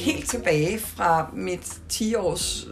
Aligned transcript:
helt 0.00 0.30
tilbage 0.30 0.78
fra 0.78 1.30
mit 1.32 1.60
10 1.88 2.14
års 2.14 2.66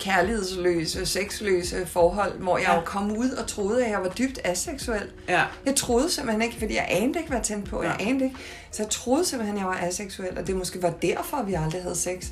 kærlighedsløse, 0.00 1.06
sexløse 1.06 1.86
forhold, 1.86 2.38
hvor 2.38 2.58
jeg 2.58 2.66
Ja. 2.68 2.74
jo 2.74 2.80
kom 2.84 3.16
ud 3.16 3.30
og 3.30 3.46
troede, 3.46 3.84
at 3.84 3.90
jeg 3.90 4.00
var 4.02 4.08
dybt 4.08 4.38
aseksuel. 4.44 5.02
Ja. 5.28 5.42
Jeg 5.66 5.76
troede 5.76 6.10
simpelthen 6.10 6.42
ikke, 6.42 6.56
fordi 6.58 6.74
jeg 6.74 6.86
anede 6.90 7.18
ikke, 7.18 7.28
hvad 7.28 7.38
jeg 7.38 7.44
tændte 7.46 7.70
på. 7.70 7.82
Jeg 7.82 7.96
Ja. 8.00 8.06
anede 8.08 8.24
ikke. 8.24 8.36
Så 8.72 8.82
jeg 8.82 8.90
troede 8.90 9.24
simpelthen, 9.24 9.56
at 9.56 9.60
jeg 9.60 9.68
var 9.68 9.78
aseksuel, 9.78 10.38
og 10.38 10.46
det 10.46 10.56
måske 10.56 10.82
var 10.82 10.90
derfor, 10.90 11.42
vi 11.42 11.54
aldrig 11.54 11.82
havde 11.82 11.96
sex. 11.96 12.26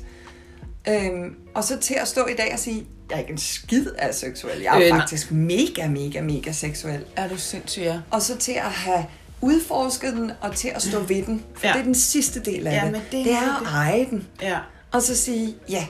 Øhm, 0.89 1.35
og 1.55 1.63
så 1.63 1.77
til 1.79 1.93
at 2.01 2.07
stå 2.07 2.25
i 2.25 2.33
dag 2.33 2.49
og 2.53 2.59
sige, 2.59 2.85
jeg 3.09 3.15
er 3.15 3.19
ikke 3.19 3.31
en 3.31 3.37
skid 3.37 3.85
aseksuel. 3.97 4.61
Jeg 4.61 4.73
er 4.73 4.77
Øh, 4.79 4.83
øh, 4.83 4.89
nej. 4.89 4.99
faktisk 4.99 5.31
mega, 5.31 5.87
mega, 5.87 6.21
mega 6.21 6.51
seksuel. 6.51 7.05
Er 7.15 7.27
du 7.27 7.37
sindssyg, 7.37 7.81
ja. 7.81 7.99
Og 8.11 8.21
så 8.21 8.37
til 8.37 8.51
at 8.51 8.61
have 8.71 9.05
udforsket 9.41 10.13
den, 10.13 10.31
og 10.41 10.55
til 10.55 10.67
at 10.75 10.81
stå 10.81 10.99
ved 10.99 11.23
den. 11.25 11.43
For 11.55 11.67
Ja. 11.67 11.73
det 11.73 11.79
er 11.79 11.83
den 11.83 11.95
sidste 11.95 12.39
del 12.39 12.67
af 12.67 12.71
Ja, 12.71 12.85
det. 12.87 12.93
det 12.93 13.25
det, 13.25 13.33
er 13.33 13.39
det 13.59 13.67
at 13.67 13.73
eje 13.73 14.05
den. 14.09 14.27
Ja. 14.41 14.57
Og 14.91 15.01
så 15.01 15.15
sige, 15.17 15.55
ja, 15.69 15.85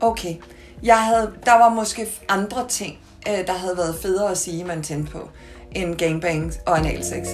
okay. 0.00 0.34
Jeg 0.82 0.96
havde, 1.04 1.32
der 1.44 1.52
var 1.52 1.68
måske 1.68 2.06
andre 2.28 2.68
ting, 2.68 2.98
øh, 3.28 3.46
der 3.46 3.52
havde 3.52 3.76
været 3.76 3.96
federe 4.02 4.30
at 4.30 4.38
sige, 4.38 4.64
man 4.64 4.82
tændte 4.82 5.12
på, 5.12 5.28
end 5.72 5.94
gangbang 5.94 6.52
og 6.66 6.78
analsex. 6.78 7.26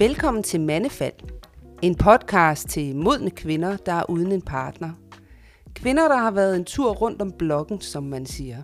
Velkommen 0.00 0.42
til 0.42 0.60
Mandefald, 0.60 1.12
en 1.82 1.94
podcast 1.94 2.68
til 2.68 2.96
modne 2.96 3.30
kvinder, 3.30 3.76
der 3.76 3.92
er 3.92 4.10
uden 4.10 4.32
en 4.32 4.42
partner. 4.42 4.90
Kvinder, 5.74 6.08
der 6.08 6.16
har 6.16 6.30
været 6.30 6.56
en 6.56 6.64
tur 6.64 6.92
rundt 6.92 7.22
om 7.22 7.32
blokken, 7.38 7.80
som 7.80 8.02
man 8.02 8.26
siger. 8.26 8.62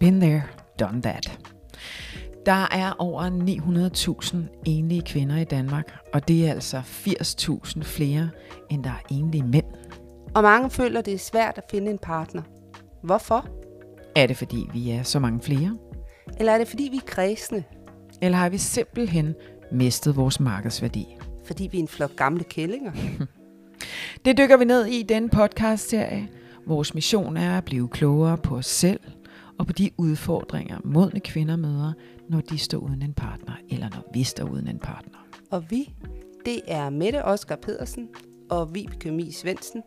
Been 0.00 0.20
there, 0.20 0.42
done 0.80 1.02
that. 1.02 1.40
Der 2.46 2.68
er 2.72 2.92
over 2.98 3.22
900.000 4.30 4.62
enlige 4.66 5.02
kvinder 5.02 5.36
i 5.36 5.44
Danmark, 5.44 5.92
og 6.12 6.28
det 6.28 6.46
er 6.46 6.50
altså 6.50 6.76
80.000 6.78 7.82
flere, 7.82 8.30
end 8.70 8.84
der 8.84 8.90
er 8.90 9.06
enlige 9.10 9.44
mænd. 9.44 9.66
Og 10.34 10.42
mange 10.42 10.70
føler, 10.70 11.00
det 11.00 11.14
er 11.14 11.18
svært 11.18 11.58
at 11.58 11.64
finde 11.70 11.90
en 11.90 11.98
partner. 11.98 12.42
Hvorfor? 13.02 13.48
Er 14.16 14.26
det 14.26 14.36
fordi, 14.36 14.68
vi 14.72 14.90
er 14.90 15.02
så 15.02 15.18
mange 15.18 15.40
flere? 15.40 15.78
Eller 16.38 16.52
er 16.52 16.58
det 16.58 16.68
fordi, 16.68 16.88
vi 16.90 16.96
er 16.96 17.06
kredsende? 17.06 17.64
Eller 18.22 18.38
har 18.38 18.48
vi 18.48 18.58
simpelthen 18.58 19.34
mistet 19.72 20.16
vores 20.16 20.40
markedsværdi? 20.40 21.16
Fordi 21.44 21.68
vi 21.72 21.78
er 21.78 21.82
en 21.82 21.88
flok 21.88 22.16
gamle 22.16 22.44
kællinger? 22.44 22.92
Det 24.24 24.38
dykker 24.38 24.56
vi 24.56 24.64
ned 24.64 24.86
i 24.86 25.00
i 25.00 25.02
denne 25.02 25.28
podcast-serie. 25.28 26.28
Vores 26.66 26.94
mission 26.94 27.36
er 27.36 27.58
at 27.58 27.64
blive 27.64 27.88
klogere 27.88 28.38
på 28.38 28.56
os 28.56 28.66
selv 28.66 29.00
og 29.58 29.66
på 29.66 29.72
de 29.72 29.90
udfordringer, 29.96 30.78
modne 30.84 31.20
kvinder 31.20 31.56
møder, 31.56 31.92
når 32.28 32.40
de 32.40 32.58
står 32.58 32.78
uden 32.78 33.02
en 33.02 33.14
partner, 33.14 33.52
eller 33.70 33.88
når 33.88 34.10
vi 34.14 34.22
står 34.22 34.44
uden 34.44 34.68
en 34.68 34.78
partner. 34.78 35.18
Og 35.50 35.64
vi, 35.70 35.94
det 36.44 36.60
er 36.68 36.90
Mette 36.90 37.24
Oskar 37.24 37.56
Pedersen 37.56 38.08
og 38.50 38.74
Vibeke 38.74 39.10
Mi 39.10 39.32
Svendsen. 39.32 39.82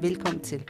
Velkommen 0.00 0.40
til. 0.40 0.64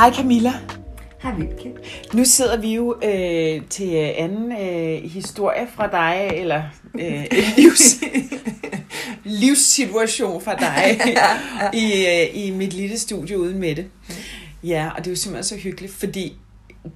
Hej 0.00 0.12
Camilla. 0.12 0.52
Hej 1.22 1.34
Vibeke. 1.34 1.74
Nu 2.12 2.24
sidder 2.24 2.60
vi 2.60 2.74
jo 2.74 2.96
øh, 3.04 3.66
til 3.70 3.94
anden 3.94 4.52
øh, 4.52 5.10
historie 5.10 5.68
fra 5.74 5.86
dig, 5.90 6.30
eller 6.34 6.62
øh, 6.94 7.26
livs, 7.56 8.00
livssituation 9.24 10.42
fra 10.42 10.54
dig 10.54 11.00
i, 11.82 12.06
øh, 12.06 12.44
i 12.44 12.50
mit 12.50 12.72
lille 12.72 12.98
studie 12.98 13.38
uden 13.38 13.58
med 13.58 13.74
det. 13.74 13.90
Ja, 14.64 14.90
og 14.96 14.98
det 14.98 15.06
er 15.06 15.10
jo 15.10 15.16
simpelthen 15.16 15.44
så 15.44 15.56
hyggeligt, 15.56 15.92
fordi 15.92 16.36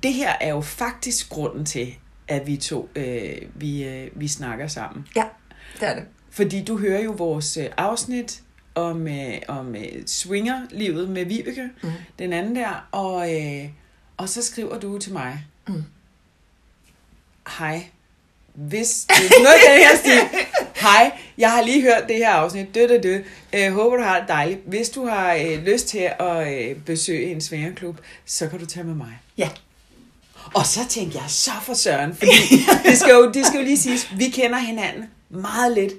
det 0.03 0.13
her 0.13 0.33
er 0.41 0.49
jo 0.49 0.61
faktisk 0.61 1.31
grunden 1.31 1.65
til, 1.65 1.95
at 2.29 2.47
vi 2.47 2.57
to 2.57 2.89
øh, 2.95 3.37
vi, 3.55 3.85
øh, 3.85 4.11
vi 4.15 4.29
snakker 4.29 4.67
sammen. 4.67 5.07
Ja, 5.17 5.25
det 5.81 5.89
er 5.89 5.95
det. 5.95 6.05
Fordi 6.31 6.65
du 6.65 6.79
hører 6.79 7.03
jo 7.03 7.15
vores 7.19 7.57
øh, 7.57 7.67
afsnit 7.77 8.44
om, 8.75 9.09
øh, 9.09 9.35
om 9.49 9.75
øh, 9.75 10.07
swingerlivet 10.07 11.09
med 11.09 11.25
Vibeke, 11.25 11.69
mm. 11.83 11.91
den 12.19 12.33
anden 12.33 12.57
der, 12.57 12.89
og, 12.93 13.35
øh, 13.35 13.69
og 14.17 14.29
så 14.29 14.43
skriver 14.43 14.79
du 14.79 14.99
til 14.99 15.13
mig, 15.13 15.45
Mm. 15.69 15.85
hej, 17.59 17.85
hvis 18.55 19.07
det 19.09 19.17
er 19.27 19.43
noget 19.43 19.55
af 19.55 19.79
den 19.79 19.87
her 19.87 19.97
stil, 19.97 20.41
hej, 20.75 21.13
jeg 21.39 21.51
har 21.53 21.63
lige 21.63 21.83
hørt 21.83 22.05
det 22.09 22.17
her 22.17 22.31
afsnit, 22.31 22.75
død, 22.75 22.89
død, 22.89 23.03
død. 23.03 23.23
Øh, 23.53 23.73
håber 23.73 23.97
du 23.97 24.03
har 24.03 24.19
det 24.21 24.29
dejligt. 24.29 24.61
Hvis 24.67 24.89
du 24.89 25.07
har 25.07 25.35
øh, 25.35 25.65
lyst 25.65 25.89
til 25.89 26.11
at 26.21 26.55
øh, 26.71 26.77
besøge 26.77 27.33
en 27.33 27.41
svingerklub, 27.41 27.99
så 28.27 28.49
kan 28.49 28.59
du 28.59 28.67
tage 28.67 28.85
med 28.85 28.95
mig. 28.95 29.19
Ja. 29.39 29.51
Og 30.55 30.67
så 30.67 30.81
tænkte 30.89 31.19
jeg, 31.19 31.25
så 31.29 31.51
for 31.63 31.75
søren, 31.75 32.15
fordi 32.15 32.31
det 32.85 32.99
skal, 32.99 33.11
jo, 33.13 33.31
det 33.33 33.47
skal 33.47 33.59
jo 33.59 33.65
lige 33.65 33.79
siges, 33.79 34.09
vi 34.19 34.29
kender 34.29 34.59
hinanden 34.59 35.05
meget 35.31 35.73
lidt. 35.75 35.93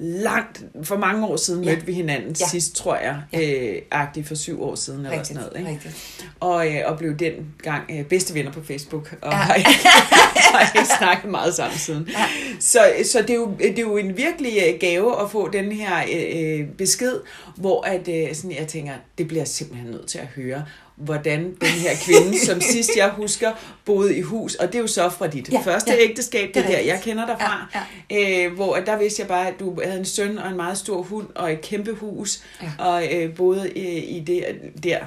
Langt, 0.00 0.62
for 0.82 0.96
mange 0.96 1.26
år 1.26 1.36
siden 1.36 1.64
Ja. 1.64 1.70
mødte 1.70 1.86
vi 1.86 1.92
hinanden 1.92 2.36
Ja. 2.40 2.46
sidst, 2.48 2.74
tror 2.76 2.96
jeg, 2.96 3.16
øh, 3.34 3.82
agtigt 3.90 4.28
for 4.28 4.34
syv 4.34 4.62
år 4.62 4.74
siden 4.74 4.98
eller 4.98 5.10
Rigtigt, 5.10 5.28
sådan 5.28 5.42
noget. 5.54 5.58
Ikke? 5.70 5.70
rigtigt. 5.86 6.24
Og, 6.40 6.68
øh, 6.68 6.80
og 6.86 6.98
blev 6.98 7.16
den 7.16 7.32
gang 7.62 7.82
øh, 7.90 8.04
bedste 8.04 8.34
venner 8.34 8.52
på 8.52 8.62
Facebook, 8.62 9.14
og 9.22 9.32
Ja. 9.32 9.36
ja. 9.38 9.42
har, 9.42 9.54
ikke, 9.54 9.70
har 10.54 10.72
ikke 10.80 10.88
snakket 10.98 11.30
meget 11.30 11.54
sammen 11.54 11.78
siden. 11.78 12.08
Ja. 12.12 12.24
Så, 12.60 12.80
så 13.04 13.22
det, 13.22 13.30
er 13.30 13.34
jo, 13.34 13.54
det 13.58 13.78
er 13.78 13.82
jo 13.82 13.96
en 13.96 14.16
virkelig 14.16 14.52
øh, 14.68 14.80
gave 14.80 15.22
at 15.22 15.30
få 15.30 15.50
den 15.50 15.72
her 15.72 15.96
øh, 16.12 16.60
øh, 16.60 16.66
besked, 16.68 17.14
hvor 17.56 17.82
at, 17.82 18.08
øh, 18.08 18.34
sådan, 18.34 18.56
jeg 18.58 18.66
tænker, 18.68 18.92
det 19.18 19.28
bliver 19.28 19.40
jeg 19.40 19.48
simpelthen 19.48 19.90
nødt 19.90 20.06
til 20.06 20.18
at 20.18 20.26
høre, 20.36 20.64
hvordan 20.96 21.40
den 21.60 21.68
her 21.68 21.90
kvinde, 22.04 22.38
som 22.46 22.60
sidst 22.72 22.90
jeg 22.96 23.08
husker, 23.10 23.52
boede 23.88 24.16
i 24.16 24.20
hus, 24.20 24.54
og 24.54 24.66
det 24.66 24.74
er 24.74 24.78
jo 24.78 24.86
så 24.86 25.08
fra 25.10 25.26
dit 25.26 25.48
Ja, 25.52 25.58
ja, 25.58 25.60
første 25.72 25.90
ja. 25.90 25.96
ja, 25.96 26.02
ægteskab, 26.02 26.46
det, 26.46 26.54
Det 26.54 26.64
er 26.64 26.68
der, 26.68 26.78
jeg 26.78 27.00
kender 27.02 27.26
dig 27.26 27.36
fra, 27.40 27.66
Ja, 28.10 28.46
Øh, 28.46 28.52
hvor 28.54 28.76
der 28.76 28.98
vidste 28.98 29.20
jeg 29.20 29.28
bare, 29.28 29.48
at 29.48 29.54
du 29.60 29.80
havde 29.84 29.98
en 29.98 30.04
søn 30.04 30.38
og 30.38 30.50
en 30.50 30.56
meget 30.56 30.78
stor 30.78 31.02
hund 31.02 31.26
og 31.34 31.52
et 31.52 31.60
kæmpe 31.60 31.92
hus, 31.92 32.42
Ja. 32.62 32.70
og 32.84 33.04
øh, 33.14 33.34
boede 33.34 33.70
i, 33.70 33.98
i 34.16 34.20
det 34.20 34.44
der, 34.82 34.98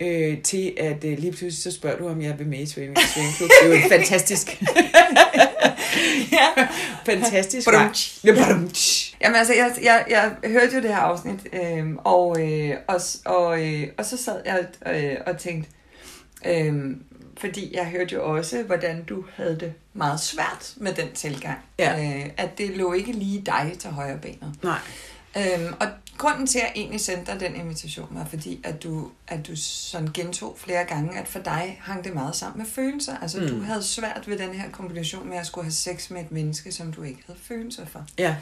Ja. 0.00 0.06
øh, 0.06 0.42
til 0.42 0.72
at 0.76 1.04
øh, 1.04 1.18
lige 1.18 1.30
pludselig 1.32 1.54
så 1.62 1.70
spørger 1.72 1.98
du, 1.98 2.08
om 2.08 2.22
jeg 2.22 2.38
vil 2.38 2.46
med 2.46 2.58
i 2.58 2.66
svømmeklub. 2.66 3.04
Det 3.38 3.50
er 3.62 3.66
jo 3.66 3.72
en 3.72 3.90
fantastisk, 3.90 4.62
Ja. 6.32 6.66
fantastisk 7.06 7.66
vej. 7.66 7.88
Ja. 8.24 8.34
Jamen 9.22 9.36
altså, 9.36 9.54
jeg, 9.54 9.72
jeg, 9.82 10.04
jeg 10.10 10.50
hørte 10.50 10.74
jo 10.76 10.82
det 10.82 10.90
her 10.90 10.96
afsnit, 10.96 11.40
øh, 11.52 11.86
og, 12.04 12.40
øh, 12.42 12.70
og, 12.88 13.00
og, 13.24 13.66
øh, 13.66 13.86
og 13.98 14.04
så 14.04 14.16
sad 14.16 14.36
jeg 14.46 14.64
øh, 14.86 15.16
og 15.26 15.38
tænkte, 15.38 15.70
øh, 16.46 16.74
fordi 17.40 17.76
jeg 17.76 17.86
hørte 17.86 18.14
jo 18.14 18.36
også, 18.36 18.62
hvordan 18.62 19.04
du 19.04 19.24
havde 19.34 19.60
det 19.60 19.72
meget 19.94 20.20
svært 20.20 20.74
med 20.76 20.94
den 20.94 21.12
tilgang. 21.12 21.58
Ja. 21.78 22.18
Øh, 22.18 22.30
at 22.36 22.58
det 22.58 22.70
lå 22.70 22.92
ikke 22.92 23.12
lige 23.12 23.42
dig 23.46 23.76
til 23.78 23.90
højre 23.90 24.18
benet. 24.18 24.54
Nej. 24.62 24.78
Øhm, 25.36 25.74
og 25.80 25.86
grunden 26.18 26.46
til, 26.46 26.58
at 26.58 26.64
jeg 26.64 26.72
egentlig 26.76 27.00
sendte 27.00 27.32
dig 27.32 27.40
den 27.40 27.54
invitation, 27.54 28.08
var 28.10 28.24
fordi, 28.24 28.60
at 28.64 28.82
du, 28.82 29.10
at 29.28 29.46
du 29.46 29.56
sådan 29.56 30.08
gentog 30.14 30.56
flere 30.58 30.84
gange, 30.84 31.18
at 31.18 31.28
for 31.28 31.38
dig 31.38 31.80
hang 31.82 32.04
det 32.04 32.14
meget 32.14 32.36
sammen 32.36 32.58
med 32.58 32.66
følelser. 32.66 33.18
Altså, 33.22 33.40
mm. 33.40 33.48
Du 33.48 33.60
havde 33.60 33.82
svært 33.82 34.24
ved 34.26 34.38
den 34.38 34.54
her 34.54 34.70
kombination 34.70 35.28
med 35.28 35.36
at 35.36 35.46
skulle 35.46 35.64
have 35.64 35.72
sex 35.72 36.10
med 36.10 36.20
et 36.20 36.32
menneske, 36.32 36.72
som 36.72 36.92
du 36.92 37.02
ikke 37.02 37.20
havde 37.26 37.38
følelser 37.42 37.86
for. 37.86 38.04
Ja. 38.18 38.36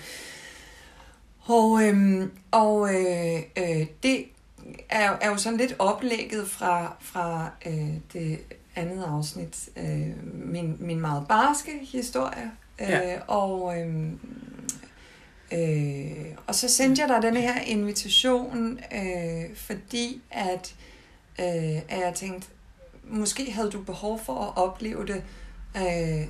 Og, 1.41 1.83
øhm, 1.83 2.31
og 2.51 2.95
øh, 2.95 3.43
øh, 3.57 3.87
det 4.03 4.25
er, 4.89 5.17
er 5.21 5.29
jo 5.29 5.37
sådan 5.37 5.59
lidt 5.59 5.75
oplægget 5.79 6.49
fra, 6.49 6.97
fra 7.01 7.51
øh, 7.67 7.95
det 8.13 8.39
andet 8.79 9.05
afsnit, 9.05 9.69
øh, 9.77 10.25
min, 10.25 10.77
min 10.81 11.01
meget 11.01 11.29
barske 11.29 11.73
historie. 11.93 12.51
Øh, 12.81 12.89
Ja. 12.89 13.21
og, 13.27 13.81
øh, 13.81 14.13
øh, 15.53 16.27
og 16.47 16.55
så 16.55 16.69
sendte 16.69 17.03
jeg 17.03 17.09
dig 17.09 17.23
denne 17.23 17.41
her 17.41 17.61
invitation, 17.61 18.81
øh, 18.93 19.57
fordi 19.57 20.23
at, 20.31 20.75
øh, 21.41 21.77
at 21.89 22.01
jeg 22.01 22.13
tænkte, 22.15 22.49
måske 23.05 23.53
havde 23.53 23.71
du 23.71 23.83
behov 23.83 24.21
for 24.25 24.41
at 24.41 24.57
opleve 24.57 25.07
det 25.07 25.23
øh, 25.77 26.29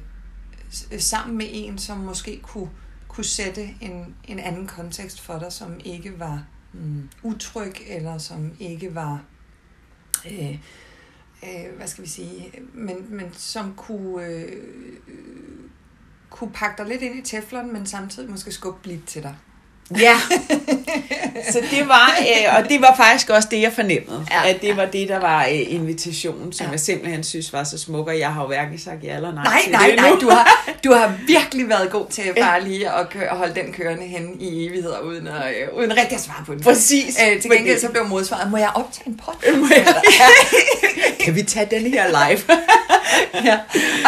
sammen 1.01 1.39
med 1.39 1.47
en, 1.51 1.79
som 1.79 1.97
måske 1.97 2.41
kunne, 2.43 2.71
kunne 3.09 3.25
sætte 3.25 3.75
en, 3.81 4.15
en 4.25 4.39
anden 4.39 4.67
kontekst 4.67 5.21
for 5.21 5.39
dig, 5.39 5.53
som 5.53 5.81
ikke 5.85 6.19
var 6.21 6.47
mm, 6.73 7.09
utryg, 7.23 7.75
eller 7.89 8.19
som 8.19 8.53
ikke 8.61 8.95
var, 8.95 9.23
øh, 10.31 10.59
øh, 11.43 11.77
hvad 11.77 11.87
skal 11.87 12.05
vi 12.05 12.09
sige, 12.09 12.53
men, 12.75 13.07
men 13.09 13.33
som 13.33 13.75
kunne, 13.75 14.27
øh, 14.27 14.93
øh, 15.09 15.71
kunne 16.31 16.51
pakke 16.51 16.79
dig 16.79 16.87
lidt 16.87 17.03
ind 17.03 17.19
i 17.19 17.23
teflon, 17.23 17.73
men 17.73 17.87
samtidig 17.87 18.31
måske 18.31 18.53
skubbe 18.53 18.89
lidt 18.89 19.07
til 19.07 19.23
dig. 19.23 19.37
Ja, 20.01 20.17
så 21.53 21.59
det 21.71 21.89
var, 21.89 22.17
øh, 22.21 22.57
og 22.57 22.69
det 22.69 22.81
var 22.81 22.95
faktisk 22.97 23.31
også 23.31 23.49
det, 23.51 23.61
jeg 23.63 23.73
fornemmede, 23.73 24.27
Ja. 24.31 24.43
ja. 24.45 24.55
at 24.55 24.63
det 24.63 24.77
var 24.77 24.85
det, 24.85 25.09
der 25.09 25.19
var 25.21 25.45
øh, 25.45 25.73
invitationen, 25.75 26.53
som 26.53 26.65
Ja. 26.65 26.69
ja. 26.69 26.73
jeg 26.73 26.81
simpelthen 26.81 27.25
synes 27.25 27.53
var 27.53 27.65
så 27.65 27.79
smuk, 27.79 28.07
og 28.09 28.19
jeg 28.19 28.33
har 28.33 28.41
jo 28.43 28.47
hverken 28.47 28.79
sagt 28.79 29.05
ja 29.05 29.17
eller 29.17 29.35
nej, 29.35 29.45
Nej, 29.45 29.61
til 29.63 29.73
nej, 29.73 29.87
det 29.87 29.97
nej, 29.97 30.11
du 30.21 30.29
har, 30.31 30.65
du 30.85 30.93
har 30.93 31.13
virkelig 31.27 31.69
været 31.69 31.91
god 31.91 32.07
til 32.11 32.23
bare 32.41 32.65
lige 32.65 32.91
at, 32.91 33.11
køre, 33.11 33.29
holde 33.37 33.55
den 33.55 33.73
kørende 33.73 34.03
hen 34.07 34.41
i 34.41 34.67
evigheder, 34.67 34.99
uden, 35.01 35.27
at, 35.27 35.35
øh, 35.63 35.79
uden 35.79 35.97
rigtig 35.97 36.15
at 36.17 36.21
svare 36.21 36.45
på 36.47 36.55
den. 36.55 36.63
Præcis. 36.63 37.19
Øh, 37.33 37.41
til 37.43 37.51
gengæld 37.51 37.81
så 37.81 37.89
blev 37.89 38.05
modsvaret, 38.07 38.51
må 38.51 38.57
jeg 38.57 38.71
optage 38.75 39.09
en 39.09 39.21
podcast? 39.27 39.57
Må 39.59 39.67
jeg- 39.77 39.95
Kan 41.25 41.35
vi 41.35 41.43
tage 41.43 41.67
den 41.71 41.83
her 41.93 42.07
live? 42.09 42.41
ja. 43.45 43.59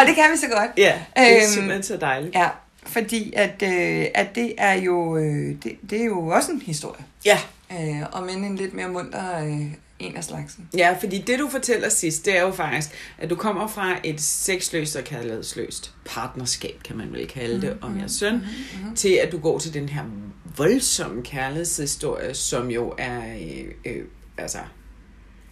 Og 0.01 0.07
det 0.07 0.15
kan 0.15 0.25
vi 0.33 0.37
så 0.37 0.47
godt. 0.57 0.71
ja, 0.77 0.93
det 1.17 1.33
er 1.33 1.37
Øhm, 1.37 1.53
simpelthen 1.53 1.83
så 1.83 1.97
dejligt. 2.01 2.35
Ja, 2.35 2.47
fordi 2.91 3.33
at, 3.37 3.63
øh, 3.63 4.07
at 4.15 4.35
det 4.35 4.55
er 4.59 4.73
jo 4.75 5.17
øh, 5.17 5.55
det, 5.63 5.77
det 5.91 6.01
er 6.01 6.05
jo 6.05 6.27
også 6.27 6.53
en 6.53 6.63
historie. 6.63 7.05
Ja. 7.25 7.39
Øh, 7.73 8.03
og 8.13 8.23
men 8.27 8.45
en 8.45 8.57
lidt 8.57 8.75
mere 8.75 8.89
munter 8.89 9.45
øh, 9.45 9.63
en 9.99 10.17
af 10.17 10.25
slagsen. 10.25 10.69
Ja, 10.77 10.97
fordi 11.01 11.19
det 11.27 11.39
du 11.39 11.49
fortæller 11.49 11.89
sidst, 11.89 12.25
det 12.25 12.37
er 12.39 12.43
jo 12.43 12.53
faktisk, 12.53 12.91
at 13.19 13.31
du 13.31 13.37
kommer 13.37 13.67
fra 13.67 13.97
et 14.05 14.21
sexløst 14.21 14.97
og 14.97 15.05
kærlighedsløst 15.05 15.95
partnerskab, 16.05 16.81
kan 16.85 16.97
man 16.97 17.13
vel 17.13 17.29
kalde 17.29 17.61
det, 17.61 17.77
om 17.81 17.99
jeres 17.99 18.13
søn, 18.13 18.35
mm-hmm. 18.35 18.97
til 18.97 19.09
at 19.13 19.33
du 19.33 19.39
går 19.39 19.59
til 19.59 19.75
den 19.75 19.89
her 19.89 20.03
voldsomme 20.57 21.23
kærlighedshistorie, 21.23 22.35
som 22.35 22.71
jo 22.71 22.95
er 22.99 23.21
øh, 23.41 23.93
øh, 23.95 24.05
altså 24.39 24.59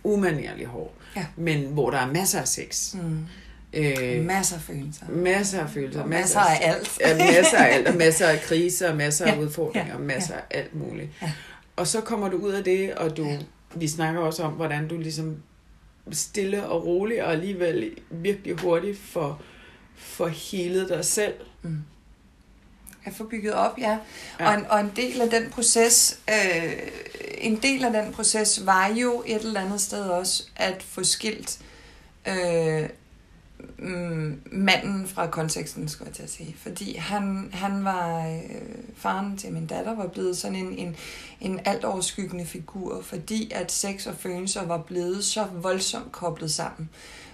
umanerlig 0.05 0.67
hård, 0.67 0.94
Ja. 1.17 1.26
men 1.37 1.64
hvor 1.73 1.90
der 1.90 1.99
er 1.99 2.12
masser 2.12 2.40
af 2.40 2.49
sex. 2.49 2.94
Mm. 2.94 3.19
Øh, 3.73 4.25
Masser 4.25 4.56
af 4.56 4.62
følelser. 4.62 5.06
masser 5.09 5.61
af 5.62 5.70
følelser. 5.70 6.03
Og 6.03 6.09
masser 6.09 6.41
af 6.41 6.59
alt. 6.62 6.99
Ja, 7.00 7.17
masser 7.17 7.59
af 7.59 7.75
alt, 7.75 7.88
og 7.88 7.94
masser 7.97 8.26
af 8.26 8.41
kriser, 8.41 8.91
og 8.91 8.97
masser 9.05 9.26
af 9.26 9.37
Ja, 9.37 9.41
udfordringer, 9.41 9.93
ja, 9.93 9.99
masser 9.99 10.35
af 10.35 10.43
alt 10.50 10.75
muligt. 10.75 11.09
Ja. 11.23 11.32
Og 11.76 11.87
så 11.87 12.00
kommer 12.00 12.29
du 12.29 12.37
ud 12.37 12.53
af 12.53 12.65
det, 12.65 12.94
og 12.94 13.17
du, 13.17 13.29
vi 13.75 13.88
snakker 13.88 14.20
også 14.20 14.43
om, 14.43 14.53
hvordan 14.53 14.88
du 14.88 14.97
ligesom 14.99 15.37
stille 16.12 16.67
og 16.67 16.87
roligt, 16.87 17.23
og 17.23 17.32
alligevel 17.32 17.91
virkelig 18.11 18.55
hurtigt 18.56 18.99
får, 18.99 19.43
får 19.97 20.29
helet 20.29 20.88
dig 20.88 21.05
selv. 21.05 21.35
Mm. 21.62 21.79
at 23.05 23.12
få 23.14 23.25
bygget 23.25 23.53
op, 23.55 23.79
ja. 23.79 23.99
Ja. 24.41 24.49
Og, 24.49 24.55
en, 24.55 24.67
og 24.71 24.81
en 24.81 24.93
del 24.97 25.21
af 25.21 25.31
den 25.31 25.50
proces, 25.50 26.21
øh, 26.31 26.73
en 27.38 27.56
del 27.62 27.85
af 27.85 27.93
den 27.93 28.12
proces 28.12 28.67
var 28.67 28.88
jo 28.88 29.23
et 29.26 29.43
eller 29.44 29.61
andet 29.61 29.81
sted 29.81 30.03
også 30.05 30.43
at 30.56 30.82
få 30.82 31.05
skilt 31.05 31.59
øh, 32.29 32.88
mm, 33.78 34.40
manden 34.52 35.06
fra 35.06 35.26
konteksten, 35.26 35.88
skulle 35.88 36.08
jeg 36.08 36.14
til 36.16 36.22
at 36.22 36.30
sige. 36.30 36.56
Fordi 36.58 36.96
han, 36.96 37.48
han 37.52 37.84
var, 37.84 38.28
øh, 38.28 38.40
faren 38.96 39.36
til 39.36 39.52
min 39.52 39.66
datter 39.66 39.94
var 39.94 40.06
blevet 40.06 40.36
sådan 40.36 40.56
en, 40.56 40.78
en, 40.78 40.96
en 41.40 41.60
alt 41.64 41.84
overskyggende 41.84 42.46
figur, 42.46 43.02
fordi 43.02 43.50
at 43.54 43.72
sex 43.72 44.06
og 44.06 44.14
følelser 44.16 44.66
var 44.66 44.78
blevet 44.78 45.25
så 45.25 45.44
voldsomt 45.62 46.12
koblet 46.12 46.50
sammen. 46.50 46.88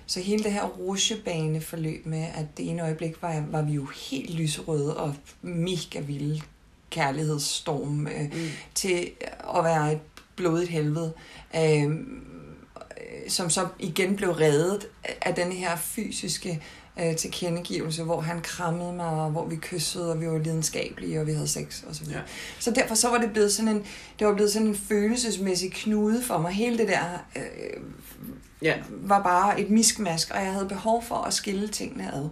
Så 0.06 0.20
hele 0.20 0.44
det 0.44 0.52
her 0.52 0.64
rusjebaneforløb 0.64 2.06
med, 2.06 2.23
at 2.35 2.46
det 2.56 2.70
ene 2.70 2.82
øjeblik 2.82 3.23
var, 3.23 3.44
var 3.50 3.62
vi 3.62 3.73
jo 3.73 3.87
helt 4.11 4.35
lyserøde 4.35 4.96
og 4.96 5.14
mega 5.43 6.00
vilde 6.00 6.41
kærlighedsstorm 6.91 8.06
øh, 8.06 8.20
Mm. 8.23 8.38
til 8.75 9.11
at 9.56 9.64
være 9.64 9.93
et 9.93 10.00
blodigt 10.37 10.70
helvede, 10.70 11.12
øh, 11.56 11.91
som 13.29 13.51
så 13.51 13.67
igen 13.79 14.17
blev 14.17 14.31
reddet 14.31 14.87
af 15.23 15.35
den 15.35 15.53
her 15.53 15.77
fysiske 15.77 16.63
øh, 17.01 17.17
tilkendegivelse, 17.17 18.03
hvor 18.03 18.21
han 18.21 18.41
krammede 18.41 18.93
mig, 18.93 19.07
og 19.07 19.31
hvor 19.31 19.47
vi 19.47 19.57
kyssede, 19.57 20.13
og 20.13 20.21
vi 20.21 20.27
var 20.27 20.39
lidenskabelige, 20.39 21.21
og 21.21 21.27
vi 21.27 21.33
havde 21.33 21.49
sex 21.49 21.83
og 21.89 21.95
så 21.95 22.05
videre. 22.05 22.19
Ja. 22.19 22.25
Så 22.61 22.71
derfor 22.71 22.95
så 22.95 23.09
var 23.09 23.19
det 23.19 23.31
blevet 23.33 23.53
sådan 23.53 23.69
en, 23.69 23.85
det 24.19 24.27
var 24.27 24.35
blevet 24.35 24.53
sådan 24.53 24.69
en 24.69 24.77
følelsesmæssig 24.77 25.73
knude 25.73 26.23
for 26.23 26.39
mig. 26.39 26.53
Hele 26.53 26.79
det 26.79 26.89
der 26.89 27.25
øh, 27.37 27.43
Ja. 28.63 28.75
var 28.91 29.23
bare 29.23 29.61
et 29.61 29.71
miskmask, 29.71 30.31
og 30.31 30.37
jeg 30.43 30.53
havde 30.53 30.69
behov 30.69 31.05
for 31.05 31.15
at 31.15 31.35
skille 31.35 31.69
tingene 31.69 32.15
ad. 32.15 32.29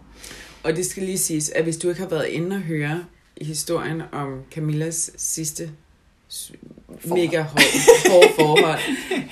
Og 0.63 0.77
det 0.77 0.87
skal 0.87 1.03
lige 1.03 1.19
siges, 1.19 1.49
at 1.49 1.63
hvis 1.63 1.77
du 1.77 1.89
ikke 1.89 2.01
har 2.01 2.09
været 2.09 2.27
inde 2.27 2.57
og 2.57 2.63
høre 2.63 3.05
historien 3.41 4.03
om 4.13 4.41
Camillas 4.55 5.11
sidste 5.17 5.71
Forhold. 7.01 7.21
mega 7.21 7.43
hårde, 7.43 8.11
hårde 8.11 8.29
forhold, 8.39 8.79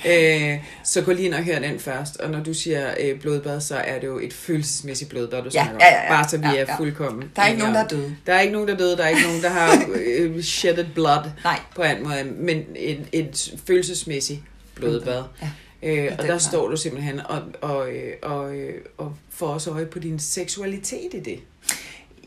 øh, 0.07 0.57
så 0.83 1.01
gå 1.01 1.11
lige 1.11 1.25
ind 1.25 1.33
og 1.33 1.43
hør 1.43 1.59
den 1.59 1.79
først. 1.79 2.17
Og 2.17 2.29
når 2.31 2.43
du 2.43 2.53
siger 2.53 2.93
øh, 2.99 3.19
blodbad, 3.19 3.61
så 3.61 3.75
er 3.75 3.99
det 3.99 4.07
jo 4.07 4.19
et 4.19 4.33
følelsesmæssigt 4.33 5.09
blodbad, 5.09 5.37
du 5.39 5.45
Ja, 5.45 5.49
snakker 5.49 5.73
om. 5.73 5.79
ja, 5.81 5.87
ja, 5.95 6.03
ja. 6.03 6.09
Bare 6.09 6.29
så 6.29 6.37
vi 6.37 6.45
Ja, 6.45 6.55
er 6.55 6.65
ja. 6.67 6.77
fuldkommen. 6.77 7.31
Der 7.35 7.41
er 7.41 7.47
ikke 7.47 7.59
nogen, 7.59 7.75
der 7.75 7.81
er 7.83 7.87
døde. 7.87 8.15
Der 8.25 8.33
er 8.33 8.39
ikke 8.41 8.53
nogen, 8.53 8.67
der 8.67 8.73
er 8.73 8.77
døde. 8.77 8.97
Der 8.97 9.03
er 9.03 9.07
ikke 9.09 9.21
nogen, 9.21 9.41
der 9.41 9.49
har 9.49 9.85
øh, 10.05 10.41
shedded 10.43 10.85
blood 10.95 11.29
Nej. 11.43 11.59
på 11.75 11.83
en 11.83 12.03
måde. 12.03 12.23
Men 12.37 12.63
et, 12.75 12.99
et 13.11 13.53
følelsesmæssigt 13.67 14.39
blodbad. 14.75 15.23
Ja. 15.41 15.49
Øh, 15.83 16.11
og 16.19 16.27
der 16.27 16.37
står 16.37 16.67
du 16.67 16.77
simpelthen 16.77 17.19
og, 17.25 17.41
og, 17.61 17.89
øh, 17.91 18.13
og, 18.21 18.55
øh, 18.55 18.73
og 18.97 19.15
får 19.29 19.47
også 19.47 19.71
øje 19.71 19.85
på 19.85 19.99
din 19.99 20.19
seksualitet 20.19 21.13
i 21.13 21.19
det. 21.19 21.39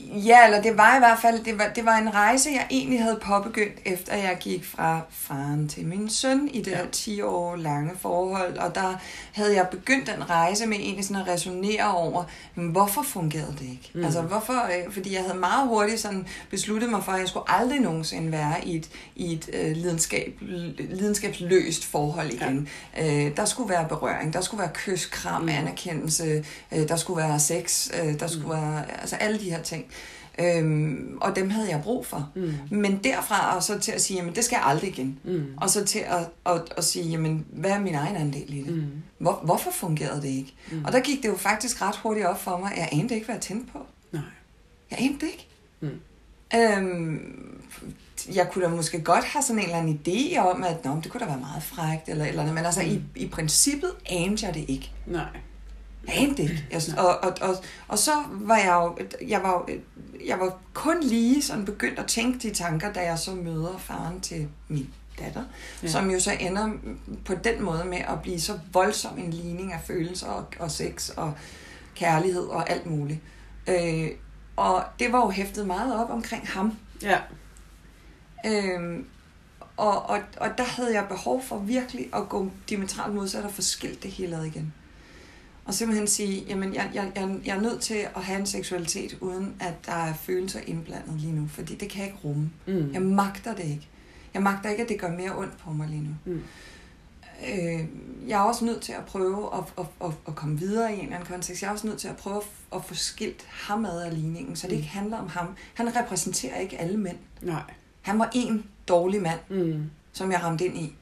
Ja, 0.04 0.44
eller 0.46 0.62
det 0.62 0.76
var 0.76 0.96
i 0.96 0.98
hvert 0.98 1.18
fald, 1.22 1.44
det 1.44 1.58
var, 1.58 1.68
det 1.74 1.84
var 1.84 1.96
en 1.96 2.14
rejse, 2.14 2.50
jeg 2.50 2.66
egentlig 2.70 3.02
havde 3.02 3.18
påbegyndt, 3.22 3.78
efter 3.84 4.14
jeg 4.16 4.36
gik 4.40 4.64
fra 4.64 5.00
faren 5.10 5.68
til 5.68 5.86
min 5.86 6.10
søn 6.10 6.48
i 6.48 6.58
det 6.62 6.70
Ja. 6.70 6.76
her 6.76 6.86
10 6.92 7.22
år 7.22 7.56
lange 7.56 7.90
forhold, 8.00 8.56
og 8.58 8.74
der 8.74 8.94
havde 9.32 9.54
jeg 9.56 9.68
begyndt 9.70 10.06
den 10.06 10.30
rejse 10.30 10.66
med 10.66 10.76
egentlig 10.76 11.04
sådan 11.04 11.22
at 11.22 11.28
resonere 11.28 11.94
over, 11.94 12.24
men 12.54 12.68
hvorfor 12.68 13.02
fungerede 13.02 13.52
det 13.58 13.62
ikke? 13.70 13.90
Mm. 13.94 13.98
Mm. 14.00 14.04
Altså 14.04 14.22
hvorfor, 14.22 14.62
øh, 14.86 14.92
fordi 14.92 15.14
jeg 15.14 15.22
havde 15.22 15.38
meget 15.38 15.68
hurtigt 15.68 16.00
sådan 16.00 16.26
besluttet 16.50 16.90
mig 16.90 17.04
for, 17.04 17.12
at 17.12 17.20
jeg 17.20 17.28
skulle 17.28 17.50
aldrig 17.50 17.80
nogensinde 17.80 18.32
være 18.32 18.64
i 18.66 18.76
et, 18.76 18.90
i 19.16 19.32
et 19.32 19.50
øh, 19.52 19.76
lidenskab, 19.76 20.38
lidenskabsløst 20.78 21.84
forhold 21.84 22.30
igen. 22.32 22.68
Ja. 22.96 23.24
Øh, 23.26 23.36
der 23.36 23.44
skulle 23.44 23.70
være 23.70 23.88
berøring, 23.88 24.32
der 24.32 24.40
skulle 24.40 24.60
være 24.60 24.70
kys, 24.74 25.06
kram, 25.06 25.40
Mm. 25.40 25.46
mm. 25.46 25.54
anerkendelse, 25.54 26.44
øh, 26.72 26.88
der 26.88 26.96
skulle 26.96 27.22
være 27.22 27.40
sex, 27.40 27.88
øh, 28.02 28.20
der 28.20 28.26
skulle 28.26 28.44
mm. 28.56 28.62
være, 28.62 29.00
altså 29.00 29.16
alle 29.16 29.38
de 29.40 29.50
her 29.50 29.62
ting. 29.62 29.84
Øhm, 30.38 31.18
og 31.20 31.36
dem 31.36 31.50
havde 31.50 31.70
jeg 31.70 31.80
brug 31.82 32.06
for. 32.06 32.30
Mm. 32.34 32.52
Men 32.70 33.00
derfra 33.04 33.56
og 33.56 33.62
så 33.62 33.78
til 33.78 33.92
at 33.92 34.02
sige, 34.02 34.16
jamen 34.16 34.34
det 34.34 34.44
skal 34.44 34.56
jeg 34.56 34.64
aldrig 34.66 34.90
igen. 34.90 35.18
Mm. 35.24 35.46
Og 35.56 35.70
så 35.70 35.84
til 35.84 35.98
at, 35.98 36.52
at, 36.54 36.62
at 36.76 36.84
sige, 36.84 37.10
jamen 37.10 37.46
hvad 37.52 37.70
er 37.70 37.80
min 37.80 37.94
egen 37.94 38.16
andel 38.16 38.54
i 38.54 38.62
det? 38.62 38.74
Mm. 38.74 39.02
Hvor, 39.18 39.40
hvorfor 39.44 39.70
fungerede 39.70 40.22
det 40.22 40.28
ikke? 40.28 40.54
Mm. 40.72 40.84
Og 40.84 40.92
der 40.92 41.00
gik 41.00 41.22
det 41.22 41.28
jo 41.28 41.36
faktisk 41.36 41.82
ret 41.82 41.96
hurtigt 41.96 42.26
op 42.26 42.40
for 42.40 42.56
mig, 42.56 42.72
at 42.72 42.78
jeg 42.78 42.88
anede 42.92 43.14
ikke, 43.14 43.24
hvad 43.24 43.34
jeg 43.34 43.42
tændte 43.42 43.72
på. 43.72 43.78
Nej. 44.12 44.22
Jeg 44.90 44.98
anede 45.00 45.26
ikke. 45.26 45.48
Mm. 45.80 46.00
Øhm, 46.56 47.62
jeg 48.34 48.50
kunne 48.50 48.64
da 48.64 48.70
måske 48.70 49.00
godt 49.00 49.24
have 49.24 49.42
sådan 49.42 49.58
en 49.58 49.64
eller 49.64 49.78
anden 49.78 50.00
idé 50.06 50.38
om, 50.38 50.64
at 50.64 50.84
Nå, 50.84 51.00
det 51.02 51.10
kunne 51.12 51.20
da 51.20 51.26
være 51.26 51.40
meget 51.40 51.62
frækt, 51.62 52.08
eller, 52.08 52.24
eller 52.24 52.52
men 52.52 52.64
altså 52.64 52.82
mm. 52.82 52.88
i, 52.88 53.02
i 53.16 53.28
princippet 53.28 53.90
anede 54.10 54.46
jeg 54.46 54.54
det 54.54 54.64
ikke. 54.68 54.90
Nej. 55.06 55.26
Anede 56.08 56.42
ikke. 56.42 56.66
Jeg, 56.70 56.82
og, 56.98 57.06
og, 57.18 57.34
og, 57.40 57.56
og 57.88 57.98
så 57.98 58.10
var 58.30 58.56
jeg 58.56 58.72
jo, 58.82 59.06
jeg 59.28 59.42
var, 59.42 59.50
jo- 59.68 59.80
jeg 60.26 60.40
var 60.40 60.58
kun 60.72 61.02
lige 61.02 61.42
sådan 61.42 61.64
begyndt 61.64 61.98
at 61.98 62.06
tænke 62.06 62.48
de 62.48 62.54
tanker, 62.54 62.92
da 62.92 63.00
jeg 63.00 63.18
så 63.18 63.34
møder 63.34 63.78
faren 63.78 64.20
til 64.20 64.48
min 64.68 64.90
datter, 65.18 65.44
ja. 65.82 65.88
som 65.88 66.10
jo 66.10 66.20
så 66.20 66.32
ender 66.40 66.70
på 67.24 67.34
den 67.34 67.62
måde 67.62 67.84
med 67.84 67.98
at 67.98 68.22
blive 68.22 68.40
så 68.40 68.58
voldsom 68.72 69.18
en 69.18 69.30
ligning 69.30 69.72
af 69.72 69.80
følelser 69.84 70.26
og, 70.26 70.44
og 70.58 70.70
sex 70.70 71.08
og 71.08 71.32
kærlighed 71.94 72.44
og 72.46 72.70
alt 72.70 72.86
muligt. 72.86 73.20
Øh, 73.68 74.08
og 74.56 74.84
det 74.98 75.12
var 75.12 75.18
jo 75.20 75.30
hæftet 75.30 75.66
meget 75.66 76.00
op 76.04 76.10
omkring 76.10 76.48
ham. 76.48 76.72
Ja. 77.02 77.18
Øhm, 78.46 79.06
og, 79.76 80.02
og, 80.06 80.18
og 80.36 80.48
der 80.58 80.64
havde 80.64 80.94
jeg 80.94 81.06
behov 81.08 81.42
for 81.42 81.58
virkelig 81.58 82.06
at 82.14 82.28
gå 82.28 82.50
diametralt 82.68 83.14
modsat 83.14 83.44
og 83.44 83.52
få 83.52 83.62
skilt 83.62 84.02
det 84.02 84.10
hele 84.10 84.36
ad 84.36 84.44
igen. 84.44 84.74
Og 85.66 85.74
simpelthen 85.74 86.06
sige, 86.08 86.44
jamen 86.48 86.74
jeg, 86.74 86.90
jeg, 86.94 87.12
jeg, 87.16 87.36
jeg 87.44 87.56
er 87.56 87.60
nødt 87.60 87.80
til 87.80 87.94
at 88.16 88.22
have 88.22 88.40
en 88.40 88.46
seksualitet, 88.46 89.16
uden 89.20 89.54
at 89.60 89.74
der 89.86 89.92
er 89.92 90.14
følelser 90.14 90.60
indblandet 90.66 91.20
lige 91.20 91.32
nu, 91.32 91.46
fordi 91.48 91.74
det 91.74 91.88
kan 91.90 91.98
jeg 92.00 92.06
ikke 92.06 92.18
rumme. 92.24 92.50
Mm. 92.66 92.92
Jeg 92.92 93.02
magter 93.02 93.54
det 93.54 93.64
ikke. 93.64 93.88
Jeg 94.34 94.42
magter 94.42 94.70
ikke, 94.70 94.82
at 94.82 94.88
det 94.88 95.00
gør 95.00 95.10
mere 95.10 95.38
ondt 95.38 95.56
på 95.58 95.70
mig 95.72 95.88
lige 95.88 96.02
nu. 96.02 96.32
Mm. 96.32 96.42
Øh, 97.52 97.84
jeg 98.28 98.38
er 98.38 98.42
også 98.44 98.64
nødt 98.64 98.80
til 98.82 98.92
at 98.92 99.04
prøve 99.04 99.56
at, 99.56 99.64
at, 99.78 99.84
at, 100.04 100.10
at 100.28 100.34
komme 100.34 100.58
videre 100.58 100.90
i 100.92 100.94
en 100.94 101.00
eller 101.04 101.14
anden 101.16 101.28
kontekst. 101.28 101.62
Jeg 101.62 101.68
er 101.68 101.72
også 101.72 101.86
nødt 101.86 101.98
til 101.98 102.08
at 102.08 102.16
prøve 102.16 102.36
at, 102.36 102.42
at 102.74 102.84
få 102.84 102.94
skilt 102.94 103.46
ham 103.48 103.84
ad 103.84 104.02
af 104.02 104.14
ligningen, 104.14 104.56
så 104.56 104.66
det 104.66 104.72
Mm. 104.72 104.78
ikke 104.78 104.88
handler 104.88 105.18
om 105.18 105.28
ham. 105.28 105.46
Han 105.74 105.96
repræsenterer 105.96 106.58
ikke 106.60 106.80
alle 106.80 106.96
mænd. 106.98 107.16
Nej. 107.42 107.62
Han 108.02 108.18
var 108.18 108.30
en 108.34 108.64
dårlig 108.88 109.22
mand, 109.22 109.40
Mm. 109.50 109.90
som 110.12 110.32
jeg 110.32 110.42
ramte 110.42 110.64
ind 110.66 110.76
i. 110.78 110.94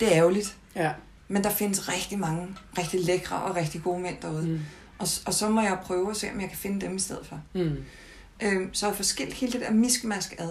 Det 0.00 0.08
er 0.08 0.16
ærgerligt, 0.18 0.56
Ja. 0.76 0.92
Men 1.32 1.44
der 1.44 1.50
findes 1.50 1.88
rigtig 1.88 2.18
mange 2.18 2.48
rigtig 2.78 3.00
lækre 3.04 3.36
og 3.36 3.56
rigtig 3.56 3.82
gode 3.82 4.00
mænd 4.02 4.16
derude. 4.22 4.42
Mm. 4.46 4.52
Mm. 4.52 4.60
Og, 4.98 5.08
og 5.26 5.34
så 5.34 5.48
må 5.48 5.60
jeg 5.60 5.78
prøve 5.84 6.10
at 6.10 6.16
se, 6.16 6.30
om 6.34 6.40
jeg 6.40 6.48
kan 6.48 6.58
finde 6.58 6.86
dem 6.86 6.96
i 6.96 6.98
stedet 6.98 7.26
for. 7.26 7.40
Mm. 7.54 7.76
Øhm, 8.42 8.74
så 8.74 8.86
jeg 8.86 8.96
får 8.96 9.04
skilt 9.04 9.34
hele 9.34 9.52
det 9.52 9.60
der 9.60 9.70
miskmask 9.72 10.34
ad. 10.38 10.50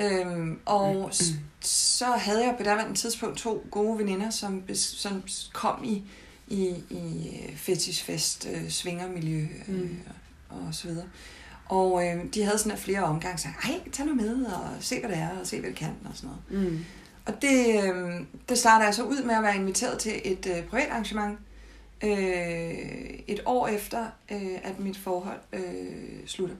Øhm, 0.00 0.58
og 0.66 1.10
s- 1.14 1.32
så 1.60 2.06
havde 2.06 2.44
jeg 2.46 2.54
på 2.58 2.62
daværende 2.62 2.94
tidspunkt 2.94 3.38
to 3.38 3.66
gode 3.70 3.98
veninder, 3.98 4.30
som, 4.30 4.62
som 4.74 5.22
kom 5.52 5.84
i, 5.84 6.02
i, 6.48 6.66
i 6.90 7.28
øh, 7.48 7.56
fetishfest, 7.56 8.48
øh, 8.54 8.70
svingermiljø 8.70 9.46
øh, 9.68 9.74
Mm. 9.74 9.98
og 10.48 10.74
så 10.74 10.88
videre. 10.88 11.06
Og 11.68 12.06
øh, 12.06 12.24
de 12.34 12.42
havde 12.42 12.58
sådan 12.58 12.78
flere 12.78 13.02
omgange 13.04 13.38
sagt, 13.38 13.64
ej, 13.64 13.80
tag 13.92 14.06
nu 14.06 14.14
med 14.14 14.44
og 14.44 14.68
se, 14.80 15.00
hvad 15.00 15.10
det 15.10 15.18
er, 15.18 15.28
og 15.40 15.46
se, 15.46 15.60
hvad 15.60 15.70
det 15.70 15.78
kan, 15.78 15.90
og 16.04 16.10
sådan 16.14 16.30
noget. 16.50 16.70
Mm. 16.72 16.84
Og 17.28 17.42
det, 17.42 17.84
øh, 17.84 18.20
det 18.48 18.58
starter 18.58 18.84
jeg 18.84 18.94
så 18.94 19.02
ud 19.02 19.22
med 19.22 19.34
at 19.34 19.42
være 19.42 19.56
inviteret 19.56 19.98
til 19.98 20.20
et 20.24 20.46
øh, 20.46 20.64
privat 20.64 20.88
arrangement, 20.90 21.38
øh, 22.04 22.10
et 23.26 23.42
år 23.46 23.68
efter, 23.68 24.06
øh, 24.30 24.58
at 24.62 24.80
mit 24.80 24.96
forhold 24.96 25.40
øh, 25.52 26.26
slutter. 26.26 26.56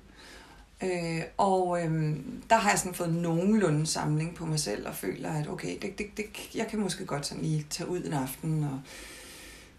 Øh, 0.83 1.23
og 1.37 1.83
øh, 1.83 2.17
der 2.51 2.57
har 2.57 2.71
jeg 2.71 2.79
sådan 2.79 2.95
fået 2.95 3.15
nogenlunde 3.15 3.87
samling 3.87 4.35
på 4.35 4.47
mig 4.47 4.61
selv, 4.61 4.89
og 4.89 4.95
føler, 4.95 5.33
at 5.33 5.49
okay, 5.49 5.79
det, 5.83 5.99
det, 5.99 6.07
det, 6.17 6.25
jeg 6.55 6.67
kan 6.67 6.79
måske 6.79 7.05
godt 7.05 7.27
sådan 7.27 7.43
lige 7.43 7.67
tage 7.71 7.89
ud 7.89 8.05
en 8.05 8.13
aften, 8.13 8.65
og 8.65 8.81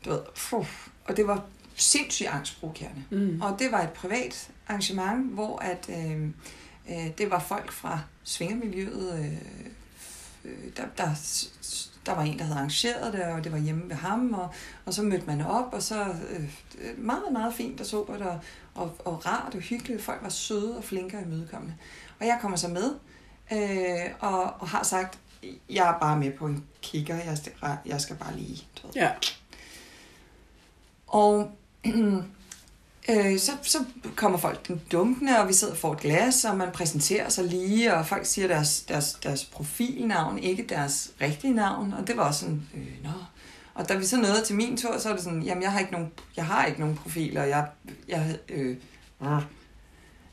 du 0.06 0.10
ved, 0.10 0.22
puh, 0.50 0.68
og 1.06 1.18
det 1.18 1.28
var 1.28 1.46
sindssygt 1.76 2.30
angstprovokerende. 2.30 3.04
Mm. 3.10 3.42
Og 3.42 3.60
det 3.60 3.72
var 3.72 3.82
et 3.82 3.90
privat 3.90 4.50
arrangement, 4.68 5.34
hvor 5.34 5.58
at, 5.58 5.90
øh, 5.90 6.24
øh, 6.90 7.08
det 7.18 7.32
var 7.32 7.40
folk 7.40 7.72
fra 7.72 8.00
svingermiljøet. 8.24 9.20
Øh, 9.20 9.72
øh, 10.46 10.52
der, 10.78 10.84
der, 10.98 11.10
der 12.06 12.16
var 12.16 12.22
en, 12.22 12.38
der 12.38 12.44
havde 12.44 12.58
arrangeret 12.58 13.14
det, 13.14 13.24
og 13.24 13.44
det 13.44 13.52
var 13.52 13.58
hjemme 13.58 13.90
ved 13.90 13.96
ham, 13.96 14.34
og, 14.34 14.50
og 14.86 14.94
så 14.94 15.02
mødte 15.02 15.26
man 15.26 15.42
op, 15.42 15.74
og 15.74 15.84
så 15.84 16.06
øh, 16.30 16.50
meget, 16.98 17.24
meget 17.32 17.54
fint 17.54 17.80
og 17.82 17.86
sobert, 17.86 18.22
og, 18.22 18.40
og, 18.76 18.96
og 19.06 19.26
rart 19.26 19.56
og 19.56 19.62
hyggeligt. 19.62 20.02
Folk 20.02 20.24
var 20.24 20.30
søde 20.30 20.78
og 20.78 20.84
flinke 20.84 21.18
og 21.18 21.24
imødekommende. 21.24 21.76
Og 22.20 22.26
jeg 22.26 22.38
kommer 22.42 22.58
så 22.58 22.68
med, 22.68 22.96
øh, 23.52 24.12
og, 24.20 24.44
og 24.44 24.70
har 24.70 24.84
sagt, 24.84 25.20
jeg 25.70 25.90
er 25.90 26.00
bare 26.00 26.18
med 26.20 26.32
på 26.32 26.46
en 26.46 26.66
kigger, 26.82 27.24
jeg 27.24 27.38
skal, 27.38 27.52
jeg 27.86 28.02
skal 28.02 28.16
bare 28.16 28.36
lige, 28.36 28.64
du 28.82 28.88
ved, 28.88 28.94
Ja. 28.96 29.12
og 31.08 31.52
øh, 33.10 33.40
så, 33.40 33.52
så 33.62 33.78
kommer 34.16 34.38
folk 34.38 34.68
den 34.68 34.82
dunkende, 34.92 35.40
og 35.40 35.48
vi 35.48 35.54
sidder 35.54 35.74
og 35.74 35.80
får 35.80 35.94
et 35.94 36.00
glas, 36.00 36.46
og 36.46 36.58
man 36.58 36.72
præsenterer 36.74 37.30
sig 37.30 37.46
lige, 37.46 37.94
og 37.94 38.08
folk 38.08 38.26
siger 38.26 38.48
deres, 38.48 38.82
deres, 38.82 39.14
deres 39.24 39.46
profilnavn, 39.46 40.40
ikke 40.40 40.66
deres 40.70 41.12
rigtige 41.22 41.54
navn, 41.54 41.94
og 41.94 42.08
det 42.08 42.18
var 42.18 42.24
også 42.24 42.40
sådan, 42.40 42.62
øh, 42.76 43.04
nå. 43.04 43.10
Og 43.74 43.90
da 43.90 43.96
vi 43.96 44.06
så 44.06 44.18
nåede 44.18 44.44
til 44.46 44.56
min 44.56 44.78
tur, 44.78 44.98
så 44.98 45.10
er 45.10 45.14
det 45.14 45.24
sådan, 45.24 45.44
jamen 45.44 45.64
jeg 45.64 45.72
har 45.72 45.80
ikke 45.80 45.92
nogen, 45.92 46.12
jeg 46.38 46.46
har 46.46 46.66
ikke 46.66 46.80
nogen 46.80 46.96
profiler, 46.96 47.44
jeg, 47.44 47.68
jeg 48.08 48.38
øh, 48.50 48.76
Ja. 49.22 49.40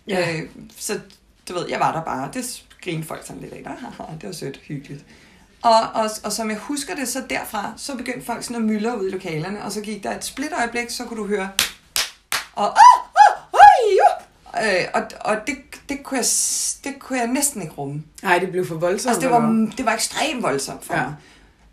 ja. 0.08 0.36
øh, 0.36 0.48
så 0.76 1.00
du 1.48 1.54
ved, 1.54 1.68
jeg 1.68 1.80
var 1.80 1.92
der 1.92 2.02
bare, 2.04 2.30
det 2.34 2.64
grinede 2.84 3.06
folk 3.06 3.26
sådan 3.26 3.42
lidt 3.42 3.52
af, 3.52 3.62
"Haha, 3.66 4.12
det 4.20 4.26
var 4.26 4.32
sødt, 4.32 4.56
hyggeligt. 4.56 5.04
Og, 5.62 5.80
og, 5.94 6.10
og 6.24 6.32
som 6.32 6.50
jeg 6.50 6.58
husker 6.58 6.94
det, 6.94 7.08
så 7.08 7.22
derfra, 7.30 7.72
så 7.76 7.96
begyndte 7.96 8.26
folk 8.26 8.42
sådan 8.42 8.56
at 8.56 8.62
myldre 8.62 9.00
ud 9.02 9.08
i 9.08 9.10
lokalerne, 9.10 9.64
og 9.64 9.72
så 9.72 9.80
gik 9.80 10.02
der 10.02 10.16
et 10.16 10.24
splitøjeblik, 10.24 10.90
så 10.90 11.04
kunne 11.04 11.20
du 11.20 11.26
høre, 11.26 11.48
og, 12.56 12.66
ah, 12.66 13.08
ah, 13.16 13.36
oj, 13.52 13.92
jo. 13.98 14.08
øh, 14.66 14.84
og, 14.94 15.02
og 15.20 15.36
det, 15.46 15.56
det, 15.88 16.02
kunne 16.02 16.18
jeg, 16.18 16.26
det 16.84 17.00
kunne 17.00 17.18
jeg 17.18 17.26
næsten 17.28 17.62
ikke 17.62 17.74
rumme. 17.74 18.02
Nej, 18.22 18.38
det 18.38 18.50
blev 18.50 18.66
for 18.66 18.74
voldsomt. 18.74 19.14
Altså, 19.14 19.20
det 19.20 19.30
var, 19.30 19.70
det 19.76 19.84
var 19.86 19.92
ekstremt 19.92 20.42
voldsomt 20.42 20.84
for 20.84 20.94
Ja. 20.94 21.02
mig. 21.02 21.14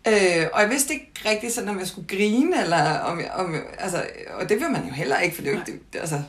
Øh, 0.06 0.46
og 0.52 0.60
jeg 0.60 0.70
vidste 0.70 0.94
ikke 0.94 1.12
rigtig 1.26 1.52
sådan, 1.52 1.68
om 1.68 1.78
jeg 1.78 1.86
skulle 1.86 2.08
grine, 2.08 2.62
eller 2.62 2.98
om, 2.98 3.20
jeg, 3.20 3.30
om 3.34 3.54
jeg, 3.54 3.62
altså, 3.78 4.04
og 4.40 4.48
det 4.48 4.60
vil 4.60 4.70
man 4.70 4.84
jo 4.84 4.92
heller 4.92 5.18
ikke, 5.18 5.34
for 5.34 5.42
det 5.42 5.48
er 5.50 5.54
jo 5.54 5.60
ikke, 5.60 5.72
det, 5.92 5.98
altså, 5.98 6.22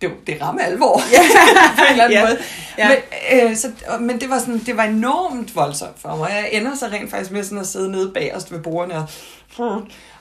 det, 0.00 0.10
det 0.26 0.42
rammer 0.42 0.62
alvor, 0.62 1.00
ja. 1.12 1.18
på 1.78 1.82
en 1.84 1.90
eller 1.90 2.04
anden 2.04 2.18
Ja. 2.18 2.26
måde. 2.26 2.38
Ja. 2.78 2.88
Men, 2.88 3.50
øh, 3.50 3.56
så, 3.56 3.72
men 4.00 4.20
det 4.20 4.30
var, 4.30 4.38
sådan, 4.38 4.58
det 4.58 4.76
var 4.76 4.84
enormt 4.84 5.56
voldsomt 5.56 5.98
for 5.98 6.16
mig. 6.16 6.30
Jeg 6.30 6.48
ender 6.60 6.74
så 6.74 6.86
rent 6.86 7.10
faktisk 7.10 7.30
med 7.30 7.44
sådan 7.44 7.58
at 7.58 7.66
sidde 7.66 7.90
nede 7.90 8.10
bagerst 8.14 8.52
ved 8.52 8.60
bordene, 8.60 8.94
og, 8.98 9.06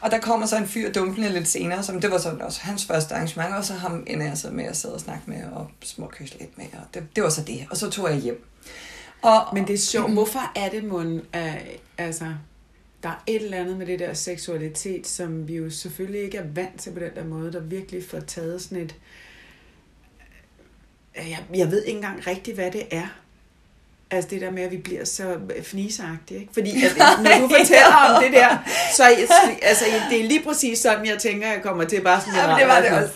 og 0.01 0.11
der 0.11 0.19
kommer 0.19 0.45
så 0.47 0.57
en 0.57 0.67
fyr 0.67 0.91
dumpende 0.91 1.29
lidt 1.29 1.47
senere, 1.47 1.83
som 1.83 2.01
det 2.01 2.11
var 2.11 2.17
sådan 2.17 2.41
også 2.41 2.59
hans 2.61 2.85
første 2.85 3.15
arrangement, 3.15 3.55
og 3.55 3.65
så 3.65 3.73
ham 3.73 4.03
ender 4.07 4.25
jeg 4.27 4.37
så 4.37 4.47
med 4.51 4.65
at 4.65 4.77
sidde 4.77 4.95
og 4.95 5.01
snakke 5.01 5.23
med, 5.25 5.43
og 5.53 5.67
småkysse 5.83 6.39
lidt 6.39 6.57
med, 6.57 6.65
og 6.73 6.93
det, 6.93 7.03
det 7.15 7.23
var 7.23 7.29
så 7.29 7.41
det. 7.41 7.67
Og 7.71 7.77
så 7.77 7.89
tog 7.89 8.09
jeg 8.09 8.17
hjem. 8.19 8.45
Og, 9.21 9.41
Men 9.53 9.67
det 9.67 9.73
er 9.73 9.77
sjovt. 9.77 10.13
Hvorfor 10.13 10.51
er 10.55 10.69
det, 10.69 10.83
mon, 10.83 11.13
uh, 11.37 11.53
altså, 11.97 12.25
der 13.03 13.09
er 13.09 13.23
et 13.27 13.43
eller 13.43 13.57
andet 13.57 13.77
med 13.77 13.85
det 13.85 13.99
der 13.99 14.13
seksualitet, 14.13 15.07
som 15.07 15.47
vi 15.47 15.55
jo 15.55 15.69
selvfølgelig 15.69 16.21
ikke 16.21 16.37
er 16.37 16.43
vant 16.55 16.79
til 16.81 16.91
på 16.91 16.99
den 16.99 17.09
der 17.15 17.23
måde, 17.23 17.53
der 17.53 17.59
virkelig 17.59 18.03
får 18.09 18.19
taget 18.19 18.61
sådan 18.61 18.77
et... 18.77 18.91
Øh, 18.91 18.95
Jeg, 21.15 21.39
jeg 21.55 21.71
ved 21.71 21.83
ikke 21.85 21.95
engang 21.95 22.27
rigtigt, 22.27 22.55
hvad 22.57 22.71
det 22.71 22.83
er. 22.91 23.07
Altså 24.11 24.29
det 24.29 24.41
der 24.41 24.51
med, 24.51 24.63
at 24.63 24.71
vi 24.71 24.77
bliver 24.77 25.05
så 25.05 25.37
fnisagtige, 25.63 26.39
ikke? 26.39 26.53
Fordi 26.53 26.85
at, 26.85 26.95
når 27.23 27.31
du 27.41 27.47
fortæller 27.59 27.95
om 28.15 28.23
det 28.23 28.33
der, 28.33 28.57
så 28.95 29.03
jeg- 29.05 29.27
altså, 29.61 29.85
det 30.09 30.19
er 30.19 30.23
lige 30.27 30.43
præcis 30.43 30.79
sådan, 30.79 31.05
jeg 31.05 31.17
tænker, 31.19 31.47
jeg 31.47 31.61
kommer 31.63 31.83
til 31.83 32.01
bare 32.01 32.21
sådan... 32.21 32.33
Ja, 32.35 32.47
men 32.47 32.57
det 32.59 32.67
var 32.67 32.81
det 32.81 32.91
også. 32.91 33.13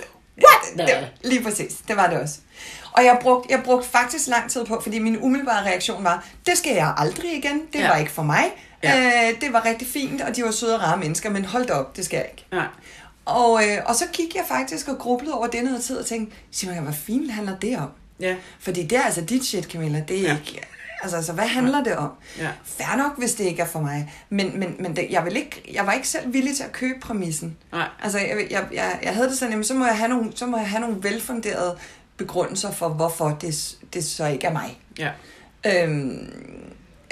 What? 0.78 0.88
Det, 0.88 1.08
lige 1.32 1.44
præcis, 1.44 1.74
det 1.88 1.96
var 1.98 2.08
det 2.10 2.20
også. 2.20 2.36
Og 2.92 3.04
jeg 3.06 3.18
brugte, 3.22 3.48
jeg 3.54 3.62
brugte 3.64 3.90
faktisk 3.90 4.28
lang 4.28 4.52
tid 4.52 4.66
på, 4.66 4.80
fordi 4.84 5.00
min 5.00 5.18
umiddelbare 5.22 5.66
reaktion 5.66 6.04
var, 6.04 6.26
det 6.46 6.58
skal 6.58 6.74
jeg 6.76 6.94
aldrig 6.98 7.38
igen, 7.38 7.62
det 7.74 7.80
Ja. 7.80 7.84
ja. 7.84 7.90
var 7.90 7.98
ikke 7.98 8.12
for 8.12 8.24
mig. 8.24 8.44
Ja. 8.84 8.98
Ja. 9.02 9.30
Øh, 9.32 9.42
det 9.42 9.54
var 9.54 9.66
rigtig 9.66 9.88
fint, 9.88 10.22
og 10.22 10.36
de 10.36 10.44
var 10.44 10.52
søde 10.52 10.76
og 10.76 10.82
rare 10.82 10.98
mennesker, 10.98 11.30
men 11.30 11.46
hold 11.46 11.66
da 11.66 11.74
op, 11.74 11.96
det 11.98 12.06
skal 12.06 12.18
jeg 12.18 12.26
ikke. 12.32 12.46
Nej. 12.52 12.66
Og, 13.26 13.64
øh, 13.68 13.78
og 13.86 13.96
så 13.96 14.06
gik 14.14 14.36
jeg 14.36 14.44
faktisk 14.48 14.88
og 14.88 14.98
grublede 14.98 15.34
over 15.34 15.48
det 15.48 15.64
noget 15.64 15.84
tid 15.84 15.98
og 15.98 16.06
tænkte, 16.06 16.36
Simon, 16.52 16.78
hvad 16.84 16.94
fint 16.94 17.32
handler 17.32 17.58
det 17.60 17.78
om? 17.78 17.90
Ja. 18.20 18.36
Fordi 18.60 18.84
det 18.84 18.98
er 18.98 19.02
altså 19.02 19.22
dit 19.22 19.46
shit, 19.46 19.64
Camilla, 19.66 20.04
det 20.08 20.18
er 20.18 20.22
Ja. 20.22 20.28
ja. 20.28 20.38
ikke... 20.38 20.62
Altså, 21.04 21.18
altså, 21.18 21.34
hvad 21.34 21.48
handler 21.48 21.84
det 21.84 21.96
om? 21.96 22.10
Ja. 22.38 22.50
Fair 22.66 22.98
nok, 22.98 23.18
hvis 23.18 23.34
det 23.36 23.44
ikke 23.44 23.62
er 23.62 23.66
for 23.68 23.80
mig. 23.80 24.14
Men, 24.30 24.60
men, 24.60 24.76
men 24.80 24.96
det, 24.96 25.08
jeg, 25.10 25.26
vil 25.26 25.36
ikke, 25.38 25.72
jeg 25.74 25.86
var 25.86 25.94
ikke 25.94 26.08
selv 26.08 26.34
villig 26.34 26.56
til 26.56 26.64
at 26.64 26.72
købe 26.72 27.00
præmissen. 27.00 27.58
Nej. 27.72 27.88
Altså, 28.04 28.20
jeg, 28.20 28.48
jeg, 28.52 28.68
jeg, 28.74 29.00
jeg 29.04 29.14
havde 29.14 29.30
det 29.30 29.38
sådan, 29.38 29.52
jamen, 29.52 29.64
så 29.64 29.74
må 29.74 29.86
jeg 29.86 29.98
have 29.98 30.10
nogle, 30.10 30.32
så 30.36 30.46
må 30.46 30.58
jeg 30.58 30.70
have 30.70 30.82
nogle 30.82 31.04
velfunderede 31.04 31.78
begrundelser 32.18 32.72
for, 32.72 32.90
hvorfor 32.90 33.38
det, 33.42 33.76
det 33.94 34.06
så 34.06 34.26
ikke 34.26 34.48
er 34.48 34.52
mig. 34.52 34.80
Ja. 35.00 35.10
Øhm, 35.66 36.34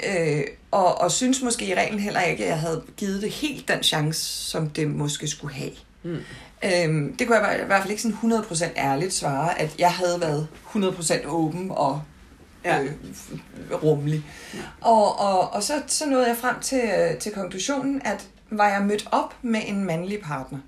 øh, 0.06 0.42
og, 0.70 1.00
og 1.00 1.12
synes 1.12 1.42
måske 1.42 1.66
i 1.66 1.74
reglen 1.74 2.00
heller 2.00 2.20
ikke, 2.20 2.44
at 2.44 2.50
jeg 2.50 2.58
havde 2.60 2.82
givet 2.96 3.22
det 3.22 3.30
helt 3.30 3.68
den 3.68 3.82
chance, 3.82 4.20
som 4.50 4.70
det 4.70 4.90
måske 4.90 5.28
skulle 5.28 5.54
have. 5.54 5.70
Mm. 6.02 6.18
Øhm, 6.64 7.16
det 7.16 7.26
kunne 7.26 7.38
jeg 7.38 7.60
i 7.62 7.66
hvert 7.66 7.80
fald 7.82 7.90
ikke 7.90 8.02
sådan 8.02 8.32
100% 8.32 8.64
ærligt 8.76 9.12
svare, 9.12 9.60
at 9.60 9.74
jeg 9.78 9.92
havde 9.92 10.20
været 10.20 10.48
100% 10.74 11.26
åben 11.26 11.70
og 11.70 12.02
Ja. 12.64 12.82
øh, 12.82 12.92
rummelig. 13.82 14.24
Og, 14.80 15.20
og, 15.20 15.52
og 15.52 15.62
så, 15.62 15.82
så 15.86 16.06
nåede 16.06 16.28
jeg 16.28 16.36
frem 16.36 16.60
til, 16.60 16.80
øh, 16.98 17.18
til 17.18 17.32
konklusionen, 17.32 18.02
at 18.04 18.28
var 18.50 18.68
jeg 18.68 18.82
mødt 18.82 19.08
op 19.12 19.34
med 19.42 19.60
en 19.66 19.84
mandlig 19.84 20.20
partner, 20.20 20.58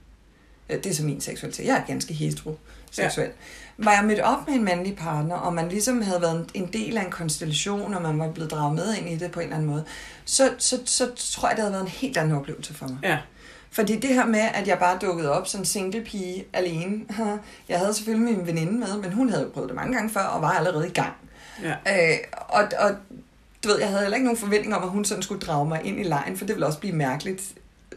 øh, 0.70 0.76
det 0.76 0.86
er 0.86 0.94
så 0.94 1.04
min 1.04 1.20
seksualitet, 1.20 1.66
jeg 1.66 1.76
er 1.76 1.86
ganske 1.86 2.14
heteroseksuel, 2.14 3.26
ja. 3.26 3.32
Var 3.78 3.92
jeg 3.92 4.04
mødt 4.04 4.20
op 4.20 4.48
med 4.48 4.54
en 4.54 4.64
mandlig 4.64 4.96
partner, 4.96 5.34
og 5.34 5.54
man 5.54 5.68
ligesom 5.68 6.02
havde 6.02 6.20
været 6.20 6.50
en 6.54 6.66
del 6.72 6.98
af 6.98 7.04
en 7.04 7.10
konstellation, 7.10 7.94
og 7.94 8.02
man 8.02 8.18
var 8.18 8.30
blevet 8.30 8.50
draget 8.50 8.74
med 8.74 8.94
ind 8.94 9.08
i 9.08 9.16
det 9.16 9.30
på 9.30 9.40
en 9.40 9.44
eller 9.44 9.56
anden 9.56 9.70
måde, 9.70 9.84
så, 10.24 10.50
så, 10.58 10.80
så 10.84 11.10
tror 11.16 11.48
jeg, 11.48 11.56
det 11.56 11.62
havde 11.62 11.72
været 11.72 11.82
en 11.82 11.88
helt 11.88 12.16
anden 12.16 12.36
oplevelse 12.36 12.74
for 12.74 12.88
mig. 12.88 12.98
Ja. 13.02 13.18
Fordi 13.70 13.96
det 13.96 14.14
her 14.14 14.26
med, 14.26 14.40
at 14.54 14.68
jeg 14.68 14.78
bare 14.78 14.98
dukkede 14.98 15.32
op 15.32 15.48
som 15.48 15.64
single 15.64 16.04
pige 16.04 16.44
alene. 16.52 17.04
Jeg 17.68 17.78
havde 17.78 17.94
selvfølgelig 17.94 18.36
min 18.36 18.46
veninde 18.46 18.72
med, 18.72 18.96
men 19.02 19.12
hun 19.12 19.30
havde 19.30 19.42
jo 19.42 19.50
prøvet 19.50 19.68
det 19.68 19.76
mange 19.76 19.94
gange 19.94 20.10
før, 20.10 20.20
og 20.20 20.42
var 20.42 20.50
allerede 20.50 20.86
i 20.88 20.92
gang. 20.92 21.12
Ja. 21.62 21.72
Øh, 21.72 22.18
og, 22.48 22.64
og 22.78 22.90
du 23.64 23.68
ved, 23.68 23.78
jeg 23.78 23.88
havde 23.88 24.00
heller 24.00 24.16
ikke 24.16 24.24
nogen 24.24 24.38
forventning 24.38 24.74
om, 24.74 24.82
at 24.82 24.88
hun 24.88 25.04
sådan 25.04 25.22
skulle 25.22 25.40
drage 25.40 25.68
mig 25.68 25.80
ind 25.84 26.00
i 26.00 26.02
lejen, 26.02 26.36
for 26.36 26.46
det 26.46 26.54
ville 26.54 26.66
også 26.66 26.78
blive 26.78 26.94
mærkeligt. 26.94 27.42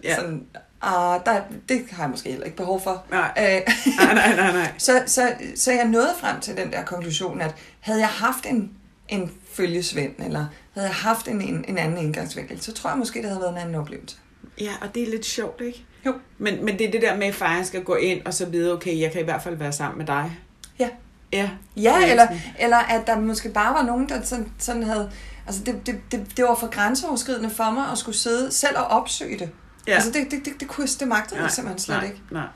Ja. 0.03 0.15
Sådan, 0.15 0.45
ah, 0.81 1.19
der, 1.25 1.41
det 1.69 1.85
har 1.91 2.03
jeg 2.03 2.09
måske 2.09 2.29
heller 2.29 2.45
ikke 2.45 2.57
behov 2.57 2.81
for. 2.83 3.05
Nej. 3.11 3.31
Øh, 3.37 3.61
Nej, 3.97 4.13
nej, 4.13 4.35
nej, 4.35 4.51
nej. 4.51 4.71
så, 4.87 5.03
så, 5.05 5.33
så 5.55 5.71
jeg 5.71 5.85
nåede 5.85 6.13
frem 6.19 6.39
til 6.39 6.57
den 6.57 6.71
der 6.71 6.83
konklusion, 6.83 7.41
at 7.41 7.55
havde 7.79 7.99
jeg 7.99 8.09
haft 8.09 8.45
en, 8.45 8.71
en 9.07 9.31
følgesvend, 9.53 10.13
eller 10.19 10.45
havde 10.73 10.87
jeg 10.87 10.95
haft 10.95 11.27
en, 11.27 11.41
en, 11.41 11.65
en 11.67 11.77
anden 11.77 11.97
indgangsvinkel, 11.97 12.61
så 12.61 12.73
tror 12.73 12.89
jeg 12.89 12.99
måske, 12.99 13.21
det 13.21 13.29
havde 13.29 13.41
været 13.41 13.51
en 13.51 13.57
anden 13.57 13.75
oplevelse. 13.75 14.17
Ja, 14.61 14.71
og 14.81 14.95
det 14.95 15.03
er 15.03 15.07
lidt 15.07 15.25
sjovt, 15.25 15.61
ikke? 15.61 15.85
Jo. 16.05 16.13
Men, 16.37 16.65
men 16.65 16.79
det 16.79 16.87
er 16.87 16.91
det 16.91 17.01
der 17.01 17.17
med, 17.17 17.27
at 17.27 17.35
faktisk 17.35 17.67
skal 17.67 17.83
gå 17.83 17.95
ind 17.95 18.25
og 18.25 18.33
så 18.33 18.45
vide, 18.45 18.73
okay, 18.73 18.99
jeg 18.99 19.11
kan 19.11 19.21
i 19.21 19.23
hvert 19.23 19.43
fald 19.43 19.55
være 19.55 19.71
sammen 19.71 19.97
med 19.97 20.05
dig. 20.05 20.37
Ja. 20.79 20.89
Ja. 21.33 21.49
Ja, 21.77 22.01
er 22.01 22.11
eller, 22.11 22.27
eller 22.59 22.77
at 22.77 23.07
der 23.07 23.19
måske 23.19 23.49
bare 23.49 23.73
var 23.73 23.83
nogen, 23.83 24.09
der 24.09 24.23
sådan, 24.23 24.51
sådan 24.59 24.83
havde... 24.83 25.11
Altså, 25.47 25.63
det, 25.63 25.85
det, 25.85 25.95
det, 26.11 26.37
det 26.37 26.45
var 26.45 26.55
for 26.55 26.67
grænseoverskridende 26.67 27.49
for 27.49 27.71
mig 27.71 27.85
at 27.91 27.97
skulle 27.97 28.17
sidde 28.17 28.51
selv 28.51 28.77
og 28.77 28.85
opsøge 28.85 29.39
det. 29.39 29.49
Ja. 29.87 29.93
Altså, 29.93 30.11
det, 30.11 30.31
det, 30.31 30.45
det, 30.45 30.53
det, 30.59 30.67
kunne, 30.67 30.87
det 30.87 31.07
magtede 31.07 31.41
jeg 31.41 31.51
simpelthen 31.51 31.79
slet 31.79 31.97
nej, 31.97 32.05
ikke. 32.05 32.21
Nej. 32.31 32.47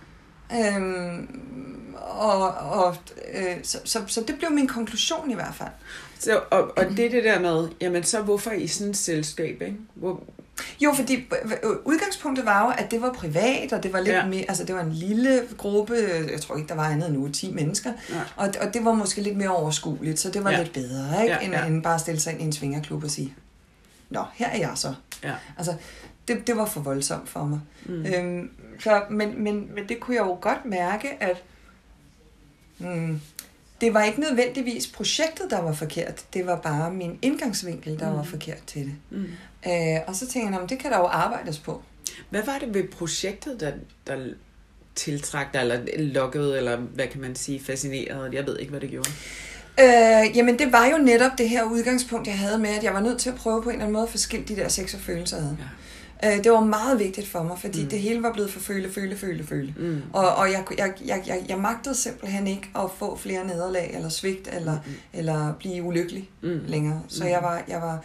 Øhm, 0.76 1.96
og, 1.98 2.50
og, 2.54 2.96
øh, 3.34 3.56
så, 3.64 3.78
så, 3.86 4.02
så 4.08 4.24
det 4.28 4.36
blev 4.38 4.52
min 4.52 4.68
konklusion 4.68 5.32
i 5.32 5.34
hvert 5.34 5.56
fald. 5.56 5.70
Så, 6.20 6.42
og, 6.52 6.78
og 6.78 6.86
det 6.86 7.12
det 7.12 7.24
der 7.24 7.40
med, 7.40 7.68
jamen 7.82 8.04
så 8.04 8.22
hvorfor 8.22 8.52
i 8.52 8.68
sådan 8.68 8.92
et 8.92 8.98
selskab, 8.98 9.62
ikke? 9.62 9.76
Hvor, 9.94 10.24
Jo, 10.82 10.94
fordi 10.94 11.26
udgangspunktet 11.86 12.46
var 12.46 12.66
jo, 12.66 12.74
at 12.78 12.92
det 12.92 13.02
var 13.02 13.14
privat, 13.14 13.74
og 13.74 13.84
det 13.84 13.94
var 13.94 14.00
lidt 14.00 14.16
Ja. 14.16 14.26
mere, 14.26 14.46
altså 14.48 14.64
det 14.64 14.76
var 14.76 14.82
en 14.82 14.92
lille 14.92 15.42
gruppe, 15.58 15.96
jeg 16.32 16.42
tror 16.42 16.56
ikke, 16.58 16.68
der 16.68 16.76
var 16.76 16.84
andet 16.90 17.10
end 17.10 17.18
nu 17.18 17.28
10 17.30 17.52
mennesker, 17.54 17.94
Ja. 18.10 18.16
og, 18.36 18.50
og 18.62 18.74
det 18.74 18.86
var 18.86 18.94
måske 18.94 19.22
lidt 19.22 19.38
mere 19.38 19.50
overskueligt, 19.50 20.20
så 20.20 20.30
det 20.32 20.44
var 20.44 20.52
Ja. 20.52 20.58
lidt 20.64 20.74
bedre, 20.74 21.22
ikke? 21.24 21.34
Ja, 21.34 21.40
Ja, 21.40 21.46
end, 21.46 21.54
ja. 21.54 21.60
ja. 21.60 21.66
end 21.68 21.84
bare 21.84 21.96
at 21.96 22.02
stille 22.02 22.20
sig 22.20 22.34
ind 22.34 22.42
i 22.42 22.46
en 22.46 22.54
svingerklub 22.54 23.04
og 23.04 23.12
sige, 23.12 23.34
Nå, 24.10 24.24
her 24.34 24.48
er 24.50 24.58
jeg 24.58 24.72
så. 24.76 24.94
ja. 25.24 25.34
Altså, 25.58 25.74
det, 26.32 26.48
det 26.48 26.58
var 26.58 26.66
for 26.66 26.82
voldsomt 26.82 27.30
for 27.30 27.46
mig. 27.46 27.60
Mm. 27.86 28.06
Øhm, 28.06 28.50
så, 28.80 29.04
men, 29.10 29.44
men, 29.44 29.76
men 29.76 29.90
det 29.90 30.00
kunne 30.00 30.16
jeg 30.16 30.26
jo 30.26 30.38
godt 30.42 30.66
mærke, 30.66 31.24
at 31.24 31.44
mm, 32.78 33.22
det 33.82 33.94
var 33.94 34.04
ikke 34.04 34.20
nødvendigvis 34.20 34.88
projektet, 34.88 35.46
der 35.50 35.62
var 35.62 35.74
forkert. 35.74 36.26
Det 36.34 36.46
var 36.46 36.56
bare 36.56 36.94
min 36.94 37.20
indgangsvinkel, 37.22 38.00
der 38.00 38.12
mm. 38.12 38.18
var 38.18 38.24
forkert 38.24 38.64
til 38.68 38.82
det. 38.82 38.96
Mm. 39.10 39.26
Øh, 39.68 40.00
og 40.08 40.16
så 40.16 40.28
tænkte 40.28 40.60
jeg, 40.60 40.70
det 40.70 40.80
kan 40.80 40.92
der 40.92 40.98
jo 40.98 41.06
arbejdes 41.06 41.60
på. 41.60 41.82
Hvad 42.30 42.44
var 42.44 42.58
det 42.60 42.74
ved 42.74 42.88
projektet, 42.88 43.60
der, 43.60 43.72
der 44.08 44.34
tiltrak 44.96 45.54
dig, 45.54 45.62
eller 45.62 45.80
lukkede, 45.98 46.58
eller 46.58 46.78
hvad 46.78 47.08
kan 47.08 47.22
man 47.22 47.36
sige, 47.36 47.60
fascinerede? 47.60 48.30
Jeg 48.34 48.46
ved 48.46 48.60
ikke, 48.60 48.70
hvad 48.70 48.82
det 48.82 48.90
gjorde. 48.90 49.10
Øh, 49.80 50.38
jamen, 50.38 50.60
det 50.60 50.72
var 50.72 50.86
jo 50.86 50.98
netop 50.98 51.32
det 51.38 51.50
her 51.50 51.64
udgangspunkt, 51.64 52.28
jeg 52.28 52.40
havde 52.40 52.60
med, 52.60 52.70
at 52.70 52.84
jeg 52.84 52.94
var 52.94 53.00
nødt 53.00 53.20
til 53.20 53.30
at 53.30 53.36
prøve 53.36 53.64
på 53.64 53.70
en 53.70 53.76
eller 53.76 53.84
anden 53.84 53.94
måde 53.94 54.04
at 54.04 54.10
forskille 54.10 54.46
de 54.46 54.56
der 54.56 54.68
sex 54.68 54.94
og 54.94 55.00
følelser 55.00 55.38
ad. 55.38 55.44
Ja. 55.44 55.66
Øh, 56.25 56.44
det 56.44 56.51
var 56.51 56.60
meget 56.60 57.00
vigtigt 57.00 57.28
for 57.28 57.44
mig, 57.44 57.60
fordi 57.60 57.84
mm. 57.84 57.90
det 57.90 58.00
hele 58.00 58.24
var 58.24 58.34
blevet 58.34 58.51
for 58.51 58.60
føle, 58.60 58.92
føle, 58.92 59.18
føle, 59.18 59.44
føle. 59.48 59.74
Mm. 59.78 60.01
Og, 60.13 60.36
og 60.36 60.51
jeg, 60.51 60.63
jeg, 60.78 60.94
jeg, 61.06 61.24
jeg, 61.28 61.46
jeg 61.50 61.58
magtede 61.58 61.96
simpelthen 61.96 62.48
ikke 62.48 62.70
at 62.75 62.92
få 62.98 63.18
flere 63.18 63.48
nederlag, 63.48 63.92
eller 63.94 64.10
svigt, 64.10 64.50
eller, 64.54 64.80
mm. 64.86 64.92
eller 65.13 65.54
blive 65.54 65.84
ulykkelig 65.84 66.30
mm. 66.42 66.60
længere. 66.68 67.01
Så 67.08 67.24
mm. 67.24 67.30
jeg 67.30 67.40
var... 67.44 67.63
Jeg 67.68 67.82
var 67.82 68.04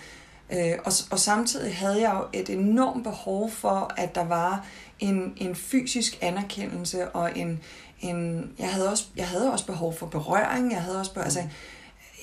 øh, 0.53 0.79
og, 0.85 0.93
og 1.11 1.19
samtidig 1.19 1.77
havde 1.77 2.01
jeg 2.01 2.15
jo 2.15 2.41
et 2.41 2.51
enormt 2.51 3.05
behov 3.05 3.51
for, 3.51 3.93
at 3.97 4.15
der 4.15 4.25
var 4.25 4.67
en, 4.99 5.33
en 5.37 5.55
fysisk 5.55 6.19
anerkendelse 6.21 7.09
og 7.09 7.39
en, 7.39 7.61
en 8.01 8.51
jeg, 8.59 8.69
havde 8.69 8.91
også, 8.91 9.05
jeg 9.17 9.29
havde 9.29 9.53
også 9.53 9.67
behov 9.67 9.95
for 9.99 10.07
berøring. 10.07 10.73
Jeg 10.73 10.83
havde 10.83 10.99
også 10.99 11.15
behov, 11.15 11.25
altså, 11.25 11.43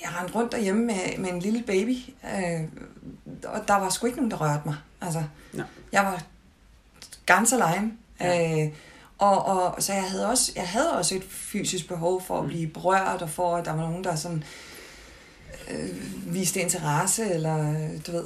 jeg 0.02 0.10
rendte 0.18 0.34
rundt 0.34 0.52
derhjemme 0.52 0.84
med, 0.84 1.18
med 1.18 1.30
en 1.30 1.40
lille 1.40 1.62
baby, 1.62 1.96
øh, 2.24 2.60
og 3.44 3.68
der 3.68 3.74
var 3.74 3.88
sgu 3.88 4.06
ikke 4.06 4.16
nogen, 4.16 4.30
der 4.30 4.36
rørte 4.36 4.62
mig. 4.64 4.76
Altså, 5.00 5.22
no. 5.52 5.62
Jeg 5.92 6.04
var 6.04 6.22
ganske 7.26 7.56
alene. 7.56 7.92
Ja. 8.20 8.64
Øh, 8.64 8.72
og, 9.18 9.44
og, 9.44 9.82
så 9.82 9.92
jeg 9.92 10.02
havde, 10.02 10.28
også, 10.28 10.52
jeg 10.56 10.68
havde 10.68 10.92
også 10.92 11.14
et 11.14 11.24
fysisk 11.28 11.88
behov 11.88 12.22
for 12.22 12.38
at 12.38 12.44
mm. 12.44 12.48
blive 12.48 12.66
berørt, 12.66 13.22
og 13.22 13.30
for 13.30 13.56
at 13.56 13.64
der 13.64 13.72
var 13.72 13.82
nogen, 13.82 14.04
der 14.04 14.16
sådan 14.16 14.44
øh, 15.70 16.34
viste 16.34 16.60
interesse, 16.60 17.30
eller 17.30 17.88
du 18.06 18.12
ved, 18.12 18.24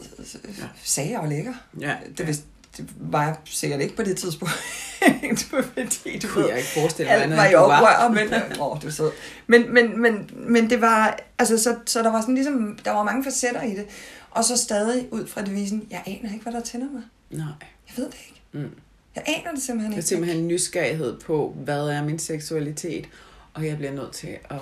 ja. 0.59 0.65
sagde, 0.85 1.11
jeg 1.11 1.21
var 1.21 1.27
lækker. 1.27 1.55
Ja. 1.81 1.97
Det, 2.19 2.29
ja 2.29 2.35
det 2.79 2.89
var 2.97 3.25
jeg 3.25 3.37
sikkert 3.45 3.81
ikke 3.81 3.97
på 3.97 4.03
det 4.03 4.17
tidspunkt. 4.17 4.55
fordi, 5.51 6.19
du 6.19 6.29
kunne 6.29 6.49
jeg 6.49 6.57
ikke 6.57 6.69
forestille 6.69 7.13
mig, 7.13 7.23
alt 7.23 7.37
var 7.37 7.47
i 7.47 7.55
oprør, 7.55 8.09
men, 8.09 8.43
åh, 8.63 8.83
du 8.83 8.91
så. 8.91 9.11
Men, 9.47 9.75
men, 9.75 10.03
men, 10.03 10.31
men 10.35 10.71
det 10.71 10.81
var, 10.81 11.19
altså, 11.39 11.59
så, 11.59 11.77
så 11.87 12.03
der 12.03 12.11
var 12.11 12.21
sådan 12.21 12.35
ligesom, 12.35 12.79
der 12.85 12.91
var 12.91 13.03
mange 13.03 13.25
facetter 13.25 13.63
i 13.63 13.71
det. 13.71 13.87
Og 14.31 14.45
så 14.45 14.57
stadig 14.57 15.09
ud 15.11 15.27
fra 15.27 15.43
devisen, 15.43 15.87
jeg 15.91 16.03
aner 16.07 16.33
ikke, 16.33 16.43
hvad 16.43 16.53
der 16.53 16.61
tænder 16.61 16.87
mig. 16.93 17.03
Nej. 17.31 17.47
Jeg 17.89 17.97
ved 17.97 18.07
det 18.07 18.19
ikke. 18.29 18.43
Mm. 18.53 18.71
Jeg 19.17 19.25
aner 19.27 19.53
det 19.55 19.63
simpelthen 19.63 19.93
ikke. 19.93 19.97
Det 19.97 20.05
er 20.05 20.09
simpelthen 20.09 20.41
en 20.41 20.49
nysgerrighed 20.49 21.21
på, 21.21 21.57
hvad 21.65 21.89
er 21.89 22.05
min 22.05 22.19
seksualitet, 22.19 23.09
og 23.55 23.67
jeg 23.67 23.77
bliver 23.77 23.93
nødt 23.93 24.13
til 24.13 24.37
at 24.51 24.61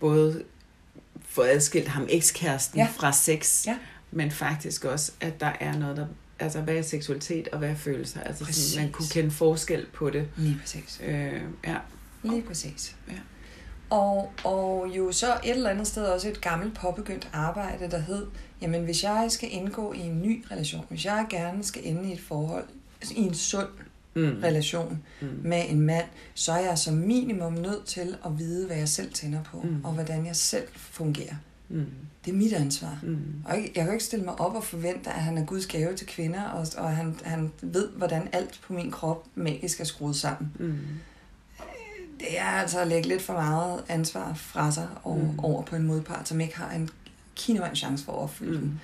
både 0.00 0.44
få 1.28 1.42
adskilt 1.42 1.88
ham 1.88 2.06
ekskæresten 2.10 2.78
ja. 2.78 2.88
fra 2.94 3.12
sex, 3.12 3.66
ja. 3.66 3.76
men 4.10 4.30
faktisk 4.30 4.84
også, 4.84 5.12
at 5.20 5.40
der 5.40 5.52
er 5.60 5.78
noget, 5.78 5.96
der 5.96 6.06
altså, 6.42 6.60
hvad 6.60 6.74
er 6.74 6.82
seksualitet 6.82 7.48
og 7.48 7.58
hvad 7.58 7.68
er 7.68 7.74
følelser? 7.74 8.20
Altså, 8.20 8.44
sådan, 8.52 8.84
man 8.84 8.92
kunne 8.92 9.08
kende 9.08 9.30
forskel 9.30 9.86
på 9.94 10.10
det. 10.10 10.28
Lige 10.36 10.58
præcis. 10.60 11.00
Øh, 11.04 11.40
ja. 11.66 11.76
Lige 12.22 12.42
præcis. 12.42 12.96
Ja. 13.08 13.18
Og, 13.90 14.32
og 14.44 14.86
jo 14.96 15.12
så 15.12 15.32
et 15.44 15.50
eller 15.50 15.70
andet 15.70 15.86
sted 15.86 16.04
også 16.04 16.28
et 16.28 16.40
gammelt 16.40 16.74
påbegyndt 16.74 17.28
arbejde, 17.32 17.90
der 17.90 17.98
hed, 17.98 18.26
jamen 18.62 18.84
hvis 18.84 19.04
jeg 19.04 19.26
skal 19.28 19.48
indgå 19.52 19.92
i 19.92 19.98
en 19.98 20.22
ny 20.22 20.44
relation, 20.50 20.84
hvis 20.88 21.04
jeg 21.04 21.26
gerne 21.30 21.64
skal 21.64 21.82
ende 21.84 22.10
i 22.10 22.12
et 22.12 22.20
forhold, 22.20 22.64
altså 23.00 23.14
i 23.16 23.20
en 23.20 23.34
sund 23.34 23.68
mm. 24.14 24.40
relation 24.42 25.02
mm. 25.20 25.28
med 25.42 25.62
en 25.68 25.80
mand, 25.80 26.06
så 26.34 26.52
er 26.52 26.60
jeg 26.60 26.78
som 26.78 26.94
minimum 26.94 27.52
nødt 27.52 27.84
til 27.86 28.16
at 28.24 28.38
vide, 28.38 28.66
hvad 28.66 28.76
jeg 28.76 28.88
selv 28.88 29.12
tænder 29.12 29.42
på, 29.42 29.60
mm. 29.60 29.84
og 29.84 29.92
hvordan 29.92 30.26
jeg 30.26 30.36
selv 30.36 30.68
fungerer. 30.74 31.34
Mm. 31.72 31.86
Det 32.24 32.30
er 32.30 32.36
mit 32.36 32.52
ansvar. 32.52 32.98
Mm. 33.02 33.18
Og 33.44 33.54
jeg, 33.54 33.70
jeg 33.76 33.84
kan 33.84 33.92
ikke 33.92 34.04
stille 34.04 34.24
mig 34.24 34.40
op 34.40 34.54
og 34.54 34.64
forvente, 34.64 35.10
at 35.10 35.22
han 35.22 35.38
er 35.38 35.44
Guds 35.44 35.66
gave 35.66 35.96
til 35.96 36.06
kvinder, 36.06 36.42
og, 36.42 36.66
og 36.78 36.96
han, 36.96 37.16
han 37.24 37.52
ved, 37.62 37.88
hvordan 37.88 38.28
alt 38.32 38.60
på 38.66 38.72
min 38.72 38.90
krop 38.90 39.26
magisk 39.34 39.80
er 39.80 39.84
skruet 39.84 40.16
sammen. 40.16 40.52
Mm. 40.58 40.78
Det 42.20 42.38
er 42.38 42.44
altså 42.44 42.80
at 42.80 42.88
lægge 42.88 43.08
lidt 43.08 43.22
for 43.22 43.32
meget 43.32 43.84
ansvar 43.88 44.34
fra 44.34 44.72
sig 44.72 44.88
og, 45.02 45.18
mm. 45.18 45.38
over 45.38 45.62
på 45.62 45.76
en 45.76 45.82
modpart, 45.82 46.28
som 46.28 46.40
ikke 46.40 46.56
har 46.56 46.70
en 46.70 46.90
kinemand 47.36 47.76
chance 47.76 48.04
for 48.04 48.12
at 48.12 48.18
opfylde 48.18 48.58
mm. 48.58 48.60
den. 48.60 48.80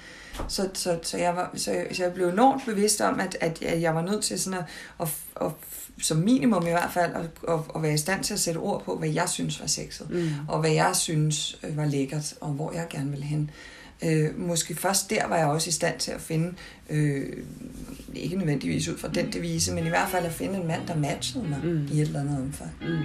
Så, 0.48 0.68
så, 0.74 0.98
så, 1.02 1.18
jeg 1.18 1.36
var, 1.36 1.50
så, 1.54 1.86
så 1.92 2.02
jeg 2.02 2.12
blev 2.12 2.28
enormt 2.28 2.62
bevidst 2.66 3.00
om, 3.00 3.20
at, 3.20 3.36
at 3.40 3.82
jeg 3.82 3.94
var 3.94 4.02
nødt 4.02 4.24
til 4.24 4.40
sådan 4.40 4.58
at, 4.58 4.64
at, 5.00 5.08
at 5.40 5.52
som 6.02 6.16
minimum 6.16 6.66
i 6.66 6.70
hvert 6.70 6.90
fald, 6.92 7.12
at, 7.14 7.30
at, 7.48 7.60
at 7.74 7.82
være 7.82 7.94
i 7.94 7.98
stand 7.98 8.24
til 8.24 8.34
at 8.34 8.40
sætte 8.40 8.58
ord 8.58 8.84
på, 8.84 8.96
hvad 8.96 9.08
jeg 9.08 9.28
synes 9.28 9.60
var 9.60 9.66
sexet, 9.66 10.10
mm. 10.10 10.30
og 10.48 10.60
hvad 10.60 10.70
jeg 10.70 10.96
synes 10.96 11.58
øh, 11.62 11.76
var 11.76 11.86
lækkert, 11.86 12.34
og 12.40 12.48
hvor 12.48 12.72
jeg 12.72 12.86
gerne 12.90 13.10
ville 13.10 13.24
hen. 13.24 13.50
Øh, 14.04 14.38
måske 14.38 14.74
først 14.74 15.10
der 15.10 15.26
var 15.26 15.36
jeg 15.36 15.46
også 15.46 15.68
i 15.68 15.72
stand 15.72 15.98
til 15.98 16.10
at 16.10 16.20
finde, 16.20 16.54
øh, 16.90 17.26
ikke 18.14 18.36
nødvendigvis 18.36 18.88
ud 18.88 18.98
fra 18.98 19.08
den 19.08 19.32
devise, 19.32 19.74
men 19.74 19.86
i 19.86 19.88
hvert 19.88 20.08
fald 20.08 20.26
at 20.26 20.32
finde 20.32 20.58
en 20.58 20.66
mand, 20.66 20.86
der 20.86 20.96
matchede 20.96 21.48
mig 21.48 21.60
mm. 21.64 21.88
i 21.92 22.00
et 22.00 22.06
eller 22.06 22.20
andet 22.20 22.38
omfang. 22.38 22.70
Mm. 22.80 23.02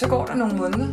Så 0.00 0.08
går 0.08 0.26
der 0.26 0.34
nogle 0.34 0.56
måneder. 0.56 0.88